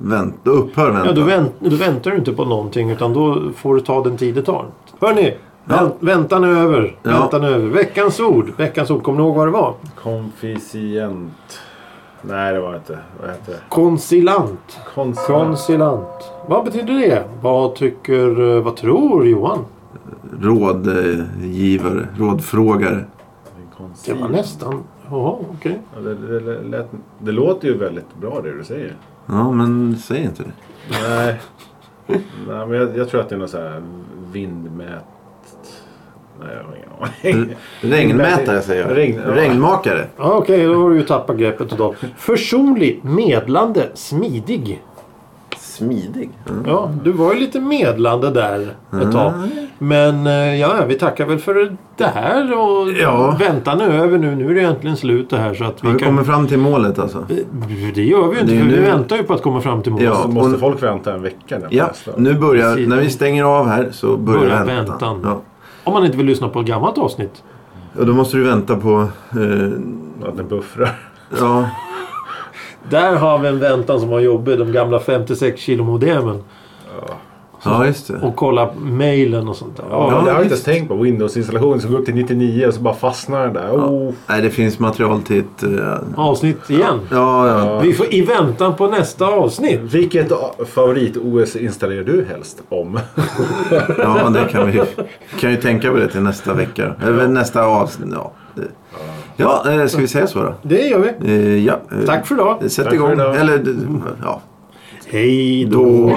vänt, 0.00 0.34
Då 0.42 0.50
upphör 0.50 0.90
väntan. 0.90 1.06
Ja, 1.06 1.12
då, 1.12 1.22
vänt, 1.26 1.52
då 1.58 1.76
väntar 1.76 2.10
du 2.10 2.16
inte 2.16 2.32
på 2.32 2.44
någonting 2.44 2.90
utan 2.90 3.12
då 3.12 3.42
får 3.56 3.74
du 3.74 3.80
ta 3.80 4.02
den 4.04 4.16
tid 4.16 4.34
det 4.34 4.42
tar. 4.42 4.66
Hörni, 5.00 5.34
Ja. 5.68 5.76
vänt, 5.76 5.94
väntan 6.00 6.44
är 6.44 6.48
över. 6.48 6.96
Ja. 7.02 7.10
Väntan 7.10 7.44
är 7.44 7.48
över. 7.48 7.68
Veckans 7.68 8.20
ord. 8.20 8.52
Veckans 8.56 8.90
ord, 8.90 9.02
kommer 9.02 9.18
ni 9.18 9.24
ihåg 9.24 9.36
vad 9.36 9.46
det 9.46 9.50
var? 9.52 9.74
Konficient. 10.02 11.60
Nej, 12.22 12.54
det 12.54 12.60
var 12.60 12.74
inte. 12.74 12.98
Vad 13.20 13.30
heter 13.30 13.52
det? 13.52 13.58
Konsilant. 13.68 14.78
Konstant. 14.94 15.26
Konsilant. 15.28 16.30
Vad 16.48 16.64
betyder 16.64 16.94
det? 16.94 17.24
Vad 17.42 17.74
tycker, 17.74 18.60
vad 18.60 18.76
tror 18.76 19.26
Johan? 19.26 19.58
Rådgivare, 20.40 22.06
rådfrågare. 22.18 23.04
Det 24.06 24.14
var 24.14 24.28
nästan... 24.28 24.82
Jaha, 25.10 25.36
okej. 25.58 25.78
Ja, 25.94 26.00
det, 26.00 26.14
det, 26.14 26.40
det, 26.40 26.62
lät, 26.62 26.86
det 27.18 27.32
låter 27.32 27.68
ju 27.68 27.78
väldigt 27.78 28.14
bra 28.20 28.40
det 28.40 28.58
du 28.58 28.64
säger. 28.64 28.94
Ja, 29.26 29.52
men 29.52 29.96
säg 29.96 30.22
inte 30.24 30.42
det. 30.42 30.50
Nej. 31.08 31.40
Nej, 32.48 32.66
men 32.66 32.72
jag, 32.72 32.96
jag 32.96 33.08
tror 33.08 33.20
att 33.20 33.28
det 33.28 33.34
är 33.34 33.38
något 33.38 33.50
så 33.50 33.58
här 33.60 33.82
vindmät... 34.32 35.04
Nej, 36.40 36.48
jag 36.56 36.62
har 36.64 36.76
ingen 36.76 37.42
aning. 37.44 37.56
Regnmätare 37.80 38.60
säger 38.62 38.88
jag. 38.88 38.96
Regn- 38.98 39.20
ja. 39.26 39.34
Regnmakare. 39.34 40.06
Ja, 40.16 40.32
okej, 40.34 40.66
då 40.66 40.74
har 40.82 40.90
du 40.90 40.96
ju 40.96 41.02
tappat 41.02 41.36
greppet 41.36 41.68
totalt. 41.68 41.96
Försonlig, 42.16 43.00
medlande, 43.04 43.88
smidig. 43.94 44.82
Smidig. 45.78 46.30
Mm. 46.50 46.62
Ja, 46.66 46.90
du 47.04 47.12
var 47.12 47.34
ju 47.34 47.40
lite 47.40 47.60
medlande 47.60 48.30
där 48.30 48.74
ett 49.02 49.12
tag. 49.12 49.32
Men 49.78 50.26
eh, 50.26 50.60
ja, 50.60 50.74
vi 50.88 50.94
tackar 50.94 51.26
väl 51.26 51.38
för 51.38 51.76
det 51.96 52.04
här 52.04 52.58
och 52.58 52.88
Ja. 53.00 53.36
väntan 53.38 53.80
är 53.80 53.88
över 53.90 54.18
nu. 54.18 54.34
Nu 54.34 54.50
är 54.50 54.54
det 54.54 54.60
äntligen 54.60 54.96
slut 54.96 55.30
det 55.30 55.36
här 55.36 55.54
så 55.54 55.64
att 55.64 55.80
Har 55.80 55.88
vi 55.88 55.92
vi 55.94 55.98
kan... 56.00 56.08
kommit 56.08 56.26
fram 56.26 56.46
till 56.46 56.58
målet 56.58 56.98
alltså? 56.98 57.26
Det 57.94 58.02
gör 58.04 58.28
vi 58.28 58.34
ju 58.34 58.40
inte 58.40 58.58
för 58.58 58.64
vi 58.64 58.76
nu- 58.76 58.80
väntar 58.82 59.16
ju 59.16 59.22
på 59.22 59.34
att 59.34 59.42
komma 59.42 59.60
fram 59.60 59.82
till 59.82 59.92
målet. 59.92 60.06
Ja. 60.06 60.14
Så 60.22 60.28
måste 60.28 60.54
och- 60.54 60.60
folk 60.60 60.82
vänta 60.82 61.14
en 61.14 61.22
vecka 61.22 61.58
Ja, 61.70 61.90
nu 62.16 62.34
börjar, 62.34 62.70
Precis. 62.74 62.88
när 62.88 62.96
vi 63.00 63.10
stänger 63.10 63.44
av 63.44 63.66
här 63.68 63.88
så 63.92 64.16
börjar, 64.16 64.40
Börjar 64.40 64.64
väntan. 64.64 64.86
väntan. 64.86 65.20
Ja. 65.24 65.40
Om 65.84 65.92
man 65.92 66.04
inte 66.04 66.16
vill 66.16 66.26
lyssna 66.26 66.48
på 66.48 66.60
ett 66.60 66.66
gammalt 66.66 66.98
avsnitt. 66.98 67.42
Och 67.98 68.06
då 68.06 68.12
måste 68.12 68.36
du 68.36 68.44
vänta 68.44 68.76
på... 68.76 68.90
Eh, 69.30 70.28
Att 70.28 70.36
den 70.36 70.48
buffrar. 70.48 70.90
ja, 71.40 71.64
Där 72.90 73.16
har 73.16 73.38
vi 73.38 73.48
en 73.48 73.58
väntan 73.58 74.00
som 74.00 74.08
var 74.08 74.20
jobbig. 74.20 74.58
De 74.58 74.72
gamla 74.72 75.00
56 75.00 75.60
kilo 75.60 75.84
modemen. 75.84 76.42
ja, 77.64 77.86
just 77.86 78.08
det. 78.08 78.18
Och 78.22 78.36
kolla 78.36 78.70
mailen 78.78 79.48
och 79.48 79.56
sånt 79.56 79.76
där. 79.76 79.84
Ja, 79.90 80.08
Ja, 80.12 80.16
det 80.16 80.20
har 80.20 80.28
jag 80.28 80.42
inte 80.42 80.52
ens 80.54 80.64
tänkt 80.64 80.88
på. 80.88 80.94
Windows-installationen 80.96 81.80
som 81.80 81.90
går 81.90 81.98
upp 81.98 82.04
till 82.04 82.14
99 82.14 82.66
och 82.66 82.74
så 82.74 82.80
bara 82.80 82.94
fastnar 82.94 83.44
den 83.44 83.52
där. 83.52 83.70
Oh. 83.70 84.12
Nej, 84.26 84.42
det 84.42 84.50
finns 84.50 84.78
material 84.78 85.22
till 85.22 85.38
ett... 85.38 85.62
eh, 85.62 85.94
Avsnitt 86.16 86.70
igen. 86.70 87.00
ja, 87.10 87.48
ja. 87.48 87.78
Vi 87.80 87.92
får 87.92 88.14
i 88.14 88.22
väntan 88.22 88.74
på 88.74 88.86
nästa 88.86 89.26
avsnitt. 89.26 89.80
Vilket 89.82 90.32
favorit-OS 90.74 91.56
installerar 91.56 92.04
du 92.04 92.26
helst 92.28 92.62
om? 92.68 92.98
ja, 93.98 94.28
det 94.30 94.44
kan 94.52 94.66
vi 94.70 94.82
kan 95.40 95.50
ju 95.50 95.56
tänka 95.56 95.90
på 95.90 95.96
det 95.96 96.08
till 96.08 96.20
nästa 96.22 96.54
vecka. 96.54 96.94
Eller 97.06 97.28
nästa 97.28 97.62
avsnitt. 97.64 98.08
Ja, 98.14 98.32
ja 99.36 99.70
eh, 99.72 99.86
ska 99.86 100.00
vi 100.00 100.08
säga 100.08 100.26
så 100.26 100.42
då? 100.42 100.54
Det 100.62 100.82
gör 100.88 100.98
vi. 101.20 101.32
Eh, 101.32 101.64
ja. 101.66 101.80
eh, 101.92 102.06
Tack 102.06 102.26
för 102.26 102.34
idag. 102.34 102.70
Sätt 102.70 102.84
Tack 102.84 102.94
igång. 102.94 103.12
idag. 103.12 103.36
Eller, 103.36 103.62
ja. 104.22 104.40
Hej 105.10 105.64
då. 105.64 105.82
Då. 105.82 106.16